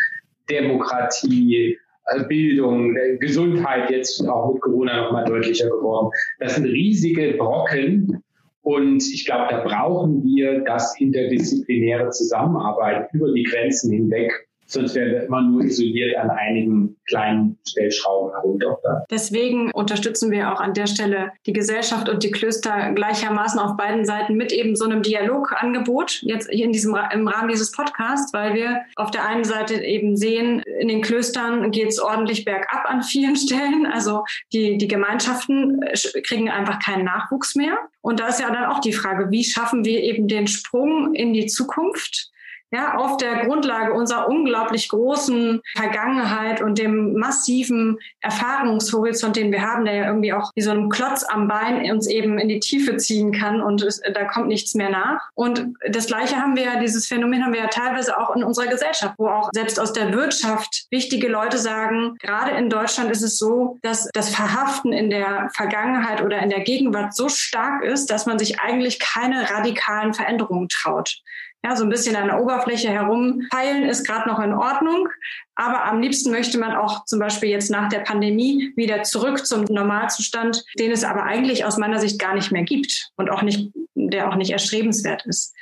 Demokratie, 0.51 1.79
äh, 2.07 2.25
Bildung, 2.25 2.95
Gesundheit 3.21 3.91
jetzt 3.91 4.21
auch 4.29 4.55
mit 4.55 4.63
Corona 4.63 5.05
nochmal 5.05 5.25
deutlicher 5.25 5.69
geworden. 5.69 6.11
Das 6.39 6.57
sind 6.57 6.67
riesige 6.67 7.35
Brocken. 7.35 8.23
Und 8.63 9.03
ich 9.13 9.27
glaube, 9.27 9.47
da 9.51 9.65
brauchen 9.65 10.23
wir 10.23 10.61
das 10.61 10.99
interdisziplinäre 11.01 12.11
Zusammenarbeiten 12.11 13.17
über 13.17 13.33
die 13.33 13.43
Grenzen 13.43 13.91
hinweg 13.91 14.49
Sonst 14.73 14.95
wären 14.95 15.11
wir 15.11 15.25
immer 15.25 15.43
nur 15.43 15.63
isoliert 15.65 16.17
an 16.17 16.31
einigen 16.31 16.97
kleinen 17.07 17.59
Stellschrauben 17.69 18.33
herunter. 18.33 18.79
Deswegen 19.11 19.71
unterstützen 19.71 20.31
wir 20.31 20.51
auch 20.51 20.61
an 20.61 20.73
der 20.73 20.87
Stelle 20.87 21.33
die 21.45 21.53
Gesellschaft 21.53 22.09
und 22.09 22.23
die 22.23 22.31
Klöster 22.31 22.93
gleichermaßen 22.93 23.61
auf 23.61 23.77
beiden 23.77 24.07
Seiten 24.07 24.35
mit 24.35 24.51
eben 24.51 24.75
so 24.75 24.87
einem 24.87 25.03
Dialogangebot, 25.03 26.23
jetzt 26.23 26.49
hier 26.51 26.65
in 26.65 26.73
diesem, 26.73 26.97
im 27.13 27.29
Rahmen 27.29 27.51
dieses 27.51 27.71
Podcasts, 27.73 28.33
weil 28.33 28.55
wir 28.55 28.81
auf 28.97 29.11
der 29.11 29.27
einen 29.27 29.45
Seite 29.45 29.75
eben 29.75 30.17
sehen, 30.17 30.63
in 30.81 30.89
den 30.89 31.03
Klöstern 31.03 31.71
geht 31.71 31.89
es 31.89 32.01
ordentlich 32.01 32.47
bergab 32.47 32.87
an 32.87 33.03
vielen 33.03 33.37
Stellen. 33.43 33.85
Also 33.85 34.25
die, 34.55 34.79
die 34.79 34.89
Gemeinschaften 34.89 35.81
kriegen 36.27 36.49
einfach 36.49 36.79
keinen 36.79 37.05
Nachwuchs 37.05 37.55
mehr. 37.57 37.77
Und 38.01 38.21
da 38.21 38.29
ist 38.29 38.41
ja 38.41 38.51
dann 38.51 38.65
auch 38.65 38.81
die 38.81 38.95
Frage, 38.95 39.31
wie 39.31 39.45
schaffen 39.45 39.85
wir 39.85 40.03
eben 40.03 40.29
den 40.29 40.47
Sprung 40.47 41.15
in 41.15 41.35
die 41.35 41.47
Zukunft? 41.47 42.32
Ja, 42.73 42.95
auf 42.97 43.19
der 43.19 43.45
Grundlage 43.45 43.93
unserer 43.93 44.29
unglaublich 44.29 44.89
großen 44.89 45.61
Vergangenheit 45.77 46.63
und 46.63 46.79
dem 46.79 47.15
massiven 47.15 47.99
Erfahrungshorizont, 48.21 49.37
den 49.37 49.53
wir 49.53 49.61
haben, 49.61 49.85
der 49.85 49.95
ja 49.95 50.07
irgendwie 50.07 50.33
auch 50.33 50.51
wie 50.55 50.63
so 50.63 50.71
ein 50.71 50.89
Klotz 50.89 51.23
am 51.23 51.49
Bein 51.49 51.91
uns 51.93 52.07
eben 52.07 52.39
in 52.39 52.49
die 52.49 52.61
Tiefe 52.61 52.97
ziehen 52.97 53.33
kann 53.33 53.61
und 53.61 53.83
es, 53.83 54.01
da 54.15 54.25
kommt 54.25 54.49
nichts 54.49 54.75
mehr 54.75 54.89
nach. 54.89 55.21
Und 55.35 55.67
das 55.89 56.07
Gleiche 56.07 56.37
haben 56.37 56.57
wir 56.57 56.65
ja, 56.65 56.81
dieses 56.81 57.07
Phänomen 57.07 57.45
haben 57.45 57.53
wir 57.53 57.61
ja 57.61 57.69
teilweise 57.69 58.19
auch 58.19 58.35
in 58.35 58.43
unserer 58.43 58.69
Gesellschaft, 58.69 59.15
wo 59.19 59.29
auch 59.29 59.51
selbst 59.53 59.79
aus 59.79 59.93
der 59.93 60.13
Wirtschaft 60.15 60.87
wichtige 60.91 61.29
Leute 61.29 61.59
sagen, 61.59 62.17
gerade 62.21 62.53
in 62.53 62.71
Deutschland 62.71 63.11
ist 63.11 63.23
es 63.23 63.37
so, 63.37 63.79
dass 63.83 64.09
das 64.15 64.35
Verhaften 64.35 64.95
in 64.95 65.11
der 65.11 65.51
Vergangenheit 65.55 66.23
oder 66.23 66.39
in 66.39 66.49
der 66.49 66.61
Gegenwart 66.61 67.15
so 67.15 67.29
stark 67.29 67.85
ist, 67.85 68.07
dass 68.11 68.25
man 68.25 68.39
sich 68.39 68.61
eigentlich 68.61 68.99
keine 68.99 69.51
radikalen 69.51 70.15
Veränderungen 70.15 70.69
traut. 70.71 71.21
Ja, 71.65 71.77
so 71.77 71.85
ein 71.85 71.91
bisschen 71.91 72.17
an 72.17 72.27
der 72.27 72.43
Oberfläche 72.43 72.89
herumpeilen 72.91 73.85
ist 73.85 74.05
gerade 74.05 74.29
noch 74.29 74.41
in 74.41 74.53
Ordnung. 74.53 75.09
Aber 75.55 75.85
am 75.85 76.01
liebsten 76.01 76.33
möchte 76.33 76.59
man 76.59 76.75
auch 76.75 77.05
zum 77.05 77.21
Beispiel 77.21 77.51
jetzt 77.51 77.71
nach 77.71 77.89
der 77.89 78.01
Pandemie 78.01 78.73
wieder 78.75 79.05
zurück 79.05 79.47
zum 79.47 79.65
Normalzustand, 79.65 80.65
den 80.79 80.91
es 80.91 81.05
aber 81.05 81.23
eigentlich 81.23 81.65
aus 81.65 81.79
meiner 81.79 82.01
Sicht 82.01 82.19
gar 82.19 82.35
nicht 82.35 82.51
mehr 82.51 82.65
gibt 82.65 83.11
und 83.17 83.31
auch 83.31 83.43
nicht, 83.43 83.71
der 83.95 84.29
auch 84.29 84.35
nicht 84.35 84.51
erstrebenswert 84.51 85.25
ist. 85.27 85.55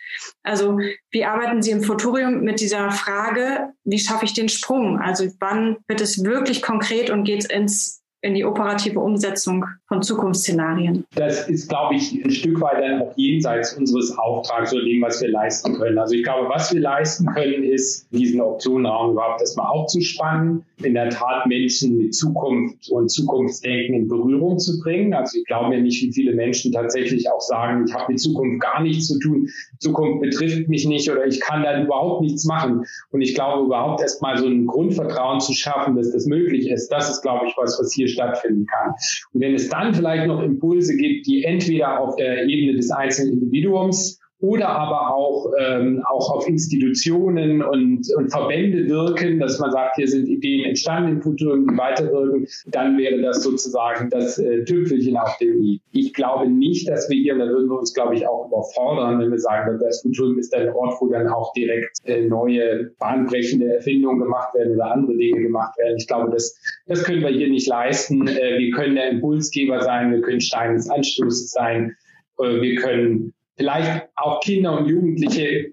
Also 0.42 0.78
wie 1.10 1.24
arbeiten 1.24 1.62
Sie 1.62 1.70
im 1.70 1.82
Futurium 1.82 2.40
mit 2.40 2.60
dieser 2.60 2.90
Frage, 2.90 3.72
wie 3.84 3.98
schaffe 3.98 4.24
ich 4.24 4.32
den 4.32 4.48
Sprung? 4.48 4.98
Also 4.98 5.26
wann 5.38 5.76
wird 5.86 6.00
es 6.00 6.24
wirklich 6.24 6.62
konkret 6.62 7.10
und 7.10 7.24
geht 7.24 7.40
es 7.40 7.50
ins 7.50 7.99
in 8.22 8.34
die 8.34 8.44
operative 8.44 9.00
Umsetzung 9.00 9.64
von 9.86 10.02
Zukunftsszenarien? 10.02 11.04
Das 11.14 11.48
ist, 11.48 11.68
glaube 11.68 11.94
ich, 11.94 12.22
ein 12.24 12.30
Stück 12.30 12.60
weit 12.60 12.82
dann 12.82 13.02
auch 13.02 13.12
jenseits 13.16 13.74
unseres 13.74 14.16
Auftrags 14.18 14.72
oder 14.72 14.84
dem, 14.84 15.02
was 15.02 15.20
wir 15.22 15.30
leisten 15.30 15.74
können. 15.74 15.98
Also 15.98 16.14
ich 16.14 16.22
glaube, 16.22 16.48
was 16.48 16.72
wir 16.72 16.80
leisten 16.80 17.26
können, 17.26 17.64
ist, 17.64 18.06
diesen 18.12 18.40
Optionenraum 18.40 19.12
überhaupt 19.12 19.40
erstmal 19.40 19.68
aufzuspannen, 19.68 20.64
in 20.84 20.94
der 20.94 21.10
Tat 21.10 21.46
Menschen 21.46 21.96
mit 21.96 22.14
Zukunft 22.14 22.90
und 22.90 23.10
Zukunftsdenken 23.10 23.94
in 23.94 24.08
Berührung 24.08 24.58
zu 24.58 24.78
bringen. 24.80 25.14
Also 25.14 25.38
ich 25.38 25.44
glaube 25.46 25.70
mir 25.70 25.80
nicht, 25.80 26.02
wie 26.02 26.12
viele 26.12 26.34
Menschen 26.34 26.72
tatsächlich 26.72 27.30
auch 27.30 27.40
sagen, 27.40 27.84
ich 27.86 27.94
habe 27.94 28.12
mit 28.12 28.20
Zukunft 28.20 28.60
gar 28.60 28.82
nichts 28.82 29.06
zu 29.06 29.18
tun, 29.18 29.48
Zukunft 29.78 30.20
betrifft 30.20 30.68
mich 30.68 30.86
nicht 30.86 31.10
oder 31.10 31.26
ich 31.26 31.40
kann 31.40 31.62
dann 31.62 31.84
überhaupt 31.84 32.22
nichts 32.22 32.44
machen. 32.44 32.84
Und 33.10 33.20
ich 33.22 33.34
glaube, 33.34 33.64
überhaupt 33.64 34.00
erstmal 34.00 34.36
so 34.38 34.46
ein 34.46 34.66
Grundvertrauen 34.66 35.40
zu 35.40 35.52
schaffen, 35.52 35.96
dass 35.96 36.12
das 36.12 36.26
möglich 36.26 36.68
ist, 36.68 36.88
das 36.88 37.10
ist, 37.10 37.22
glaube 37.22 37.46
ich, 37.46 37.54
was, 37.56 37.78
was 37.80 37.92
hier 37.92 38.08
stattfinden 38.08 38.66
kann. 38.66 38.94
Und 39.32 39.40
wenn 39.40 39.54
es 39.54 39.68
dann 39.68 39.94
vielleicht 39.94 40.26
noch 40.26 40.42
Impulse 40.42 40.96
gibt, 40.96 41.26
die 41.26 41.44
entweder 41.44 42.00
auf 42.00 42.16
der 42.16 42.46
Ebene 42.46 42.76
des 42.76 42.90
einzelnen 42.90 43.34
Individuums 43.34 44.19
oder 44.40 44.68
aber 44.70 45.14
auch, 45.14 45.52
ähm, 45.58 46.02
auch 46.08 46.30
auf 46.30 46.48
Institutionen 46.48 47.62
und, 47.62 48.06
und 48.16 48.30
Verbände 48.30 48.88
wirken, 48.88 49.38
dass 49.38 49.58
man 49.58 49.70
sagt, 49.70 49.96
hier 49.96 50.08
sind 50.08 50.28
Ideen 50.28 50.64
entstanden 50.64 51.16
im 51.16 51.22
Futurum, 51.22 51.66
die 51.68 51.76
weiterwirken, 51.76 52.46
dann 52.66 52.96
wäre 52.96 53.20
das 53.20 53.42
sozusagen 53.42 54.08
das 54.08 54.38
äh, 54.38 54.64
Tüpfelchen 54.64 55.16
auf 55.16 55.36
dem 55.38 55.62
i. 55.62 55.80
Ich 55.92 56.14
glaube 56.14 56.48
nicht, 56.48 56.88
dass 56.88 57.10
wir 57.10 57.18
hier, 57.18 57.36
da 57.36 57.46
würden 57.46 57.68
wir 57.68 57.78
uns, 57.78 57.92
glaube 57.92 58.14
ich, 58.14 58.26
auch 58.26 58.46
überfordern, 58.46 59.20
wenn 59.20 59.30
wir 59.30 59.38
sagen, 59.38 59.78
das 59.78 60.00
Futurum 60.00 60.38
ist 60.38 60.54
ein 60.54 60.70
Ort, 60.70 60.96
wo 61.00 61.08
dann 61.08 61.28
auch 61.28 61.52
direkt 61.52 61.98
äh, 62.04 62.22
neue 62.26 62.92
bahnbrechende 62.98 63.74
Erfindungen 63.74 64.20
gemacht 64.20 64.54
werden 64.54 64.74
oder 64.74 64.92
andere 64.92 65.16
Dinge 65.16 65.42
gemacht 65.42 65.76
werden. 65.78 65.96
Ich 65.98 66.06
glaube, 66.06 66.30
das, 66.30 66.58
das 66.86 67.04
können 67.04 67.20
wir 67.20 67.28
hier 67.28 67.50
nicht 67.50 67.68
leisten. 67.68 68.26
Äh, 68.26 68.58
wir 68.58 68.70
können 68.70 68.94
der 68.94 69.10
Impulsgeber 69.10 69.82
sein, 69.82 70.12
wir 70.12 70.22
können 70.22 70.40
Stein 70.40 70.76
des 70.76 70.88
Anstoßes 70.88 71.50
sein, 71.50 71.94
äh, 72.38 72.60
wir 72.60 72.76
können 72.76 73.34
vielleicht 73.56 74.08
auch 74.16 74.40
Kinder 74.40 74.78
und 74.78 74.86
Jugendliche 74.86 75.72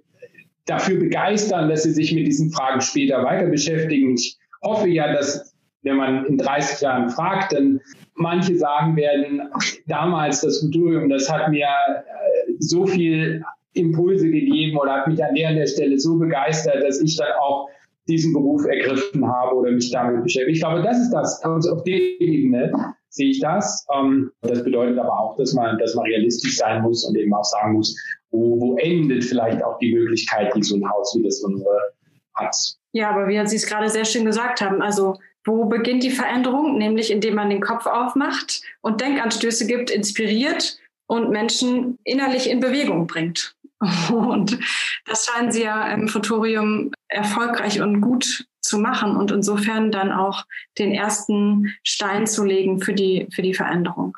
dafür 0.66 1.00
begeistern, 1.00 1.70
dass 1.70 1.84
sie 1.84 1.92
sich 1.92 2.14
mit 2.14 2.28
diesen 2.28 2.52
Fragen 2.52 2.82
später 2.82 3.24
weiter 3.24 3.48
beschäftigen. 3.48 4.16
Ich 4.16 4.38
hoffe 4.62 4.88
ja, 4.90 5.14
dass 5.14 5.56
wenn 5.84 5.98
man 5.98 6.26
in 6.26 6.38
30 6.38 6.82
Jahren 6.82 7.10
fragt, 7.10 7.54
dann 7.54 7.80
manche 8.16 8.56
sagen 8.58 8.96
werden, 8.96 9.42
damals 9.86 10.42
das 10.42 10.60
Futurium, 10.60 11.10
das 11.10 11.32
hat 11.32 11.50
mir 11.50 11.68
äh, 11.68 12.54
so 12.60 12.86
viel 12.86 13.44
Impulse 13.74 14.30
gegeben 14.30 14.78
oder 14.78 14.94
hat 14.94 15.08
mich 15.08 15.24
an 15.24 15.36
der, 15.36 15.50
an 15.50 15.56
der 15.56 15.68
Stelle 15.68 16.00
so 16.00 16.18
begeistert, 16.18 16.84
dass 16.84 17.00
ich 17.02 17.16
dann 17.16 17.32
auch 17.40 17.70
diesen 18.08 18.34
Beruf 18.34 18.66
ergriffen 18.66 19.26
habe 19.26 19.56
oder 19.56 19.72
mich 19.72 19.92
damit 19.92 20.24
beschäftige. 20.24 20.52
Ich 20.52 20.62
glaube, 20.62 20.82
das 20.82 21.00
ist 21.00 21.12
das. 21.12 21.44
Also 21.44 21.74
auf 21.74 21.84
der 21.84 22.00
Ebene 22.20 22.72
sehe 23.10 23.30
ich 23.30 23.40
das. 23.40 23.86
Ähm, 23.94 24.32
das 24.42 24.64
bedeutet 24.64 25.00
aber 25.00 25.20
auch, 25.20 25.36
dass 25.38 25.54
man, 25.54 25.78
dass 25.78 25.96
man 25.96 26.06
realistisch 26.06 26.58
sein 26.58 26.82
muss 26.82 27.06
und 27.06 27.18
eben 27.18 27.34
auch 27.34 27.44
sagen 27.44 27.74
muss, 27.74 27.96
wo, 28.32 28.60
wo 28.60 28.78
endet 28.78 29.24
vielleicht 29.24 29.64
auch 29.64 29.78
die 29.80 29.94
Möglichkeit, 29.94 30.54
die 30.56 30.64
so 30.64 30.76
ein 30.76 30.90
Haus 30.90 31.16
wie 31.18 31.24
das 31.24 31.42
unsere 31.42 31.94
hat. 32.36 32.56
Ja, 32.94 33.10
aber 33.10 33.28
wie 33.28 33.48
Sie 33.48 33.56
es 33.56 33.66
gerade 33.66 33.90
sehr 33.90 34.06
schön 34.06 34.26
gesagt 34.26 34.62
haben, 34.62 34.82
also 34.82 35.18
wo 35.46 35.66
beginnt 35.66 36.04
die 36.04 36.12
Veränderung? 36.12 36.78
Nämlich 36.78 37.12
indem 37.12 37.36
man 37.36 37.50
den 37.50 37.62
Kopf 37.62 37.86
aufmacht 37.86 38.62
und 38.82 39.02
Denkanstöße 39.02 39.66
gibt, 39.66 39.90
inspiriert 39.90 40.78
und 41.08 41.30
Menschen 41.30 41.98
innerlich 42.04 42.50
in 42.50 42.60
Bewegung 42.60 43.08
bringt. 43.08 43.56
Und 44.12 44.58
das 45.06 45.26
scheinen 45.26 45.52
Sie 45.52 45.62
ja 45.62 45.94
im 45.94 46.08
Futurium 46.08 46.92
erfolgreich 47.10 47.80
und 47.80 48.02
gut 48.02 48.48
zu 48.68 48.78
machen 48.78 49.16
und 49.16 49.32
insofern 49.32 49.92
dann 49.92 50.12
auch 50.12 50.46
den 50.78 50.92
ersten 50.92 51.74
Stein 51.84 52.28
zu 52.28 52.44
legen 52.44 52.82
für 52.82 52.94
die, 52.94 53.28
für 53.34 53.42
die 53.42 53.54
Veränderung. 53.54 54.18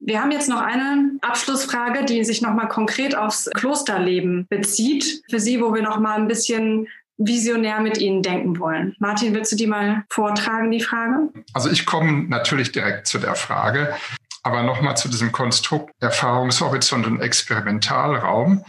Wir 0.00 0.20
haben 0.20 0.32
jetzt 0.32 0.48
noch 0.48 0.60
eine 0.60 1.12
Abschlussfrage, 1.22 2.04
die 2.04 2.24
sich 2.24 2.42
nochmal 2.42 2.68
konkret 2.68 3.16
aufs 3.16 3.48
Klosterleben 3.54 4.46
bezieht. 4.50 5.22
Für 5.30 5.40
Sie, 5.40 5.62
wo 5.62 5.72
wir 5.72 5.82
nochmal 5.82 6.18
ein 6.18 6.28
bisschen 6.28 6.88
visionär 7.16 7.80
mit 7.80 7.96
Ihnen 7.98 8.20
denken 8.20 8.58
wollen. 8.58 8.96
Martin, 8.98 9.32
willst 9.32 9.52
du 9.52 9.56
die 9.56 9.68
mal 9.68 10.04
vortragen, 10.10 10.70
die 10.70 10.80
Frage? 10.80 11.30
Also 11.54 11.70
ich 11.70 11.86
komme 11.86 12.24
natürlich 12.28 12.72
direkt 12.72 13.06
zu 13.06 13.18
der 13.18 13.34
Frage, 13.34 13.94
aber 14.42 14.62
nochmal 14.62 14.96
zu 14.96 15.08
diesem 15.08 15.32
Konstrukt 15.32 15.94
Erfahrungshorizont 16.00 17.06
und 17.06 17.20
Experimentalraum 17.20 18.64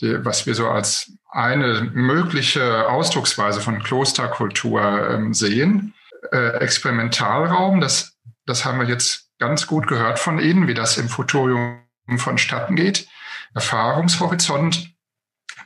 die, 0.00 0.24
was 0.24 0.46
wir 0.46 0.54
so 0.54 0.68
als 0.68 1.12
eine 1.30 1.90
mögliche 1.92 2.88
Ausdrucksweise 2.88 3.60
von 3.60 3.82
Klosterkultur 3.82 5.10
ähm, 5.10 5.34
sehen. 5.34 5.94
Äh, 6.32 6.58
Experimentalraum, 6.58 7.80
das, 7.80 8.16
das 8.46 8.64
haben 8.64 8.80
wir 8.80 8.88
jetzt 8.88 9.28
ganz 9.38 9.66
gut 9.66 9.86
gehört 9.86 10.18
von 10.18 10.38
Ihnen, 10.38 10.68
wie 10.68 10.74
das 10.74 10.98
im 10.98 11.08
Futurium 11.08 11.80
vonstatten 12.16 12.76
geht. 12.76 13.08
Erfahrungshorizont, 13.54 14.92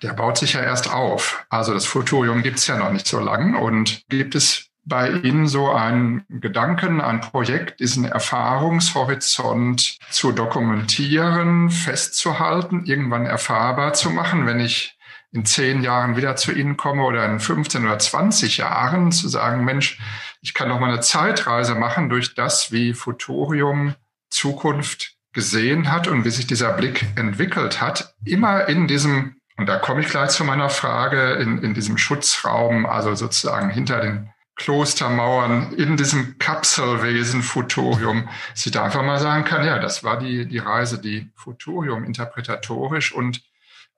der 0.02 0.12
baut 0.12 0.38
sich 0.38 0.54
ja 0.54 0.60
erst 0.60 0.92
auf. 0.92 1.44
Also 1.48 1.74
das 1.74 1.86
Futurium 1.86 2.42
gibt's 2.42 2.66
ja 2.66 2.76
noch 2.76 2.92
nicht 2.92 3.06
so 3.06 3.20
lang 3.20 3.56
und 3.56 4.02
gibt 4.08 4.34
es 4.34 4.68
bei 4.86 5.10
Ihnen 5.10 5.46
so 5.48 5.70
ein 5.70 6.24
Gedanken, 6.28 7.00
ein 7.00 7.20
Projekt, 7.20 7.80
diesen 7.80 8.04
Erfahrungshorizont 8.04 9.98
zu 10.10 10.32
dokumentieren, 10.32 11.70
festzuhalten, 11.70 12.84
irgendwann 12.84 13.24
erfahrbar 13.24 13.94
zu 13.94 14.10
machen, 14.10 14.46
wenn 14.46 14.60
ich 14.60 14.98
in 15.34 15.44
zehn 15.44 15.82
Jahren 15.82 16.16
wieder 16.16 16.36
zu 16.36 16.52
Ihnen 16.52 16.76
komme 16.76 17.02
oder 17.02 17.26
in 17.26 17.40
15 17.40 17.84
oder 17.84 17.98
20 17.98 18.58
Jahren 18.58 19.10
zu 19.10 19.28
sagen, 19.28 19.64
Mensch, 19.64 19.98
ich 20.40 20.54
kann 20.54 20.68
doch 20.68 20.78
mal 20.78 20.90
eine 20.90 21.00
Zeitreise 21.00 21.74
machen 21.74 22.08
durch 22.08 22.34
das, 22.36 22.70
wie 22.70 22.94
Futurium 22.94 23.94
Zukunft 24.30 25.16
gesehen 25.32 25.90
hat 25.90 26.06
und 26.06 26.24
wie 26.24 26.30
sich 26.30 26.46
dieser 26.46 26.72
Blick 26.72 27.04
entwickelt 27.16 27.80
hat, 27.80 28.14
immer 28.24 28.68
in 28.68 28.86
diesem, 28.86 29.36
und 29.56 29.68
da 29.68 29.78
komme 29.78 30.02
ich 30.02 30.08
gleich 30.08 30.30
zu 30.30 30.44
meiner 30.44 30.70
Frage, 30.70 31.32
in, 31.32 31.58
in 31.62 31.74
diesem 31.74 31.98
Schutzraum, 31.98 32.86
also 32.86 33.16
sozusagen 33.16 33.70
hinter 33.70 34.00
den 34.00 34.30
Klostermauern 34.54 35.72
in 35.72 35.96
diesem 35.96 36.38
Kapselwesen 36.38 37.42
Futurium 37.42 38.28
sie 38.54 38.70
da 38.70 38.84
einfach 38.84 39.02
mal 39.02 39.18
sagen 39.18 39.42
kann, 39.42 39.66
ja, 39.66 39.80
das 39.80 40.04
war 40.04 40.16
die, 40.16 40.46
die 40.46 40.58
Reise, 40.58 41.00
die 41.00 41.28
Futurium 41.34 42.04
interpretatorisch 42.04 43.12
und 43.12 43.42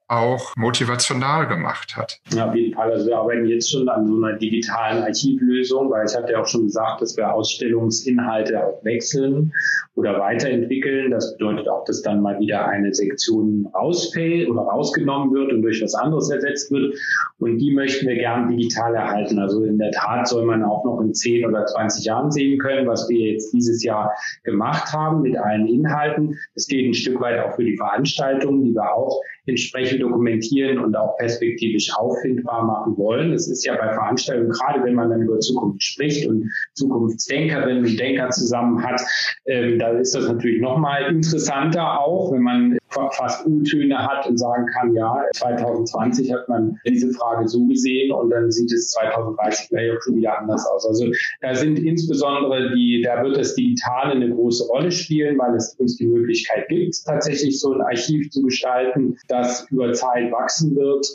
auch 0.07 0.55
motivational 0.55 1.47
gemacht 1.47 1.97
hat. 1.97 2.19
Ja, 2.33 2.47
auf 2.47 2.55
jeden 2.55 2.73
Fall. 2.73 2.91
Also 2.91 3.07
wir 3.07 3.17
arbeiten 3.17 3.45
jetzt 3.45 3.71
schon 3.71 3.89
an 3.89 4.07
so 4.07 4.15
einer 4.15 4.37
digitalen 4.37 5.03
Archivlösung, 5.03 5.89
weil 5.91 6.05
ich 6.07 6.15
hatte 6.15 6.31
ja 6.31 6.41
auch 6.41 6.47
schon 6.47 6.63
gesagt, 6.63 7.01
dass 7.01 7.17
wir 7.17 7.33
Ausstellungsinhalte 7.33 8.65
auch 8.65 8.83
wechseln 8.85 9.51
oder 9.95 10.19
weiterentwickeln. 10.19 11.11
Das 11.11 11.35
bedeutet 11.37 11.67
auch, 11.67 11.83
dass 11.85 12.01
dann 12.01 12.21
mal 12.21 12.39
wieder 12.39 12.67
eine 12.67 12.93
Sektion 12.93 13.67
rausfällt 13.73 14.49
oder 14.49 14.61
rausgenommen 14.61 15.33
wird 15.33 15.51
und 15.51 15.61
durch 15.61 15.81
was 15.81 15.95
anderes 15.95 16.29
ersetzt 16.29 16.71
wird. 16.71 16.95
Und 17.39 17.57
die 17.57 17.73
möchten 17.73 18.07
wir 18.07 18.15
gern 18.15 18.47
digital 18.47 18.95
erhalten. 18.95 19.39
Also 19.39 19.63
in 19.63 19.77
der 19.77 19.91
Tat 19.91 20.27
soll 20.27 20.45
man 20.45 20.63
auch 20.63 20.85
noch 20.85 21.01
in 21.01 21.13
10 21.13 21.45
oder 21.47 21.65
20 21.65 22.05
Jahren 22.05 22.31
sehen 22.31 22.59
können, 22.59 22.87
was 22.87 23.09
wir 23.09 23.33
jetzt 23.33 23.51
dieses 23.53 23.83
Jahr 23.83 24.13
gemacht 24.43 24.93
haben 24.93 25.21
mit 25.21 25.37
allen 25.37 25.67
Inhalten. 25.67 26.37
Es 26.55 26.67
geht 26.67 26.87
ein 26.87 26.93
Stück 26.93 27.19
weit 27.19 27.39
auch 27.43 27.55
für 27.55 27.65
die 27.65 27.75
Veranstaltungen, 27.75 28.63
die 28.63 28.73
wir 28.73 28.93
auch 28.93 29.19
entsprechend 29.47 30.01
dokumentieren 30.01 30.79
und 30.79 30.95
auch 30.95 31.17
perspektivisch 31.17 31.91
auffindbar 31.95 32.63
machen 32.65 32.97
wollen. 32.97 33.33
Es 33.33 33.47
ist 33.47 33.65
ja 33.65 33.75
bei 33.75 33.93
Veranstaltungen, 33.93 34.51
gerade 34.51 34.83
wenn 34.83 34.93
man 34.93 35.09
dann 35.09 35.21
über 35.21 35.39
Zukunft 35.39 35.81
spricht 35.81 36.27
und 36.27 36.49
Zukunftsdenkerinnen 36.73 37.85
und 37.85 37.99
Denker 37.99 38.29
zusammen 38.29 38.83
hat, 38.83 39.01
ähm, 39.45 39.79
da 39.79 39.91
ist 39.91 40.13
das 40.13 40.27
natürlich 40.27 40.61
nochmal 40.61 41.03
interessanter 41.09 41.99
auch, 41.99 42.31
wenn 42.31 42.41
man 42.41 42.77
fast 42.89 43.45
U-Töne 43.45 43.97
hat 43.97 44.27
und 44.27 44.37
sagen 44.37 44.65
kann, 44.67 44.93
ja, 44.93 45.23
2020 45.33 46.31
hat 46.33 46.47
man 46.47 46.79
diese 46.87 47.11
Frage 47.13 47.47
so 47.47 47.65
gesehen 47.65 48.11
und 48.11 48.29
dann 48.29 48.51
sieht 48.51 48.71
es 48.71 48.91
2030 48.91 49.67
vielleicht 49.67 49.97
auch 49.97 50.01
schon 50.01 50.15
wieder 50.15 50.39
anders 50.39 50.65
aus. 50.67 50.85
Also 50.85 51.11
da 51.41 51.53
sind 51.53 51.79
insbesondere 51.79 52.73
die, 52.73 53.01
da 53.05 53.23
wird 53.23 53.37
das 53.37 53.55
Digitale 53.55 54.13
eine 54.13 54.29
große 54.33 54.67
Rolle 54.67 54.91
spielen, 54.91 55.37
weil 55.37 55.55
es 55.55 55.75
uns 55.75 55.97
die 55.97 56.07
Möglichkeit 56.07 56.67
gibt, 56.69 56.95
tatsächlich 57.05 57.59
so 57.59 57.73
ein 57.73 57.81
Archiv 57.81 58.29
zu 58.31 58.41
gestalten, 58.41 59.17
das 59.27 59.67
über 59.69 59.93
Zeit 59.93 60.31
wachsen 60.31 60.75
wird 60.75 61.07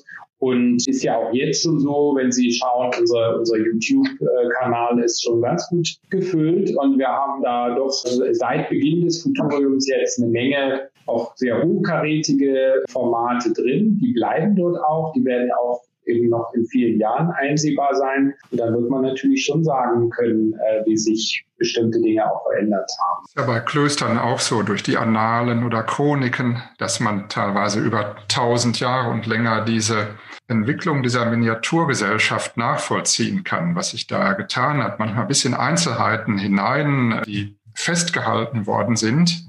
und 0.42 0.88
ist 0.88 1.04
ja 1.04 1.16
auch 1.16 1.32
jetzt 1.32 1.62
schon 1.62 1.78
so, 1.78 2.14
wenn 2.16 2.32
Sie 2.32 2.50
schauen, 2.50 2.90
unser, 2.98 3.38
unser 3.38 3.58
YouTube-Kanal 3.58 4.98
ist 4.98 5.22
schon 5.22 5.40
ganz 5.40 5.68
gut 5.68 5.88
gefüllt 6.10 6.76
und 6.78 6.98
wir 6.98 7.06
haben 7.06 7.44
da 7.44 7.72
doch 7.76 7.92
seit 7.92 8.68
Beginn 8.68 9.04
des 9.04 9.22
Futuriums 9.22 9.86
jetzt 9.86 10.20
eine 10.20 10.32
Menge 10.32 10.88
auch 11.06 11.36
sehr 11.36 11.62
hochkarätige 11.62 12.82
Formate 12.88 13.52
drin. 13.52 14.00
Die 14.02 14.12
bleiben 14.14 14.56
dort 14.56 14.82
auch, 14.82 15.12
die 15.12 15.24
werden 15.24 15.52
auch 15.52 15.80
eben 16.06 16.28
noch 16.28 16.52
in 16.54 16.66
vielen 16.66 16.98
Jahren 16.98 17.30
einsehbar 17.30 17.94
sein. 17.94 18.34
Und 18.50 18.58
dann 18.58 18.74
wird 18.74 18.90
man 18.90 19.02
natürlich 19.02 19.44
schon 19.44 19.62
sagen 19.62 20.10
können, 20.10 20.54
äh, 20.54 20.84
wie 20.86 20.96
sich 20.96 21.44
bestimmte 21.56 22.00
Dinge 22.00 22.28
auch 22.28 22.42
verändert 22.50 22.90
haben. 23.00 23.24
Ja 23.36 23.46
bei 23.46 23.60
Klöstern 23.60 24.18
auch 24.18 24.40
so, 24.40 24.62
durch 24.62 24.82
die 24.82 24.96
Annalen 24.96 25.64
oder 25.64 25.84
Chroniken, 25.84 26.60
dass 26.78 26.98
man 26.98 27.28
teilweise 27.28 27.80
über 27.80 28.16
tausend 28.26 28.80
Jahre 28.80 29.10
und 29.10 29.26
länger 29.26 29.64
diese 29.64 30.08
Entwicklung 30.48 31.02
dieser 31.02 31.24
Miniaturgesellschaft 31.26 32.56
nachvollziehen 32.56 33.44
kann, 33.44 33.74
was 33.74 33.90
sich 33.90 34.06
da 34.06 34.32
getan 34.34 34.82
hat. 34.82 34.98
Manchmal 34.98 35.26
bis 35.26 35.44
in 35.44 35.54
Einzelheiten 35.54 36.38
hinein, 36.38 37.22
die 37.26 37.56
festgehalten 37.74 38.66
worden 38.66 38.96
sind. 38.96 39.46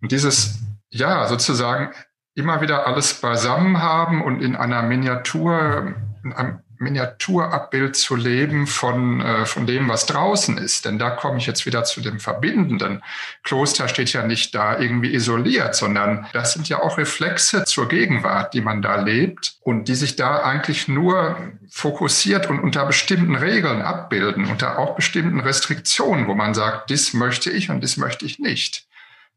Und 0.00 0.12
dieses, 0.12 0.60
ja, 0.90 1.26
sozusagen 1.26 1.92
immer 2.34 2.60
wieder 2.60 2.86
alles 2.86 3.14
beisammen 3.14 3.82
haben 3.82 4.22
und 4.22 4.40
in 4.40 4.56
einer 4.56 4.82
Miniatur, 4.82 5.94
in 6.22 6.32
einem 6.32 6.60
Miniaturabbild 6.78 7.96
zu 7.96 8.16
leben 8.16 8.66
von, 8.66 9.20
äh, 9.20 9.46
von 9.46 9.66
dem, 9.66 9.88
was 9.88 10.06
draußen 10.06 10.58
ist. 10.58 10.84
Denn 10.84 10.98
da 10.98 11.10
komme 11.10 11.38
ich 11.38 11.46
jetzt 11.46 11.66
wieder 11.66 11.84
zu 11.84 12.00
dem 12.00 12.20
Verbindenden. 12.20 13.02
Kloster 13.42 13.88
steht 13.88 14.12
ja 14.12 14.24
nicht 14.24 14.54
da 14.54 14.78
irgendwie 14.78 15.14
isoliert, 15.14 15.74
sondern 15.74 16.26
das 16.32 16.52
sind 16.52 16.68
ja 16.68 16.80
auch 16.82 16.98
Reflexe 16.98 17.64
zur 17.64 17.88
Gegenwart, 17.88 18.54
die 18.54 18.60
man 18.60 18.82
da 18.82 18.96
lebt 19.00 19.56
und 19.60 19.88
die 19.88 19.94
sich 19.94 20.16
da 20.16 20.42
eigentlich 20.42 20.88
nur 20.88 21.36
fokussiert 21.70 22.48
und 22.48 22.60
unter 22.60 22.86
bestimmten 22.86 23.34
Regeln 23.34 23.82
abbilden, 23.82 24.46
unter 24.46 24.78
auch 24.78 24.94
bestimmten 24.94 25.40
Restriktionen, 25.40 26.26
wo 26.26 26.34
man 26.34 26.54
sagt, 26.54 26.90
dies 26.90 27.12
möchte 27.14 27.50
ich 27.50 27.70
und 27.70 27.80
dies 27.80 27.96
möchte 27.96 28.24
ich 28.24 28.38
nicht 28.38 28.88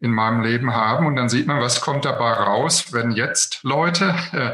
in 0.02 0.12
meinem 0.12 0.42
Leben 0.42 0.74
haben. 0.74 1.06
Und 1.06 1.16
dann 1.16 1.30
sieht 1.30 1.48
man, 1.48 1.62
was 1.62 1.80
kommt 1.80 2.06
dabei 2.06 2.32
raus, 2.32 2.92
wenn 2.92 3.12
jetzt 3.12 3.60
Leute 3.64 4.16
äh, 4.34 4.52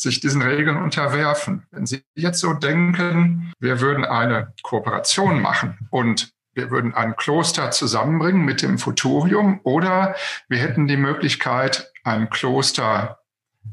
sich 0.00 0.20
diesen 0.20 0.42
Regeln 0.42 0.76
unterwerfen. 0.76 1.66
Wenn 1.70 1.86
sie 1.86 2.02
jetzt 2.14 2.40
so 2.40 2.54
denken, 2.54 3.52
wir 3.60 3.80
würden 3.80 4.04
eine 4.04 4.54
Kooperation 4.62 5.40
machen 5.40 5.78
und 5.90 6.32
wir 6.54 6.70
würden 6.70 6.94
ein 6.94 7.16
Kloster 7.16 7.70
zusammenbringen 7.70 8.44
mit 8.44 8.62
dem 8.62 8.78
Futurium 8.78 9.60
oder 9.62 10.16
wir 10.48 10.58
hätten 10.58 10.86
die 10.86 10.96
Möglichkeit, 10.96 11.92
ein 12.02 12.30
Kloster 12.30 13.20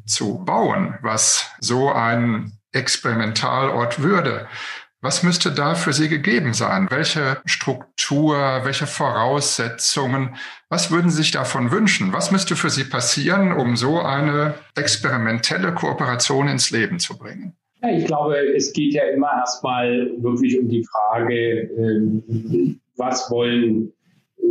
zu 0.06 0.44
bauen, 0.44 0.98
was 1.02 1.50
so 1.60 1.92
ein 1.92 2.60
Experimentalort 2.72 4.02
würde. 4.02 4.48
Was 5.08 5.24
müsste 5.24 5.52
da 5.54 5.74
für 5.74 5.94
Sie 5.94 6.10
gegeben 6.10 6.54
sein? 6.54 6.88
Welche 6.90 7.38
Struktur, 7.46 8.36
welche 8.66 8.88
Voraussetzungen? 8.88 10.36
Was 10.68 10.92
würden 10.92 11.10
Sie 11.10 11.20
sich 11.20 11.32
davon 11.32 11.72
wünschen? 11.72 12.12
Was 12.12 12.30
müsste 12.34 12.58
für 12.58 12.70
Sie 12.70 12.84
passieren, 12.84 13.54
um 13.54 13.78
so 13.78 14.02
eine 14.02 14.56
experimentelle 14.76 15.74
Kooperation 15.74 16.50
ins 16.50 16.72
Leben 16.72 17.00
zu 17.00 17.18
bringen? 17.18 17.56
Ja, 17.82 17.90
ich 17.92 18.04
glaube, 18.04 18.36
es 18.54 18.74
geht 18.74 18.96
ja 18.96 19.04
immer 19.04 19.32
erstmal 19.38 20.12
wirklich 20.18 20.60
um 20.60 20.68
die 20.68 20.84
Frage, 20.84 21.62
ähm, 21.78 22.82
was 22.98 23.32
wollen 23.32 23.94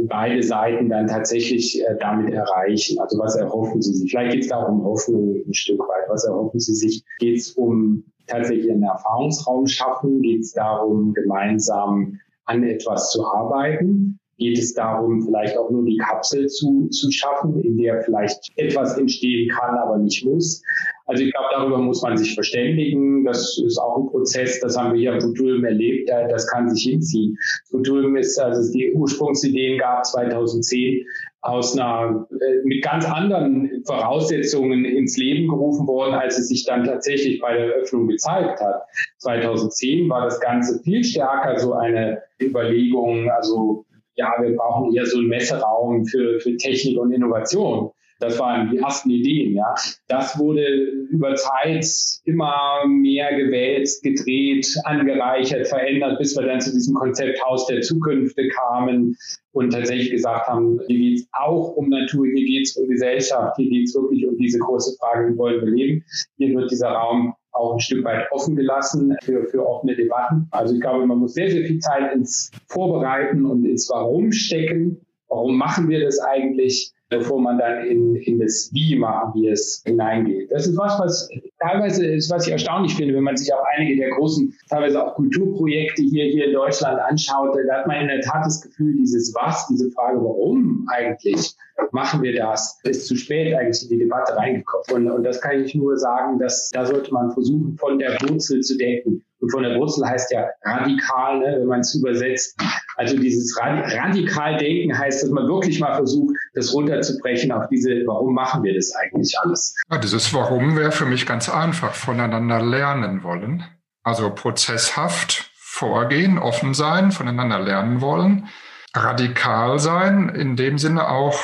beide 0.05 0.43
Seiten 0.43 0.89
dann 0.89 1.07
tatsächlich 1.07 1.83
äh, 1.83 1.97
damit 2.01 2.33
erreichen? 2.33 2.99
Also 2.99 3.19
was 3.19 3.37
erhoffen 3.37 3.83
sie 3.83 3.93
sich? 3.93 4.11
Vielleicht 4.11 4.33
geht 4.33 4.45
es 4.45 4.49
da 4.49 4.63
auch 4.63 4.71
um 4.71 4.83
Hoffnung 4.85 5.37
ein 5.47 5.53
Stück 5.53 5.81
weit. 5.81 6.09
Was 6.09 6.25
erhoffen 6.25 6.61
sie 6.61 6.75
sich? 6.75 7.05
Geht 7.19 7.41
es 7.41 7.51
um 7.51 8.05
tatsächlich 8.27 8.71
einen 8.71 8.83
Erfahrungsraum 8.83 9.67
schaffen? 9.67 10.21
Geht 10.23 10.41
es 10.41 10.53
darum, 10.53 11.15
gemeinsam 11.15 12.19
an 12.45 12.63
etwas 12.63 13.11
zu 13.11 13.25
arbeiten? 13.25 14.19
Geht 14.39 14.59
es 14.59 14.75
darum, 14.75 15.23
vielleicht 15.23 15.57
auch 15.57 15.71
nur 15.71 15.85
die 15.87 15.97
Kapsel 15.97 16.47
zu, 16.47 16.89
zu 16.91 17.11
schaffen, 17.11 17.59
in 17.59 17.79
der 17.79 18.03
vielleicht 18.03 18.53
etwas 18.57 18.99
entstehen 18.99 19.49
kann, 19.49 19.79
aber 19.79 19.97
nicht 19.97 20.27
muss? 20.27 20.63
Also 21.07 21.23
ich 21.23 21.33
glaube, 21.33 21.49
darüber 21.53 21.79
muss 21.79 22.03
man 22.03 22.19
sich 22.19 22.35
verständigen. 22.35 23.25
Das 23.25 23.59
ist 23.65 23.79
auch 23.79 23.97
ein 23.97 24.07
Prozess, 24.09 24.61
das 24.61 24.77
haben 24.77 24.93
wir 24.93 25.01
hier 25.01 25.15
am 25.15 25.21
Futulm 25.23 25.65
erlebt, 25.65 26.11
das 26.11 26.47
kann 26.49 26.69
sich 26.69 26.85
hinziehen. 26.85 27.39
Futulm 27.71 28.17
ist, 28.17 28.39
also 28.39 28.71
die 28.73 28.93
Ursprungsideen 28.93 29.79
gab 29.79 30.05
2010, 30.05 31.07
aus 31.49 31.79
einer, 31.79 32.27
äh, 32.31 32.65
mit 32.65 32.83
ganz 32.83 33.05
anderen 33.11 33.83
Voraussetzungen 33.87 34.85
ins 34.85 35.17
Leben 35.17 35.49
gerufen 35.49 35.87
worden, 35.87 36.15
als 36.15 36.39
es 36.39 36.49
sich 36.49 36.65
dann 36.65 36.85
tatsächlich 36.85 37.41
bei 37.41 37.55
der 37.55 37.75
Eröffnung 37.75 38.09
gezeigt 38.09 38.61
hat. 38.61 38.83
2010 39.19 40.09
war 40.09 40.25
das 40.25 40.41
Ganze 40.41 40.83
viel 40.83 41.05
stärker 41.05 41.59
so 41.59 41.75
eine 41.75 42.23
Überlegung, 42.41 43.31
also 43.31 43.85
ja, 44.17 44.33
wir 44.41 44.57
brauchen 44.57 44.95
eher 44.95 45.07
so 45.07 45.19
einen 45.19 45.29
Messeraum 45.29 46.07
für, 46.07 46.41
für 46.41 46.57
Technik 46.57 46.99
und 46.99 47.13
Innovation. 47.13 47.91
Das 48.19 48.39
waren 48.39 48.71
die 48.71 48.79
ersten 48.79 49.11
Ideen, 49.11 49.55
ja. 49.55 49.75
Das 50.09 50.39
wurde 50.39 50.65
über 51.11 51.35
Zeit 51.35 51.87
immer 52.25 52.87
mehr 52.87 53.37
gewälzt, 53.37 54.03
gedreht, 54.03 54.67
angereichert, 54.85 55.67
verändert, 55.67 56.19
bis 56.19 56.37
wir 56.37 56.47
dann 56.47 56.61
zu 56.61 56.73
diesem 56.73 56.95
Konzept 56.95 57.45
Haus 57.45 57.67
der 57.67 57.83
Zukünfte 57.83 58.49
kamen 58.49 59.17
und 59.53 59.73
tatsächlich 59.73 60.11
gesagt 60.11 60.49
haben, 60.49 60.81
hier 60.87 60.99
geht 60.99 61.19
es 61.19 61.29
auch 61.33 61.77
um 61.77 61.89
Natur, 61.89 62.27
hier 62.27 62.47
geht 62.47 62.67
es 62.67 62.77
um 62.77 62.89
Gesellschaft, 62.89 63.57
hier 63.57 63.69
geht 63.69 63.89
es 63.89 63.95
wirklich 63.95 64.27
um 64.27 64.37
diese 64.39 64.59
große 64.59 64.97
Frage, 64.99 65.33
wie 65.33 65.39
wollen 65.39 65.65
wir 65.65 65.71
leben. 65.71 66.05
Hier 66.37 66.55
wird 66.55 66.71
dieser 66.71 66.91
Raum 66.91 67.35
auch 67.53 67.75
ein 67.75 67.81
Stück 67.81 68.05
weit 68.05 68.31
offen 68.33 68.55
gelassen 68.57 69.17
für, 69.23 69.47
für 69.47 69.67
offene 69.67 69.97
Debatten. 69.97 70.47
Also 70.51 70.75
ich 70.75 70.81
glaube, 70.81 71.07
man 71.07 71.19
muss 71.19 71.35
sehr, 71.35 71.51
sehr 71.51 71.65
viel 71.65 71.79
Zeit 71.79 72.15
ins 72.15 72.51
Vorbereiten 72.69 73.47
und 73.47 73.65
ins 73.65 73.89
Warum 73.91 74.33
stecken. 74.33 75.01
Warum 75.29 75.57
machen 75.57 75.89
wir 75.89 76.01
das 76.01 76.19
eigentlich? 76.21 76.93
Bevor 77.09 77.41
man 77.41 77.59
dann 77.59 77.85
in, 77.85 78.17
in 78.17 78.41
das 78.41 78.71
Wie 78.73 78.97
machen 78.97 79.41
wir 79.41 79.53
es 79.53 79.83
hineingeht. 79.85 80.51
Das 80.51 80.67
ist 80.67 80.77
was, 80.77 80.99
was 80.99 81.29
teilweise 81.61 82.07
ist, 82.07 82.31
was 82.31 82.47
ich 82.47 82.53
erstaunlich 82.53 82.95
finde, 82.95 83.15
wenn 83.15 83.23
man 83.23 83.37
sich 83.37 83.53
auch 83.53 83.65
einige 83.77 83.97
der 83.97 84.11
großen, 84.11 84.53
teilweise 84.69 85.05
auch 85.05 85.15
Kulturprojekte 85.15 86.03
hier, 86.03 86.25
hier 86.25 86.47
in 86.47 86.53
Deutschland 86.53 86.99
anschaut, 87.01 87.57
da 87.69 87.79
hat 87.79 87.87
man 87.87 88.03
in 88.03 88.09
der 88.09 88.21
Tat 88.21 88.45
das 88.45 88.61
Gefühl, 88.61 88.95
dieses 88.97 89.35
Was, 89.35 89.67
diese 89.69 89.91
Frage, 89.93 90.19
warum 90.19 90.87
eigentlich 90.93 91.55
machen 91.93 92.23
wir 92.23 92.35
das, 92.35 92.79
ist 92.85 93.07
zu 93.07 93.17
spät 93.17 93.55
eigentlich 93.55 93.83
in 93.83 93.89
die 93.91 94.05
Debatte 94.05 94.37
reingekommen. 94.37 95.07
Und, 95.07 95.11
und 95.11 95.25
das 95.25 95.41
kann 95.41 95.63
ich 95.63 95.75
nur 95.75 95.97
sagen, 95.97 96.39
dass 96.39 96.71
da 96.71 96.85
sollte 96.85 97.13
man 97.13 97.31
versuchen, 97.33 97.77
von 97.79 97.99
der 97.99 98.13
Wurzel 98.23 98.61
zu 98.61 98.77
denken. 98.77 99.23
Und 99.41 99.53
von 99.53 99.63
der 99.63 99.79
Wurzel 99.79 100.07
heißt 100.07 100.33
ja 100.33 100.47
radikal, 100.65 101.39
ne, 101.39 101.57
wenn 101.61 101.67
man 101.67 101.81
es 101.81 101.95
übersetzt. 101.95 102.59
Also 102.97 103.17
dieses 103.19 103.57
radikal 103.61 104.57
denken 104.57 104.97
heißt, 104.97 105.23
dass 105.23 105.31
man 105.31 105.47
wirklich 105.47 105.79
mal 105.79 105.95
versucht, 105.95 106.36
das 106.57 106.73
runterzubrechen 106.73 107.53
auf 107.53 107.69
diese, 107.69 107.91
warum 108.07 108.35
machen 108.35 108.65
wir 108.65 108.75
das 108.75 108.93
eigentlich 108.95 109.39
alles? 109.39 109.77
Ja, 109.91 109.99
dieses 109.99 110.33
Warum 110.33 110.77
wäre 110.77 110.91
für 110.91 111.05
mich 111.05 111.27
ganz 111.27 111.49
einfach, 111.49 111.95
voneinander 111.95 112.63
lernen 112.63 113.23
wollen. 113.23 113.65
Also 114.03 114.31
prozesshaft 114.31 115.51
vorgehen, 115.55 116.39
offen 116.39 116.73
sein, 116.73 117.13
voneinander 117.13 117.61
lernen 117.61 118.01
wollen, 118.01 118.49
radikal 118.95 119.79
sein, 119.79 120.31
in 120.31 120.57
dem 120.57 120.79
Sinne 120.79 121.09
auch 121.09 121.39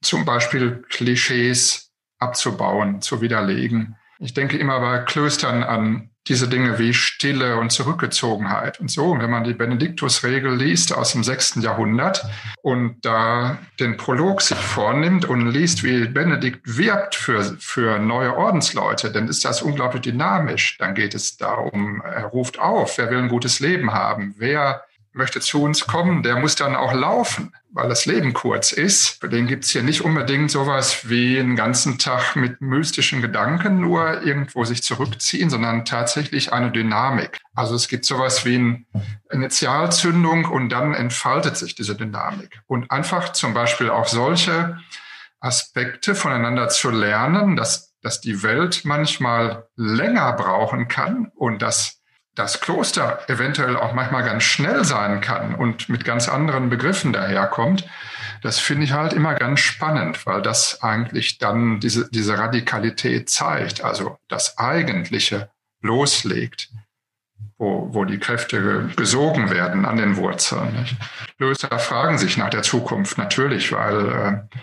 zum 0.00 0.24
Beispiel 0.24 0.84
Klischees 0.88 1.90
abzubauen, 2.18 3.00
zu 3.00 3.20
widerlegen 3.20 3.96
Ich 4.20 4.34
denke 4.34 4.56
immer 4.56 4.78
bei 4.80 4.98
Klöstern 4.98 5.64
an 5.64 6.10
diese 6.28 6.48
Dinge 6.48 6.78
wie 6.78 6.94
Stille 6.94 7.56
und 7.56 7.70
Zurückgezogenheit 7.70 8.80
und 8.80 8.90
so. 8.90 9.10
Und 9.10 9.20
wenn 9.20 9.30
man 9.30 9.44
die 9.44 9.52
Benediktusregel 9.52 10.54
liest 10.54 10.94
aus 10.94 11.12
dem 11.12 11.22
sechsten 11.22 11.60
Jahrhundert 11.60 12.24
und 12.62 13.04
da 13.04 13.58
den 13.78 13.96
Prolog 13.96 14.40
sich 14.40 14.58
vornimmt 14.58 15.26
und 15.26 15.48
liest, 15.48 15.84
wie 15.84 16.06
Benedikt 16.06 16.60
wirbt 16.64 17.14
für, 17.14 17.56
für 17.58 17.98
neue 17.98 18.36
Ordensleute, 18.36 19.12
dann 19.12 19.28
ist 19.28 19.44
das 19.44 19.62
unglaublich 19.62 20.02
dynamisch. 20.02 20.78
Dann 20.78 20.94
geht 20.94 21.14
es 21.14 21.36
darum, 21.36 22.02
er 22.02 22.24
ruft 22.24 22.58
auf, 22.58 22.96
wer 22.96 23.10
will 23.10 23.18
ein 23.18 23.28
gutes 23.28 23.60
Leben 23.60 23.92
haben, 23.92 24.34
wer 24.38 24.84
möchte 25.14 25.40
zu 25.40 25.62
uns 25.62 25.86
kommen, 25.86 26.22
der 26.22 26.36
muss 26.36 26.56
dann 26.56 26.74
auch 26.74 26.92
laufen, 26.92 27.52
weil 27.70 27.88
das 27.88 28.04
Leben 28.04 28.34
kurz 28.34 28.72
ist. 28.72 29.20
Für 29.20 29.28
den 29.28 29.46
gibt's 29.46 29.70
hier 29.70 29.82
nicht 29.82 30.04
unbedingt 30.04 30.50
sowas 30.50 31.08
wie 31.08 31.38
einen 31.38 31.56
ganzen 31.56 31.98
Tag 31.98 32.34
mit 32.36 32.60
mystischen 32.60 33.22
Gedanken 33.22 33.80
nur 33.80 34.22
irgendwo 34.22 34.64
sich 34.64 34.82
zurückziehen, 34.82 35.50
sondern 35.50 35.84
tatsächlich 35.84 36.52
eine 36.52 36.72
Dynamik. 36.72 37.38
Also 37.54 37.76
es 37.76 37.88
gibt 37.88 38.04
sowas 38.04 38.44
wie 38.44 38.56
eine 38.56 38.84
Initialzündung 39.30 40.46
und 40.46 40.68
dann 40.70 40.94
entfaltet 40.94 41.56
sich 41.56 41.76
diese 41.76 41.94
Dynamik. 41.94 42.60
Und 42.66 42.90
einfach 42.90 43.32
zum 43.32 43.54
Beispiel 43.54 43.90
auch 43.90 44.08
solche 44.08 44.78
Aspekte 45.38 46.16
voneinander 46.16 46.68
zu 46.70 46.90
lernen, 46.90 47.54
dass, 47.54 47.94
dass 48.00 48.20
die 48.20 48.42
Welt 48.42 48.80
manchmal 48.84 49.68
länger 49.76 50.32
brauchen 50.32 50.88
kann 50.88 51.30
und 51.36 51.62
dass 51.62 52.00
das 52.34 52.60
Kloster 52.60 53.20
eventuell 53.28 53.76
auch 53.76 53.92
manchmal 53.92 54.24
ganz 54.24 54.42
schnell 54.42 54.84
sein 54.84 55.20
kann 55.20 55.54
und 55.54 55.88
mit 55.88 56.04
ganz 56.04 56.28
anderen 56.28 56.68
Begriffen 56.68 57.12
daherkommt, 57.12 57.86
das 58.42 58.58
finde 58.58 58.84
ich 58.84 58.92
halt 58.92 59.12
immer 59.12 59.34
ganz 59.34 59.60
spannend, 59.60 60.26
weil 60.26 60.42
das 60.42 60.82
eigentlich 60.82 61.38
dann 61.38 61.80
diese, 61.80 62.10
diese 62.10 62.36
Radikalität 62.36 63.30
zeigt, 63.30 63.82
also 63.82 64.18
das 64.28 64.58
Eigentliche 64.58 65.50
loslegt, 65.80 66.70
wo, 67.56 67.88
wo 67.94 68.04
die 68.04 68.18
Kräfte 68.18 68.90
gesogen 68.96 69.50
werden 69.50 69.86
an 69.86 69.96
den 69.96 70.16
Wurzeln. 70.16 70.74
Nicht? 70.78 70.96
Löser 71.38 71.78
fragen 71.78 72.18
sich 72.18 72.36
nach 72.36 72.50
der 72.50 72.62
Zukunft 72.62 73.16
natürlich, 73.16 73.72
weil 73.72 74.08
äh, 74.08 74.56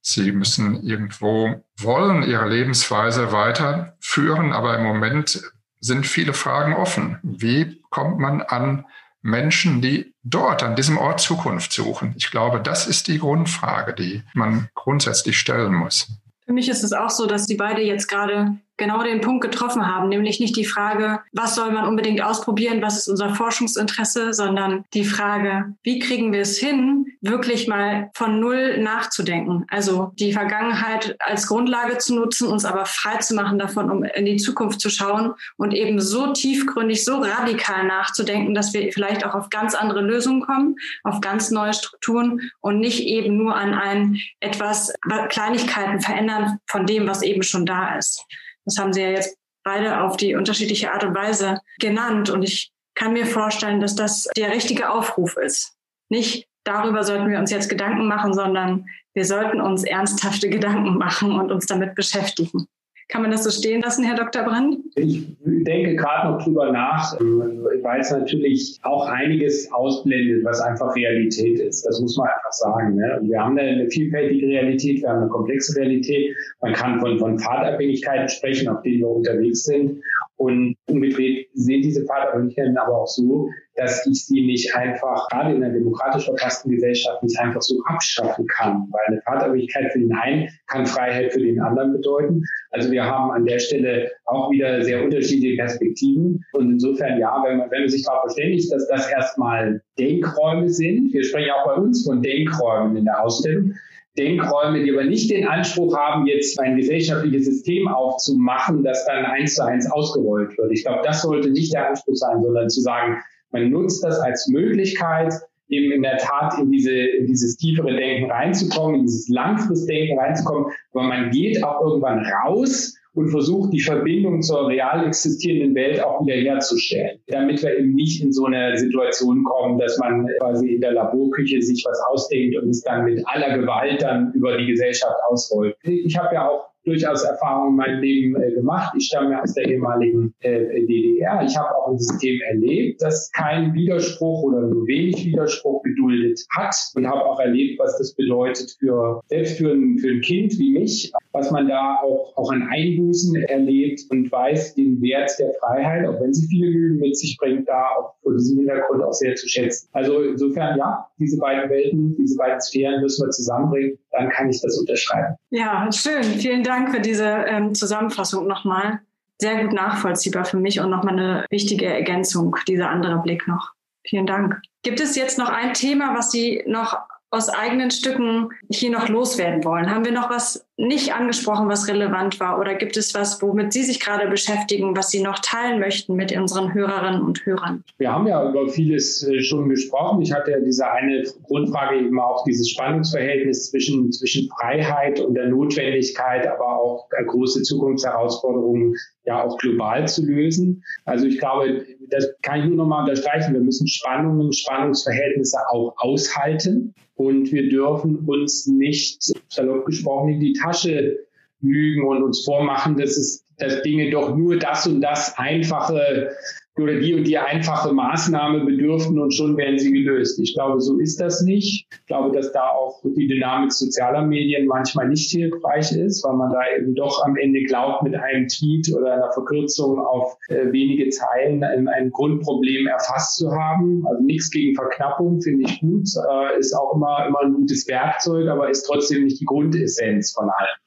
sie 0.00 0.32
müssen 0.32 0.82
irgendwo 0.82 1.62
wollen 1.78 2.22
ihre 2.22 2.48
Lebensweise 2.48 3.32
weiterführen, 3.32 4.52
aber 4.52 4.76
im 4.78 4.84
Moment 4.84 5.42
sind 5.82 6.06
viele 6.06 6.32
Fragen 6.32 6.74
offen. 6.74 7.18
Wie 7.22 7.82
kommt 7.90 8.18
man 8.18 8.40
an 8.40 8.86
Menschen, 9.20 9.82
die 9.82 10.14
dort 10.22 10.62
an 10.62 10.76
diesem 10.76 10.96
Ort 10.96 11.20
Zukunft 11.20 11.72
suchen? 11.72 12.14
Ich 12.16 12.30
glaube, 12.30 12.60
das 12.60 12.86
ist 12.86 13.08
die 13.08 13.18
Grundfrage, 13.18 13.92
die 13.92 14.22
man 14.32 14.68
grundsätzlich 14.74 15.38
stellen 15.38 15.74
muss. 15.74 16.08
Für 16.46 16.52
mich 16.52 16.68
ist 16.68 16.84
es 16.84 16.92
auch 16.92 17.10
so, 17.10 17.26
dass 17.26 17.46
Sie 17.46 17.56
beide 17.56 17.82
jetzt 17.82 18.08
gerade 18.08 18.56
genau 18.76 19.02
den 19.02 19.20
Punkt 19.20 19.42
getroffen 19.42 19.86
haben, 19.86 20.08
nämlich 20.08 20.40
nicht 20.40 20.56
die 20.56 20.64
Frage, 20.64 21.20
was 21.32 21.54
soll 21.54 21.70
man 21.72 21.86
unbedingt 21.86 22.22
ausprobieren, 22.22 22.82
was 22.82 22.98
ist 22.98 23.08
unser 23.08 23.34
Forschungsinteresse, 23.34 24.32
sondern 24.32 24.84
die 24.94 25.04
Frage, 25.04 25.74
wie 25.82 25.98
kriegen 25.98 26.32
wir 26.32 26.40
es 26.40 26.58
hin, 26.58 27.06
wirklich 27.20 27.68
mal 27.68 28.10
von 28.14 28.40
Null 28.40 28.78
nachzudenken. 28.78 29.64
Also 29.68 30.12
die 30.18 30.32
Vergangenheit 30.32 31.16
als 31.20 31.46
Grundlage 31.46 31.98
zu 31.98 32.14
nutzen, 32.14 32.48
uns 32.48 32.64
aber 32.64 32.84
frei 32.86 33.18
zu 33.18 33.34
machen 33.34 33.58
davon, 33.58 33.90
um 33.90 34.02
in 34.02 34.24
die 34.24 34.36
Zukunft 34.36 34.80
zu 34.80 34.90
schauen 34.90 35.34
und 35.56 35.72
eben 35.72 36.00
so 36.00 36.32
tiefgründig, 36.32 37.04
so 37.04 37.18
radikal 37.18 37.84
nachzudenken, 37.86 38.54
dass 38.54 38.74
wir 38.74 38.92
vielleicht 38.92 39.24
auch 39.24 39.34
auf 39.34 39.50
ganz 39.50 39.74
andere 39.74 40.00
Lösungen 40.00 40.42
kommen, 40.42 40.76
auf 41.04 41.20
ganz 41.20 41.50
neue 41.50 41.74
Strukturen 41.74 42.50
und 42.60 42.80
nicht 42.80 43.00
eben 43.06 43.36
nur 43.36 43.54
an 43.54 43.74
ein 43.74 44.18
etwas 44.40 44.92
Kleinigkeiten 45.28 46.00
verändern 46.00 46.58
von 46.66 46.86
dem, 46.86 47.06
was 47.06 47.22
eben 47.22 47.42
schon 47.42 47.66
da 47.66 47.96
ist. 47.96 48.24
Das 48.64 48.78
haben 48.78 48.92
Sie 48.92 49.02
ja 49.02 49.10
jetzt 49.10 49.36
beide 49.64 50.02
auf 50.02 50.16
die 50.16 50.34
unterschiedliche 50.34 50.92
Art 50.92 51.04
und 51.04 51.14
Weise 51.14 51.60
genannt. 51.78 52.30
Und 52.30 52.42
ich 52.42 52.72
kann 52.94 53.12
mir 53.12 53.26
vorstellen, 53.26 53.80
dass 53.80 53.94
das 53.94 54.28
der 54.36 54.50
richtige 54.50 54.90
Aufruf 54.90 55.36
ist. 55.36 55.74
Nicht 56.08 56.46
darüber 56.64 57.04
sollten 57.04 57.30
wir 57.30 57.38
uns 57.38 57.50
jetzt 57.50 57.68
Gedanken 57.68 58.06
machen, 58.06 58.34
sondern 58.34 58.86
wir 59.14 59.24
sollten 59.24 59.60
uns 59.60 59.84
ernsthafte 59.84 60.48
Gedanken 60.48 60.96
machen 60.98 61.38
und 61.38 61.50
uns 61.50 61.66
damit 61.66 61.94
beschäftigen. 61.94 62.66
Kann 63.12 63.20
man 63.20 63.30
das 63.30 63.44
so 63.44 63.50
stehen 63.50 63.82
lassen, 63.82 64.04
Herr 64.04 64.16
Dr. 64.16 64.42
Brand? 64.42 64.78
Ich 64.94 65.26
denke 65.44 65.96
gerade 65.96 66.32
noch 66.32 66.42
drüber 66.42 66.72
nach, 66.72 67.12
weil 67.20 68.00
es 68.00 68.10
natürlich 68.10 68.80
auch 68.84 69.06
einiges 69.06 69.70
ausblendet, 69.70 70.42
was 70.46 70.62
einfach 70.62 70.96
Realität 70.96 71.60
ist. 71.60 71.84
Das 71.84 72.00
muss 72.00 72.16
man 72.16 72.28
einfach 72.28 72.52
sagen. 72.52 72.96
Ne? 72.96 73.20
wir 73.24 73.38
haben 73.38 73.58
eine 73.58 73.86
vielfältige 73.90 74.46
Realität, 74.46 75.02
wir 75.02 75.10
haben 75.10 75.20
eine 75.24 75.28
komplexe 75.28 75.78
Realität. 75.78 76.34
Man 76.62 76.72
kann 76.72 77.00
von, 77.00 77.18
von 77.18 77.38
Fahrtabhängigkeiten 77.38 78.30
sprechen, 78.30 78.70
auf 78.70 78.80
denen 78.80 79.00
wir 79.00 79.08
unterwegs 79.08 79.64
sind. 79.64 80.00
Und 80.42 80.74
umgedreht 80.88 81.50
sehen 81.54 81.82
diese 81.82 82.04
Vatermünchen 82.04 82.76
aber 82.76 83.02
auch 83.02 83.06
so, 83.06 83.48
dass 83.76 84.04
ich 84.08 84.26
sie 84.26 84.44
nicht 84.44 84.74
einfach, 84.74 85.28
gerade 85.28 85.54
in 85.54 85.62
einer 85.62 85.72
demokratisch 85.72 86.24
verfassten 86.24 86.72
Gesellschaft, 86.72 87.22
nicht 87.22 87.38
einfach 87.38 87.62
so 87.62 87.76
abschaffen 87.86 88.44
kann. 88.48 88.88
Weil 88.90 89.02
eine 89.06 89.22
Vatermündigkeit 89.22 89.92
für 89.92 90.00
den 90.00 90.12
einen 90.12 90.48
kann 90.66 90.84
Freiheit 90.84 91.32
für 91.32 91.38
den 91.38 91.60
anderen 91.60 91.92
bedeuten. 91.92 92.42
Also 92.72 92.90
wir 92.90 93.04
haben 93.04 93.30
an 93.30 93.44
der 93.44 93.60
Stelle 93.60 94.10
auch 94.24 94.50
wieder 94.50 94.82
sehr 94.82 95.04
unterschiedliche 95.04 95.58
Perspektiven. 95.58 96.44
Und 96.54 96.72
insofern, 96.72 97.20
ja, 97.20 97.40
wenn 97.46 97.58
man, 97.58 97.70
wenn 97.70 97.82
man 97.82 97.88
sich 97.88 98.04
darauf 98.04 98.22
verständigt, 98.22 98.72
dass 98.72 98.88
das 98.88 99.08
erstmal 99.12 99.80
Denkräume 99.96 100.68
sind, 100.68 101.12
wir 101.12 101.22
sprechen 101.22 101.52
auch 101.52 101.66
bei 101.66 101.74
uns 101.74 102.04
von 102.04 102.20
Denkräumen 102.20 102.96
in 102.96 103.04
der 103.04 103.22
Ausstellung, 103.22 103.74
Denkräume, 104.18 104.82
die 104.82 104.92
aber 104.92 105.04
nicht 105.04 105.30
den 105.30 105.46
Anspruch 105.46 105.96
haben, 105.96 106.26
jetzt 106.26 106.58
ein 106.60 106.76
gesellschaftliches 106.76 107.46
System 107.46 107.88
aufzumachen, 107.88 108.82
das 108.82 109.06
dann 109.06 109.24
eins 109.24 109.54
zu 109.54 109.64
eins 109.64 109.90
ausgerollt 109.90 110.56
wird. 110.58 110.72
Ich 110.72 110.84
glaube, 110.84 111.00
das 111.02 111.22
sollte 111.22 111.50
nicht 111.50 111.72
der 111.72 111.88
Anspruch 111.88 112.16
sein, 112.16 112.42
sondern 112.42 112.68
zu 112.68 112.80
sagen, 112.80 113.22
man 113.52 113.70
nutzt 113.70 114.04
das 114.04 114.18
als 114.20 114.48
Möglichkeit, 114.48 115.32
eben 115.68 115.92
in 115.92 116.02
der 116.02 116.18
Tat 116.18 116.58
in, 116.58 116.70
diese, 116.70 116.92
in 116.92 117.26
dieses 117.26 117.56
tiefere 117.56 117.94
Denken 117.94 118.30
reinzukommen, 118.30 119.00
in 119.00 119.06
dieses 119.06 119.28
langfristige 119.28 120.00
Denken 120.00 120.18
reinzukommen, 120.18 120.66
aber 120.92 121.04
man 121.04 121.30
geht 121.30 121.62
auch 121.64 121.80
irgendwann 121.80 122.24
raus 122.26 122.94
und 123.14 123.28
versucht, 123.28 123.72
die 123.72 123.80
Verbindung 123.80 124.42
zur 124.42 124.68
real 124.68 125.06
existierenden 125.06 125.74
Welt 125.74 126.02
auch 126.02 126.24
wieder 126.24 126.36
herzustellen, 126.36 127.18
damit 127.26 127.62
wir 127.62 127.78
eben 127.78 127.94
nicht 127.94 128.22
in 128.22 128.32
so 128.32 128.46
eine 128.46 128.76
Situation 128.78 129.44
kommen, 129.44 129.78
dass 129.78 129.98
man 129.98 130.26
quasi 130.40 130.74
in 130.74 130.80
der 130.80 130.92
Laborküche 130.92 131.60
sich 131.60 131.84
was 131.86 132.00
ausdenkt 132.10 132.56
und 132.56 132.70
es 132.70 132.82
dann 132.82 133.04
mit 133.04 133.22
aller 133.26 133.58
Gewalt 133.58 134.02
dann 134.02 134.32
über 134.32 134.56
die 134.56 134.66
Gesellschaft 134.66 135.16
ausrollt. 135.28 135.76
Ich 135.82 136.16
habe 136.16 136.34
ja 136.34 136.48
auch 136.48 136.71
durchaus 136.84 137.24
Erfahrungen 137.24 137.70
in 137.70 137.76
meinem 137.76 138.00
Leben 138.00 138.42
äh, 138.42 138.52
gemacht. 138.52 138.92
Ich 138.96 139.06
stamme 139.06 139.40
aus 139.40 139.54
der 139.54 139.68
ehemaligen 139.68 140.34
äh, 140.40 140.84
DDR. 140.86 141.42
Ich 141.44 141.56
habe 141.56 141.76
auch 141.76 141.88
ein 141.88 141.98
System 141.98 142.40
erlebt, 142.48 143.00
das 143.02 143.30
keinen 143.32 143.74
Widerspruch 143.74 144.42
oder 144.42 144.62
nur 144.62 144.86
wenig 144.86 145.24
Widerspruch 145.24 145.82
geduldet 145.82 146.40
hat 146.50 146.74
und 146.94 147.06
habe 147.06 147.24
auch 147.24 147.40
erlebt, 147.40 147.78
was 147.78 147.98
das 147.98 148.14
bedeutet 148.14 148.76
für 148.78 149.20
selbst 149.26 149.58
für 149.58 149.72
ein, 149.72 149.98
für 149.98 150.08
ein 150.08 150.20
Kind 150.20 150.58
wie 150.58 150.72
mich, 150.72 151.12
was 151.32 151.50
man 151.50 151.68
da 151.68 151.98
auch, 152.02 152.36
auch 152.36 152.50
an 152.50 152.68
Einbußen 152.70 153.36
erlebt 153.44 154.00
und 154.10 154.30
weiß 154.30 154.74
den 154.74 155.00
Wert 155.00 155.30
der 155.38 155.52
Freiheit, 155.60 156.06
auch 156.06 156.20
wenn 156.20 156.32
sie 156.32 156.46
viele 156.48 156.70
Mühen 156.70 156.96
mit 156.98 157.16
sich 157.16 157.36
bringt, 157.38 157.68
da 157.68 157.86
auch 157.98 158.14
vor 158.22 158.32
diesem 158.32 158.58
Hintergrund 158.58 159.02
auch 159.02 159.12
sehr 159.12 159.34
zu 159.34 159.48
schätzen. 159.48 159.88
Also 159.92 160.22
insofern, 160.22 160.78
ja, 160.78 161.06
diese 161.18 161.38
beiden 161.38 161.70
Welten, 161.70 162.16
diese 162.16 162.36
beiden 162.36 162.60
Sphären 162.60 163.00
müssen 163.02 163.26
wir 163.26 163.30
zusammenbringen, 163.30 163.98
dann 164.12 164.28
kann 164.28 164.48
ich 164.48 164.60
das 164.60 164.78
unterschreiben. 164.78 165.36
Ja, 165.50 165.90
schön. 165.90 166.22
Vielen 166.22 166.62
Dank 166.62 166.90
für 166.90 167.00
diese 167.00 167.26
ähm, 167.26 167.74
Zusammenfassung 167.74 168.46
nochmal. 168.46 169.00
Sehr 169.40 169.64
gut 169.64 169.72
nachvollziehbar 169.72 170.44
für 170.44 170.58
mich 170.58 170.80
und 170.80 170.90
nochmal 170.90 171.18
eine 171.18 171.46
wichtige 171.50 171.86
Ergänzung, 171.86 172.54
dieser 172.68 172.90
andere 172.90 173.20
Blick 173.22 173.48
noch. 173.48 173.72
Vielen 174.06 174.26
Dank. 174.26 174.60
Gibt 174.82 175.00
es 175.00 175.16
jetzt 175.16 175.38
noch 175.38 175.48
ein 175.48 175.74
Thema, 175.74 176.16
was 176.16 176.30
Sie 176.30 176.62
noch 176.66 176.98
aus 177.32 177.48
eigenen 177.48 177.90
Stücken 177.90 178.50
hier 178.70 178.90
noch 178.90 179.08
loswerden 179.08 179.64
wollen? 179.64 179.90
Haben 179.90 180.04
wir 180.04 180.12
noch 180.12 180.28
was 180.28 180.66
nicht 180.76 181.14
angesprochen, 181.14 181.66
was 181.68 181.88
relevant 181.88 182.38
war? 182.40 182.58
Oder 182.60 182.74
gibt 182.74 182.96
es 182.98 183.14
was, 183.14 183.40
womit 183.40 183.72
Sie 183.72 183.82
sich 183.82 184.00
gerade 184.00 184.28
beschäftigen, 184.28 184.94
was 184.94 185.10
Sie 185.10 185.22
noch 185.22 185.38
teilen 185.38 185.80
möchten 185.80 186.14
mit 186.14 186.36
unseren 186.36 186.74
Hörerinnen 186.74 187.22
und 187.22 187.44
Hörern? 187.46 187.84
Wir 187.96 188.12
haben 188.12 188.26
ja 188.26 188.46
über 188.46 188.68
vieles 188.68 189.26
äh, 189.26 189.40
schon 189.40 189.70
gesprochen. 189.70 190.20
Ich 190.20 190.32
hatte 190.32 190.50
ja 190.50 190.60
diese 190.60 190.90
eine 190.90 191.24
Grundfrage 191.44 192.00
eben 192.00 192.20
auch 192.20 192.44
dieses 192.44 192.68
Spannungsverhältnis 192.68 193.70
zwischen, 193.70 194.12
zwischen 194.12 194.50
Freiheit 194.50 195.18
und 195.18 195.34
der 195.34 195.48
Notwendigkeit, 195.48 196.46
aber 196.46 196.76
auch 196.76 197.08
große 197.26 197.62
Zukunftsherausforderungen 197.62 198.94
ja 199.24 199.44
auch 199.44 199.56
global 199.58 200.06
zu 200.08 200.24
lösen. 200.24 200.82
Also 201.04 201.26
ich 201.26 201.38
glaube, 201.38 201.84
das 202.10 202.28
kann 202.42 202.60
ich 202.60 202.66
nur 202.66 202.76
noch 202.76 202.86
mal 202.86 203.00
unterstreichen. 203.00 203.54
Wir 203.54 203.60
müssen 203.60 203.86
Spannungen, 203.86 204.52
Spannungsverhältnisse 204.52 205.58
auch 205.70 205.94
aushalten 205.98 206.94
und 207.14 207.52
wir 207.52 207.68
dürfen 207.68 208.16
uns 208.26 208.66
nicht, 208.66 209.22
salopp 209.48 209.86
gesprochen, 209.86 210.34
in 210.34 210.40
die 210.40 210.52
Tasche 210.54 211.18
lügen 211.60 212.04
und 212.04 212.22
uns 212.22 212.44
vormachen, 212.44 212.96
dass 212.96 213.16
es 213.16 213.42
dass 213.58 213.82
Dinge 213.82 214.10
doch 214.10 214.36
nur 214.36 214.58
das 214.58 214.86
und 214.86 215.00
das 215.00 215.38
einfache 215.38 216.30
oder 216.78 216.98
die 216.98 217.14
und 217.14 217.24
die 217.24 217.36
einfache 217.36 217.92
Maßnahme 217.92 218.64
bedürften 218.64 219.18
und 219.18 219.34
schon 219.34 219.56
wären 219.58 219.78
sie 219.78 219.92
gelöst. 219.92 220.38
Ich 220.40 220.54
glaube, 220.54 220.80
so 220.80 220.98
ist 220.98 221.20
das 221.20 221.42
nicht. 221.42 221.86
Ich 221.90 222.06
glaube, 222.06 222.34
dass 222.34 222.50
da 222.52 222.68
auch 222.68 223.02
die 223.04 223.26
Dynamik 223.26 223.72
sozialer 223.72 224.22
Medien 224.22 224.66
manchmal 224.66 225.08
nicht 225.08 225.30
hilfreich 225.30 225.92
ist, 225.92 226.24
weil 226.24 226.34
man 226.34 226.50
da 226.50 226.60
eben 226.78 226.94
doch 226.94 227.24
am 227.26 227.36
Ende 227.36 227.62
glaubt, 227.64 228.02
mit 228.02 228.14
einem 228.14 228.48
Tweet 228.48 228.90
oder 228.94 229.12
einer 229.12 229.32
Verkürzung 229.32 229.98
auf 229.98 230.38
äh, 230.48 230.72
wenige 230.72 231.10
Zeilen 231.10 231.62
ein, 231.62 231.88
ein, 231.88 232.10
Grundproblem 232.10 232.86
erfasst 232.86 233.36
zu 233.36 233.52
haben. 233.52 234.06
Also 234.06 234.22
nichts 234.22 234.50
gegen 234.50 234.74
Verknappung 234.74 235.42
finde 235.42 235.64
ich 235.64 235.80
gut, 235.80 236.08
äh, 236.30 236.58
ist 236.58 236.72
auch 236.72 236.94
immer, 236.94 237.26
immer 237.28 237.40
ein 237.42 237.52
gutes 237.52 237.86
Werkzeug, 237.86 238.48
aber 238.48 238.70
ist 238.70 238.84
trotzdem 238.84 239.24
nicht 239.24 239.40
die 239.40 239.44
Grundessenz 239.44 240.32
von 240.32 240.44
allem. 240.44 240.78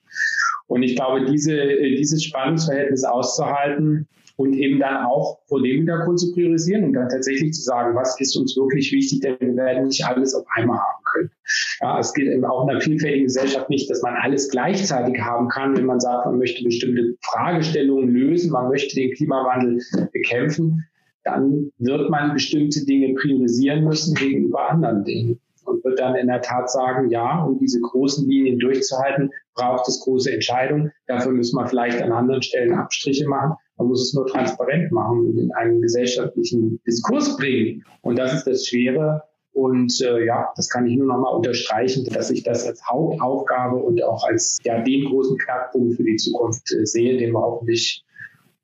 Und 0.68 0.82
ich 0.82 0.96
glaube, 0.96 1.26
diese, 1.26 1.54
äh, 1.54 1.96
dieses 1.96 2.24
Spannungsverhältnis 2.24 3.04
auszuhalten, 3.04 4.08
und 4.38 4.54
eben 4.54 4.80
dann 4.80 5.06
auch 5.06 5.40
vor 5.48 5.62
dem 5.62 5.78
Hintergrund 5.78 6.20
zu 6.20 6.34
priorisieren 6.34 6.84
und 6.86 6.94
dann 6.94 7.10
tatsächlich 7.10 7.54
zu 7.54 7.62
sagen, 7.62 7.96
was 7.96 8.20
ist 8.20 8.36
uns 8.36 8.58
wirklich 8.58 8.92
wichtig, 8.92 9.22
denn 9.22 9.38
wir 9.40 9.56
werden 9.56 9.88
nicht 9.88 10.06
alles 10.06 10.36
auf 10.36 10.46
einmal 10.56 10.78
haben 10.78 11.04
können. 11.06 11.32
Ja, 11.82 12.00
es 12.00 12.14
geht 12.14 12.28
eben 12.28 12.44
auch 12.44 12.64
in 12.64 12.72
einer 12.72 12.82
vielfältigen 12.82 13.26
Gesellschaft 13.26 13.70
nicht, 13.70 13.90
dass 13.90 14.02
man 14.02 14.16
alles 14.16 14.50
gleichzeitig 14.50 15.22
haben 15.22 15.48
kann, 15.48 15.78
wenn 15.78 15.86
man 15.86 16.00
sagt, 16.00 16.26
man 16.26 16.38
möchte 16.38 16.64
bestimmte 16.64 17.16
Fragestellungen 17.22 18.10
lösen, 18.10 18.52
man 18.52 18.70
möchte 18.70 18.96
den 18.96 19.14
Klimawandel 19.14 19.80
bekämpfen, 20.12 20.86
dann 21.24 21.72
wird 21.78 22.10
man 22.10 22.34
bestimmte 22.34 22.86
Dinge 22.86 23.14
priorisieren 23.16 23.84
müssen 23.84 24.16
gegenüber 24.16 24.70
anderen 24.70 25.04
Dingen 25.04 25.40
und 25.66 25.84
wird 25.84 26.00
dann 26.00 26.16
in 26.16 26.28
der 26.28 26.42
Tat 26.42 26.70
sagen, 26.70 27.10
ja, 27.10 27.44
um 27.44 27.58
diese 27.58 27.82
großen 27.82 28.28
Linien 28.30 28.60
durchzuhalten, 28.60 29.32
braucht 29.56 29.88
es 29.88 30.02
große 30.02 30.32
Entscheidungen. 30.32 30.92
Dafür 31.08 31.32
müssen 31.32 31.58
wir 31.58 31.68
vielleicht 31.68 32.02
an 32.02 32.12
anderen 32.12 32.44
Stellen 32.44 32.74
Abstriche 32.74 33.28
machen. 33.28 33.56
Man 33.78 33.88
muss 33.88 34.02
es 34.02 34.14
nur 34.14 34.26
transparent 34.28 34.92
machen 34.92 35.28
und 35.28 35.38
in 35.38 35.52
einen 35.54 35.82
gesellschaftlichen 35.82 36.82
Diskurs 36.88 37.36
bringen. 37.38 37.84
Und 38.02 38.18
das 38.18 38.34
ist 38.34 38.48
das 38.48 38.68
Schwere. 38.68 39.24
Und 39.56 40.02
äh, 40.02 40.26
ja, 40.26 40.52
das 40.56 40.70
kann 40.70 40.86
ich 40.86 40.98
nur 40.98 41.08
noch 41.08 41.20
mal 41.20 41.30
unterstreichen, 41.30 42.06
dass 42.14 42.30
ich 42.30 42.44
das 42.44 42.68
als 42.68 42.86
Hauptaufgabe 42.86 43.78
und 43.78 44.04
auch 44.04 44.26
als 44.26 44.58
ja 44.64 44.82
den 44.82 45.06
großen 45.06 45.38
Knackpunkt 45.38 45.96
für 45.96 46.04
die 46.04 46.18
Zukunft 46.18 46.72
äh, 46.74 46.86
sehe, 46.86 47.18
den 47.18 47.32
wir 47.32 47.40
hoffentlich, 47.40 48.04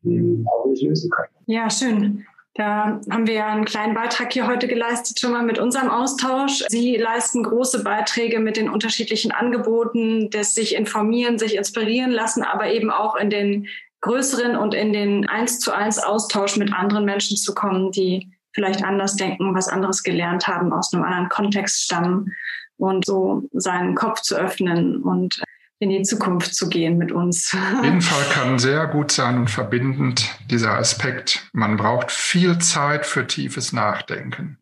mh, 0.03 0.19
hm, 0.19 0.47
hoffentlich 0.51 0.83
lösen 0.83 1.09
können. 1.09 1.33
Ja, 1.45 1.69
schön. 1.69 2.25
Da 2.55 2.99
haben 3.09 3.27
wir 3.27 3.35
ja 3.35 3.47
einen 3.47 3.63
kleinen 3.63 3.93
Beitrag 3.93 4.33
hier 4.33 4.45
heute 4.45 4.67
geleistet, 4.67 5.19
schon 5.19 5.31
mal 5.31 5.43
mit 5.43 5.57
unserem 5.57 5.89
Austausch. 5.89 6.65
Sie 6.67 6.97
leisten 6.97 7.43
große 7.43 7.83
Beiträge 7.83 8.39
mit 8.39 8.57
den 8.57 8.69
unterschiedlichen 8.69 9.31
Angeboten, 9.31 10.29
das 10.29 10.53
sich 10.53 10.75
informieren, 10.75 11.39
sich 11.39 11.55
inspirieren 11.55 12.11
lassen, 12.11 12.43
aber 12.43 12.73
eben 12.73 12.91
auch 12.91 13.15
in 13.15 13.29
den 13.29 13.67
größeren 14.01 14.55
und 14.55 14.73
in 14.73 14.93
den 14.93 15.29
eins 15.29 15.59
zu 15.59 15.71
eins 15.71 15.99
Austausch 15.99 16.57
mit 16.57 16.73
anderen 16.73 17.05
Menschen 17.05 17.37
zu 17.37 17.53
kommen, 17.53 17.91
die 17.91 18.31
vielleicht 18.53 18.83
anders 18.83 19.15
denken, 19.15 19.55
was 19.55 19.67
anderes 19.67 20.03
gelernt 20.03 20.47
haben, 20.47 20.73
aus 20.73 20.93
einem 20.93 21.03
anderen 21.03 21.29
Kontext 21.29 21.83
stammen 21.83 22.33
und 22.77 23.05
so 23.05 23.43
seinen 23.53 23.95
Kopf 23.95 24.21
zu 24.21 24.35
öffnen 24.35 25.01
und 25.03 25.41
in 25.79 25.89
die 25.89 26.03
Zukunft 26.03 26.53
zu 26.53 26.69
gehen 26.69 26.97
mit 26.97 27.11
uns. 27.11 27.55
Auf 27.77 27.83
jeden 27.83 28.01
Fall 28.01 28.23
kann 28.31 28.59
sehr 28.59 28.85
gut 28.87 29.11
sein 29.11 29.37
und 29.37 29.49
verbindend 29.49 30.29
dieser 30.49 30.73
Aspekt. 30.73 31.49
Man 31.53 31.77
braucht 31.77 32.11
viel 32.11 32.59
Zeit 32.59 33.05
für 33.05 33.25
tiefes 33.25 33.73
Nachdenken. 33.73 34.57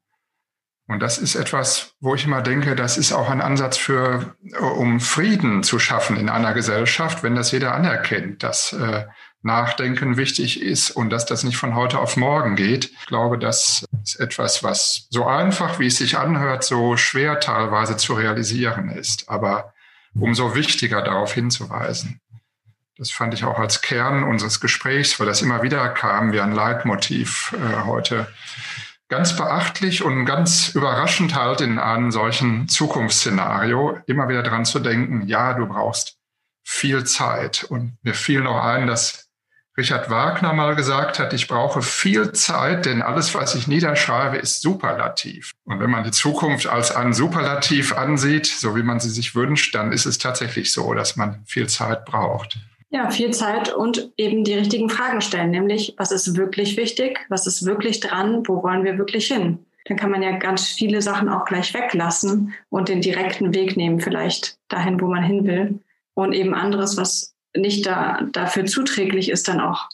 Und 0.87 1.01
das 1.01 1.19
ist 1.19 1.35
etwas, 1.35 1.93
wo 1.99 2.15
ich 2.15 2.25
immer 2.25 2.41
denke, 2.41 2.75
das 2.75 2.97
ist 2.97 3.11
auch 3.11 3.29
ein 3.29 3.41
Ansatz 3.41 3.77
für, 3.77 4.33
um 4.59 4.99
Frieden 4.99 5.61
zu 5.61 5.77
schaffen 5.77 6.17
in 6.17 6.29
einer 6.29 6.53
Gesellschaft, 6.53 7.21
wenn 7.21 7.35
das 7.35 7.51
jeder 7.51 7.75
anerkennt, 7.75 8.41
dass 8.41 8.73
äh, 8.73 9.05
Nachdenken 9.41 10.17
wichtig 10.17 10.61
ist 10.61 10.91
und 10.91 11.11
dass 11.11 11.25
das 11.25 11.43
nicht 11.43 11.57
von 11.57 11.75
heute 11.75 11.99
auf 11.99 12.17
morgen 12.17 12.55
geht. 12.55 12.91
Ich 12.99 13.05
glaube, 13.05 13.37
das 13.37 13.85
ist 14.03 14.19
etwas, 14.19 14.63
was 14.63 15.07
so 15.09 15.25
einfach, 15.25 15.79
wie 15.79 15.87
es 15.87 15.97
sich 15.97 16.17
anhört, 16.17 16.63
so 16.63 16.97
schwer 16.97 17.39
teilweise 17.39 17.95
zu 17.95 18.13
realisieren 18.13 18.89
ist, 18.89 19.29
aber 19.29 19.73
umso 20.13 20.55
wichtiger 20.55 21.01
darauf 21.01 21.33
hinzuweisen. 21.33 22.19
Das 22.97 23.11
fand 23.11 23.33
ich 23.33 23.45
auch 23.45 23.59
als 23.59 23.81
Kern 23.81 24.23
unseres 24.23 24.59
Gesprächs, 24.59 25.19
weil 25.19 25.27
das 25.27 25.41
immer 25.41 25.63
wieder 25.63 25.87
kam 25.87 26.33
wie 26.33 26.41
ein 26.41 26.51
Leitmotiv 26.51 27.55
äh, 27.57 27.85
heute. 27.85 28.27
Ganz 29.07 29.37
beachtlich 29.37 30.03
und 30.03 30.25
ganz 30.25 30.69
überraschend 30.75 31.33
halt 31.33 31.61
in 31.61 31.79
einem 31.79 32.11
solchen 32.11 32.67
Zukunftsszenario 32.67 33.99
immer 34.05 34.27
wieder 34.27 34.43
dran 34.43 34.65
zu 34.65 34.79
denken, 34.79 35.27
ja, 35.27 35.53
du 35.53 35.65
brauchst 35.65 36.17
viel 36.63 37.05
Zeit. 37.05 37.63
Und 37.63 37.97
mir 38.03 38.13
fiel 38.13 38.41
noch 38.41 38.61
ein, 38.61 38.85
dass 38.85 39.28
Richard 39.79 40.09
Wagner 40.09 40.51
mal 40.51 40.75
gesagt 40.75 41.19
hat, 41.19 41.31
ich 41.31 41.47
brauche 41.47 41.81
viel 41.81 42.33
Zeit, 42.33 42.85
denn 42.85 43.01
alles, 43.01 43.33
was 43.33 43.55
ich 43.55 43.65
niederschreibe, 43.65 44.35
ist 44.35 44.61
superlativ. 44.61 45.53
Und 45.63 45.79
wenn 45.79 45.89
man 45.89 46.03
die 46.03 46.11
Zukunft 46.11 46.67
als 46.67 46.93
ein 46.93 47.13
Superlativ 47.13 47.97
ansieht, 47.97 48.45
so 48.45 48.75
wie 48.75 48.83
man 48.83 48.99
sie 48.99 49.09
sich 49.09 49.35
wünscht, 49.35 49.73
dann 49.73 49.93
ist 49.93 50.05
es 50.05 50.17
tatsächlich 50.17 50.73
so, 50.73 50.93
dass 50.93 51.15
man 51.15 51.43
viel 51.45 51.67
Zeit 51.67 52.03
braucht. 52.03 52.57
Ja, 52.89 53.09
viel 53.09 53.31
Zeit 53.31 53.73
und 53.73 54.11
eben 54.17 54.43
die 54.43 54.55
richtigen 54.55 54.89
Fragen 54.89 55.21
stellen, 55.21 55.51
nämlich 55.51 55.93
was 55.97 56.11
ist 56.11 56.35
wirklich 56.35 56.75
wichtig, 56.75 57.25
was 57.29 57.47
ist 57.47 57.65
wirklich 57.65 58.01
dran, 58.01 58.43
wo 58.47 58.61
wollen 58.61 58.83
wir 58.83 58.97
wirklich 58.97 59.27
hin? 59.27 59.59
Dann 59.85 59.95
kann 59.95 60.11
man 60.11 60.21
ja 60.21 60.37
ganz 60.37 60.67
viele 60.67 61.01
Sachen 61.01 61.29
auch 61.29 61.45
gleich 61.45 61.73
weglassen 61.73 62.53
und 62.69 62.89
den 62.89 62.99
direkten 62.99 63.55
Weg 63.55 63.77
nehmen, 63.77 64.01
vielleicht 64.01 64.57
dahin, 64.67 64.99
wo 64.99 65.07
man 65.07 65.23
hin 65.23 65.45
will. 65.45 65.79
Und 66.15 66.33
eben 66.33 66.53
anderes, 66.53 66.97
was 66.97 67.33
nicht 67.55 67.85
da, 67.85 68.27
dafür 68.31 68.65
zuträglich 68.65 69.29
ist, 69.29 69.47
dann 69.47 69.59
auch 69.59 69.87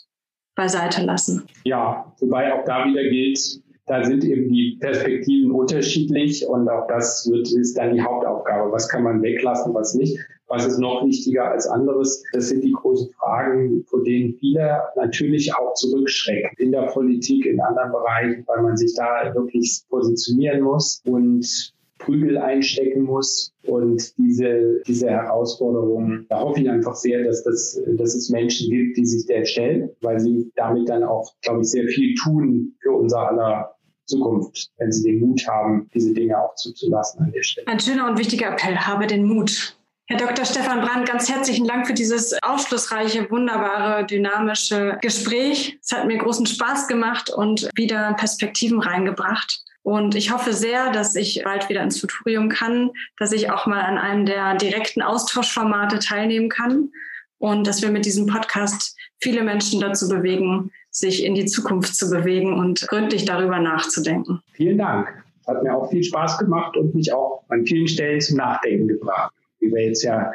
beiseite 0.56 1.04
lassen. 1.04 1.48
Ja, 1.66 2.14
wobei 2.20 2.54
auch 2.54 2.64
da 2.66 2.86
wieder 2.86 3.04
gilt, 3.04 3.62
da 3.88 4.04
sind 4.04 4.24
eben 4.24 4.52
die 4.52 4.78
Perspektiven 4.80 5.52
unterschiedlich 5.52 6.48
und 6.48 6.68
auch 6.70 6.88
das 6.88 7.30
wird, 7.30 7.52
ist 7.52 7.78
dann 7.78 7.94
die 7.94 8.02
Hauptaufgabe. 8.02 8.72
Was 8.72 8.90
kann 8.90 9.04
man 9.04 9.22
weglassen, 9.22 9.74
was 9.74 9.94
nicht? 9.94 10.18
Was 10.48 10.66
ist 10.66 10.80
noch 10.80 11.06
wichtiger 11.06 11.52
als 11.52 11.68
anderes? 11.68 12.24
Das 12.34 12.50
sind 12.50 12.64
die 12.64 12.72
großen 12.72 13.12
Fragen, 13.14 13.84
vor 13.88 14.04
denen 14.04 14.36
viele 14.40 14.82
natürlich 14.96 15.54
auch 15.56 15.74
zurückschrecken. 15.74 16.52
In 16.58 16.72
der 16.72 16.84
Politik, 16.84 17.46
in 17.46 17.60
anderen 17.60 17.92
Bereichen, 17.92 18.44
weil 18.48 18.62
man 18.62 18.78
sich 18.78 18.94
da 18.96 19.34
wirklich 19.34 19.84
positionieren 19.90 20.62
muss. 20.62 21.02
Und 21.06 21.74
Prügel 22.06 22.38
einstecken 22.38 23.04
muss. 23.04 23.54
Und 23.64 24.18
diese, 24.18 24.82
diese 24.88 25.10
Herausforderungen, 25.10 26.26
da 26.30 26.40
hoffe 26.40 26.62
ich 26.62 26.70
einfach 26.70 26.96
sehr, 26.96 27.24
dass, 27.24 27.44
das, 27.44 27.82
dass 27.98 28.16
es 28.16 28.30
Menschen 28.30 28.70
gibt, 28.70 28.98
die 28.98 29.06
sich 29.06 29.26
der 29.26 29.46
stellen, 29.46 29.90
weil 30.02 30.20
sie 30.20 30.52
damit 30.56 30.88
dann 30.88 31.04
auch, 31.04 31.34
glaube 31.42 31.62
ich, 31.62 31.70
sehr 31.70 31.88
viel 31.88 32.16
tun 32.16 32.76
für 32.82 32.92
unser 32.92 33.30
aller 33.30 33.76
Zukunft, 34.06 34.70
wenn 34.78 34.92
sie 34.92 35.12
den 35.12 35.20
Mut 35.20 35.48
haben, 35.48 35.90
diese 35.94 36.14
Dinge 36.14 36.40
auch 36.40 36.54
zuzulassen 36.56 37.22
an 37.22 37.32
der 37.32 37.42
Stelle. 37.42 37.68
Ein 37.68 37.80
schöner 37.80 38.08
und 38.08 38.20
wichtiger 38.20 38.52
Appell, 38.52 38.78
habe 38.78 39.08
den 39.08 39.26
Mut. 39.26 39.76
Herr 40.08 40.20
Dr. 40.20 40.46
Stefan 40.46 40.82
Brandt, 40.82 41.10
ganz 41.10 41.28
herzlichen 41.32 41.66
Dank 41.66 41.88
für 41.88 41.96
dieses 41.96 42.38
aufschlussreiche, 42.44 43.28
wunderbare, 43.32 44.06
dynamische 44.06 45.00
Gespräch. 45.02 45.80
Es 45.82 45.92
hat 45.92 46.06
mir 46.06 46.20
großen 46.20 46.46
Spaß 46.46 46.88
gemacht 46.88 47.32
und 47.32 47.68
wieder 47.76 48.14
Perspektiven 48.14 48.80
reingebracht. 48.80 49.64
Und 49.86 50.16
ich 50.16 50.34
hoffe 50.34 50.52
sehr, 50.52 50.92
dass 50.92 51.16
ich 51.16 51.44
bald 51.44 51.70
wieder 51.70 51.84
ins 51.84 52.02
Futurium 52.02 52.50
kann, 52.50 52.90
dass 53.20 53.32
ich 53.32 53.52
auch 53.52 53.68
mal 53.68 53.82
an 53.82 54.00
einem 54.00 54.26
der 54.26 54.56
direkten 54.56 55.04
Austauschformate 55.04 56.00
teilnehmen 56.00 56.50
kann 56.50 56.90
und 57.38 57.68
dass 57.68 57.84
wir 57.84 57.92
mit 57.92 58.08
diesem 58.08 58.26
Podcast 58.26 58.98
viele 59.20 59.44
Menschen 59.44 59.80
dazu 59.80 60.10
bewegen, 60.10 60.72
sich 60.90 61.24
in 61.24 61.36
die 61.36 61.46
Zukunft 61.46 61.96
zu 61.96 62.10
bewegen 62.10 62.54
und 62.54 62.88
gründlich 62.88 63.26
darüber 63.26 63.60
nachzudenken. 63.60 64.42
Vielen 64.54 64.80
Dank. 64.80 65.08
Hat 65.46 65.62
mir 65.62 65.78
auch 65.78 65.92
viel 65.92 66.04
Spaß 66.04 66.40
gemacht 66.40 66.76
und 66.78 66.96
mich 66.96 67.14
auch 67.14 67.44
an 67.50 67.64
vielen 67.68 67.88
Stellen 67.88 68.20
zum 68.22 68.38
Nachdenken 68.38 68.88
gebracht. 68.88 69.36
Wie 69.60 69.72
wir 69.72 69.86
jetzt 69.86 70.02
ja 70.02 70.32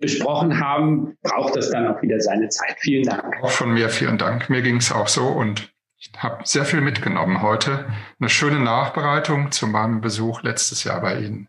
besprochen 0.00 0.58
haben, 0.58 1.16
braucht 1.22 1.54
das 1.54 1.70
dann 1.70 1.86
auch 1.86 2.02
wieder 2.02 2.18
seine 2.18 2.48
Zeit. 2.48 2.74
Vielen 2.80 3.04
Dank. 3.04 3.36
Auch 3.44 3.50
von 3.50 3.74
mir 3.74 3.88
vielen 3.88 4.18
Dank. 4.18 4.50
Mir 4.50 4.62
ging 4.62 4.78
es 4.78 4.90
auch 4.90 5.06
so 5.06 5.28
und 5.28 5.71
ich 6.02 6.10
habe 6.22 6.42
sehr 6.44 6.64
viel 6.64 6.80
mitgenommen 6.80 7.42
heute. 7.42 7.86
Eine 8.18 8.28
schöne 8.28 8.58
Nachbereitung 8.58 9.52
zu 9.52 9.68
meinem 9.68 10.00
Besuch 10.00 10.42
letztes 10.42 10.82
Jahr 10.84 11.00
bei 11.00 11.20
Ihnen. 11.20 11.48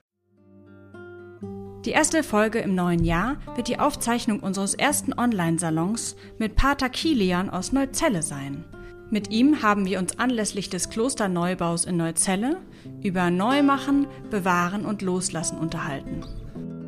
Die 1.85 1.91
erste 1.91 2.23
Folge 2.23 2.59
im 2.59 2.75
neuen 2.75 3.03
Jahr 3.03 3.37
wird 3.55 3.67
die 3.67 3.79
Aufzeichnung 3.79 4.39
unseres 4.39 4.73
ersten 4.73 5.11
Online-Salons 5.13 6.15
mit 6.37 6.55
Pater 6.55 6.89
Kilian 6.89 7.49
aus 7.49 7.71
Neuzelle 7.73 8.21
sein. 8.21 8.63
Mit 9.09 9.31
ihm 9.31 9.61
haben 9.61 9.85
wir 9.85 9.99
uns 9.99 10.17
anlässlich 10.17 10.69
des 10.69 10.89
Klosterneubaus 10.89 11.85
in 11.85 11.97
Neuzelle 11.97 12.61
über 13.01 13.29
Neumachen, 13.31 14.07
Bewahren 14.29 14.85
und 14.85 15.01
Loslassen 15.01 15.57
unterhalten. 15.57 16.23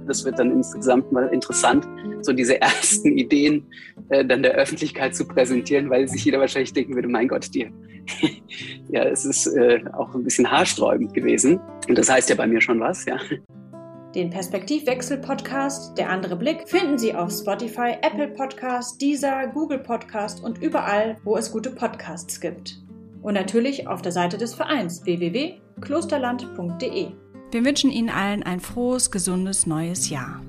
Das 0.07 0.25
wird 0.25 0.39
dann 0.39 0.51
insgesamt 0.51 1.11
mal 1.11 1.27
interessant, 1.27 1.87
so 2.21 2.33
diese 2.33 2.59
ersten 2.61 3.17
Ideen 3.17 3.65
äh, 4.09 4.25
dann 4.25 4.43
der 4.43 4.53
Öffentlichkeit 4.53 5.15
zu 5.15 5.27
präsentieren, 5.27 5.89
weil 5.89 6.07
sich 6.07 6.25
jeder 6.25 6.39
wahrscheinlich 6.39 6.73
denken 6.73 6.95
würde, 6.95 7.07
mein 7.07 7.27
Gott, 7.27 7.53
dir. 7.53 7.71
ja, 8.89 9.03
es 9.03 9.25
ist 9.25 9.47
äh, 9.47 9.81
auch 9.93 10.13
ein 10.13 10.23
bisschen 10.23 10.49
haarsträubend 10.49 11.13
gewesen. 11.13 11.59
Und 11.87 11.97
das 11.97 12.09
heißt 12.09 12.29
ja 12.29 12.35
bei 12.35 12.47
mir 12.47 12.61
schon 12.61 12.79
was, 12.79 13.05
ja. 13.05 13.17
Den 14.15 14.29
Perspektivwechsel-Podcast 14.29 15.97
Der 15.97 16.09
andere 16.09 16.37
Blick 16.37 16.69
finden 16.69 16.97
Sie 16.97 17.13
auf 17.13 17.31
Spotify, 17.31 17.95
Apple 18.01 18.29
Podcast, 18.29 19.01
Deezer, 19.01 19.47
Google 19.47 19.79
Podcast 19.79 20.41
und 20.41 20.63
überall, 20.63 21.17
wo 21.25 21.35
es 21.35 21.51
gute 21.51 21.71
Podcasts 21.71 22.39
gibt. 22.39 22.81
Und 23.21 23.33
natürlich 23.33 23.89
auf 23.89 24.01
der 24.01 24.13
Seite 24.13 24.37
des 24.37 24.53
Vereins 24.53 25.03
www.klosterland.de. 25.03 27.24
Wir 27.55 27.63
wünschen 27.63 27.89
Ihnen 27.89 28.09
allen 28.09 28.43
ein 28.43 28.59
frohes, 28.59 29.11
gesundes 29.11 29.65
neues 29.65 30.09
Jahr. 30.09 30.41